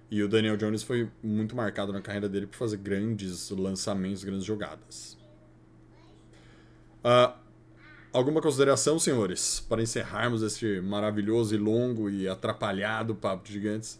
E 0.09 0.23
o 0.23 0.27
Daniel 0.27 0.57
Jones 0.57 0.81
foi 0.81 1.09
muito 1.21 1.55
marcado 1.55 1.93
na 1.93 2.01
carreira 2.01 2.27
dele 2.27 2.47
por 2.47 2.55
fazer 2.55 2.77
grandes 2.77 3.49
lançamentos, 3.51 4.23
grandes 4.23 4.45
jogadas. 4.45 5.17
Ah, 7.03 7.37
alguma 8.11 8.41
consideração, 8.41 8.97
senhores, 8.97 9.59
para 9.69 9.83
encerrarmos 9.83 10.41
este 10.41 10.81
maravilhoso 10.81 11.53
e 11.53 11.57
longo 11.57 12.09
e 12.09 12.27
atrapalhado 12.27 13.13
Papo 13.13 13.45
de 13.45 13.53
Gigantes? 13.53 13.99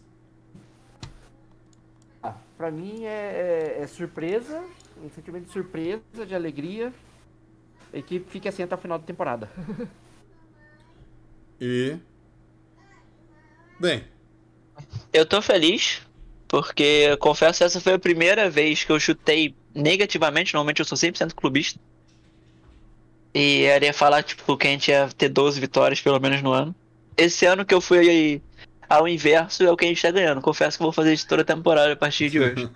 Pra 2.59 2.69
mim 2.69 3.05
é, 3.05 3.77
é- 3.79 3.83
é 3.83 3.87
surpresa, 3.87 4.61
um 5.01 5.09
sentimento 5.11 5.45
de 5.45 5.51
surpresa, 5.53 6.25
de 6.27 6.35
alegria. 6.35 6.93
A 7.93 7.97
equipe 7.97 8.29
fica 8.29 8.49
assim 8.49 8.63
até 8.63 8.75
o 8.75 8.77
final 8.77 8.99
da 8.99 9.05
temporada. 9.05 9.49
E. 11.61 11.97
Bem, 13.79 14.03
Eu 15.11 15.25
tô 15.25 15.41
feliz, 15.41 16.01
porque 16.47 16.83
eu 17.09 17.17
confesso 17.17 17.59
que 17.59 17.63
essa 17.65 17.81
foi 17.81 17.93
a 17.93 17.99
primeira 17.99 18.49
vez 18.49 18.83
que 18.85 18.91
eu 18.93 18.99
chutei 18.99 19.53
negativamente. 19.75 20.53
Normalmente 20.53 20.79
eu 20.79 20.85
sou 20.85 20.97
100% 20.97 21.33
clubista. 21.35 21.77
E 23.33 23.63
eu 23.63 23.81
ia 23.83 23.93
falar, 23.93 24.23
tipo, 24.23 24.55
que 24.57 24.67
a 24.67 24.71
gente 24.71 24.89
ia 24.89 25.09
ter 25.17 25.27
12 25.29 25.59
vitórias 25.59 25.99
pelo 25.99 26.19
menos 26.19 26.41
no 26.41 26.53
ano. 26.53 26.73
Esse 27.17 27.45
ano 27.45 27.65
que 27.65 27.73
eu 27.73 27.81
fui 27.81 28.41
ao 28.89 29.07
inverso 29.07 29.63
é 29.63 29.71
o 29.71 29.77
que 29.77 29.85
a 29.85 29.87
gente 29.87 30.01
tá 30.01 30.11
ganhando. 30.11 30.41
Confesso 30.41 30.77
que 30.77 30.83
vou 30.83 30.91
fazer 30.91 31.13
isso 31.13 31.27
toda 31.27 31.43
a 31.43 31.45
temporada 31.45 31.93
a 31.93 31.95
partir 31.95 32.29
de 32.29 32.39
hoje. 32.39 32.69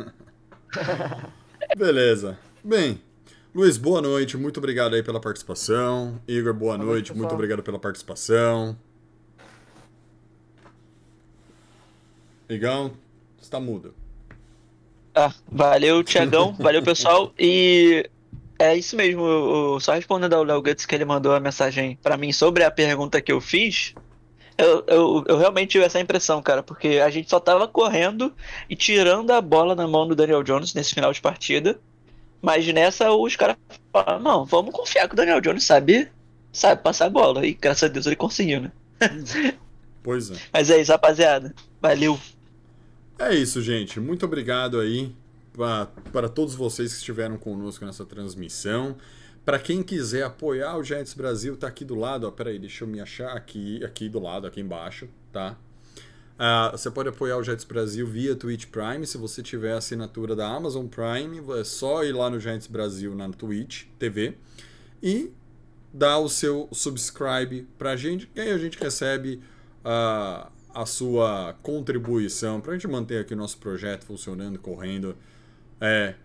beleza. 1.78 2.38
Bem, 2.64 3.02
Luiz, 3.54 3.78
boa 3.78 4.02
noite. 4.02 4.38
Muito 4.38 4.58
obrigado 4.58 4.96
aí 4.96 5.04
pela 5.04 5.20
participação. 5.20 6.20
Igor, 6.28 6.54
boa, 6.54 6.76
Boa 6.78 6.86
noite, 6.86 7.10
noite. 7.10 7.18
Muito 7.18 7.34
obrigado 7.34 7.62
pela 7.64 7.78
participação. 7.80 8.78
Igão, 12.50 12.94
está 13.42 13.60
mudo. 13.60 13.94
Ah, 15.16 15.32
valeu, 15.48 16.04
Tiagão. 16.04 16.54
Valeu, 16.60 16.82
pessoal. 16.82 17.32
E 17.38 18.10
é 18.58 18.76
isso 18.76 18.96
mesmo. 18.96 19.22
eu- 19.22 19.74
eu- 19.74 19.80
só 19.80 19.94
respondendo 19.94 20.34
ao 20.34 20.44
Léo 20.44 20.62
Guts 20.62 20.86
que 20.88 20.96
ele 20.96 21.06
mandou 21.06 21.34
a 21.36 21.40
mensagem 21.40 21.98
pra 22.02 22.18
mim 22.18 22.34
sobre 22.34 22.64
a 22.64 22.72
pergunta 22.72 23.22
que 23.22 23.32
eu 23.32 23.40
fiz. 23.40 23.94
Eu, 24.58 24.84
eu, 24.88 25.24
eu 25.28 25.38
realmente 25.38 25.72
tive 25.72 25.84
essa 25.84 26.00
impressão, 26.00 26.42
cara, 26.42 26.62
porque 26.62 27.00
a 27.00 27.10
gente 27.10 27.30
só 27.30 27.40
tava 27.40 27.68
correndo 27.68 28.34
e 28.70 28.76
tirando 28.76 29.32
a 29.32 29.42
bola 29.42 29.76
na 29.76 29.88
mão 29.88 30.08
do 30.08 30.16
Daniel 30.16 30.44
Jones 30.44 30.74
nesse 30.74 30.94
final 30.94 31.12
de 31.12 31.22
partida. 31.22 31.80
Mas 32.42 32.68
nessa 32.68 33.12
os 33.12 33.36
caras 33.36 33.56
falaram, 33.92 34.20
não, 34.20 34.46
vamos 34.46 34.74
confiar 34.74 35.08
que 35.08 35.14
o 35.14 35.18
Daniel 35.18 35.42
Jones 35.42 35.64
sabe, 35.64 36.10
sabe 36.52 36.84
passar 36.84 37.06
a 37.06 37.10
bola. 37.10 37.46
E 37.46 37.54
graças 37.54 37.84
a 37.84 37.88
Deus 37.88 38.06
ele 38.06 38.16
conseguiu, 38.16 38.62
né? 38.62 38.72
Pois 40.04 40.30
é. 40.30 40.36
Mas 40.52 40.70
é 40.70 40.82
isso, 40.82 40.92
rapaziada. 40.92 41.56
Valeu. 41.82 42.20
É 43.18 43.34
isso, 43.34 43.62
gente. 43.62 44.02
Muito 44.02 44.26
obrigado 44.26 44.78
aí 44.78 45.16
para 46.12 46.28
todos 46.28 46.54
vocês 46.56 46.92
que 46.92 46.98
estiveram 46.98 47.38
conosco 47.38 47.86
nessa 47.86 48.06
transmissão. 48.06 48.98
Para 49.46 49.60
quem 49.60 49.84
quiser 49.84 50.24
apoiar 50.24 50.78
o 50.78 50.84
Giants 50.84 51.14
Brasil, 51.14 51.58
tá 51.58 51.68
aqui 51.68 51.84
do 51.84 51.96
lado. 51.96 52.26
Ó, 52.26 52.32
peraí, 52.32 52.58
deixa 52.58 52.84
eu 52.84 52.88
me 52.88 53.02
achar 53.02 53.36
aqui, 53.36 53.84
aqui 53.84 54.08
do 54.08 54.20
lado, 54.20 54.48
aqui 54.48 54.62
embaixo, 54.62 55.10
tá? 55.32 55.58
Ah, 56.40 56.72
você 56.72 56.90
pode 56.90 57.10
apoiar 57.10 57.38
o 57.38 57.44
Giants 57.44 57.66
Brasil 57.66 58.08
via 58.08 58.36
Twitch 58.36 58.68
Prime. 58.68 59.06
Se 59.06 59.18
você 59.18 59.44
tiver 59.44 59.74
assinatura 59.74 60.36
da 60.36 60.48
Amazon 60.48 60.88
Prime, 60.88 61.42
é 61.60 61.64
só 61.64 62.04
ir 62.04 62.14
lá 62.14 62.30
no 62.30 62.40
Giants 62.40 62.68
Brasil 62.68 63.14
na 63.14 63.30
Twitch 63.30 63.86
TV 64.00 64.36
e 65.02 65.32
dar 65.94 66.18
o 66.20 66.30
seu 66.30 66.68
subscribe 66.72 67.68
pra 67.78 67.96
gente, 67.96 68.26
que 68.28 68.40
aí 68.40 68.52
a 68.52 68.58
gente 68.58 68.80
recebe 68.80 69.42
a, 69.84 70.50
a 70.74 70.86
sua 70.86 71.56
contribuição 71.62 72.60
pra 72.60 72.74
gente 72.74 72.88
manter 72.88 73.20
aqui 73.20 73.34
o 73.34 73.38
nosso 73.38 73.58
projeto 73.58 74.06
funcionando, 74.06 74.58
correndo. 74.58 75.16
É, 75.80 76.16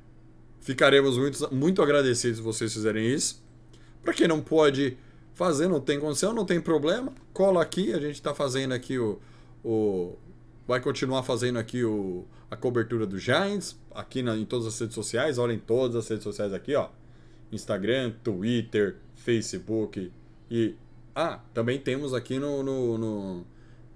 ficaremos 0.69 1.17
muito, 1.17 1.55
muito 1.55 1.81
agradecidos 1.81 2.37
se 2.37 2.43
vocês 2.43 2.75
fizerem 2.75 3.11
isso. 3.11 3.43
Pra 4.03 4.13
quem 4.13 4.29
não 4.29 4.43
pode 4.43 4.99
fazer, 5.33 5.67
não 5.67 5.81
tem 5.81 5.99
condição, 5.99 6.35
não 6.35 6.45
tem 6.45 6.61
problema, 6.61 7.11
cola 7.33 7.63
aqui, 7.63 7.95
a 7.95 7.99
gente 7.99 8.21
tá 8.21 8.35
fazendo 8.35 8.75
aqui 8.75 8.99
o. 8.99 9.19
o 9.65 10.15
vai 10.67 10.79
continuar 10.79 11.23
fazendo 11.23 11.59
aqui 11.59 11.83
o, 11.85 12.27
a 12.51 12.57
cobertura 12.57 13.07
do 13.07 13.19
Giants, 13.19 13.79
aqui 13.95 14.21
na, 14.21 14.37
em 14.37 14.45
todas 14.45 14.67
as 14.67 14.79
redes 14.79 14.95
sociais, 14.95 15.39
olhem 15.39 15.59
todas 15.59 15.97
as 15.97 16.07
redes 16.07 16.25
sociais 16.25 16.53
aqui, 16.53 16.75
ó. 16.75 16.91
Instagram, 17.51 18.13
Twitter, 18.23 18.97
Facebook 19.15 20.13
e. 20.51 20.75
Ah, 21.17 21.41
também 21.55 21.79
temos 21.79 22.13
aqui 22.13 22.39
no, 22.39 22.63
no, 22.63 22.99
no, 22.99 23.47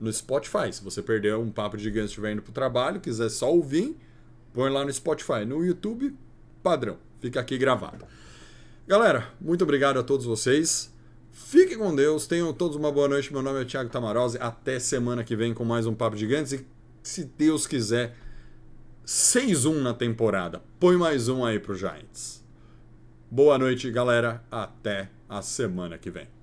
no 0.01 0.13
Spotify. 0.13 0.73
Se 0.73 0.83
você 0.83 1.03
perdeu 1.03 1.39
um 1.43 1.51
papo 1.51 1.77
de 1.77 1.85
gigante 1.85 2.07
estiver 2.07 2.33
indo 2.33 2.41
pro 2.41 2.51
trabalho, 2.51 2.99
quiser 2.99 3.29
só 3.29 3.53
ouvir, 3.53 3.95
põe 4.55 4.71
lá 4.71 4.83
no 4.87 4.93
Spotify. 4.93 5.45
No 5.47 5.63
YouTube, 5.63 6.17
padrão. 6.63 6.97
Fica 7.21 7.41
aqui 7.41 7.59
gravado. 7.59 8.05
Galera, 8.87 9.29
muito 9.41 9.63
obrigado 9.63 9.99
a 9.99 10.03
todos 10.03 10.27
vocês. 10.27 10.93
Fiquem 11.31 11.79
com 11.79 11.95
Deus, 11.95 12.27
tenham 12.27 12.53
todos 12.53 12.77
uma 12.77 12.93
boa 12.93 13.09
noite. 13.09 13.33
Meu 13.33 13.43
nome 13.43 13.63
é 13.63 13.65
Thiago 13.65 13.91
Tamarose. 13.91 14.39
Até 14.39 14.79
semana 14.79 15.25
que 15.25 15.35
vem 15.35 15.55
com 15.55 15.65
mais 15.65 15.87
um 15.87 15.95
Papo 15.95 16.17
Gigantes. 16.17 16.53
E 16.53 16.67
se 17.03 17.25
Deus 17.25 17.67
quiser, 17.67 18.17
6-1 19.07 19.81
na 19.81 19.95
temporada. 19.95 20.63
Põe 20.79 20.97
mais 20.97 21.29
um 21.29 21.45
aí 21.45 21.59
pro 21.59 21.75
Giants. 21.75 22.45
Boa 23.31 23.59
noite, 23.59 23.91
galera. 23.91 24.45
Até 24.51 25.09
a 25.29 25.41
semana 25.41 25.97
que 25.97 26.11
vem. 26.11 26.42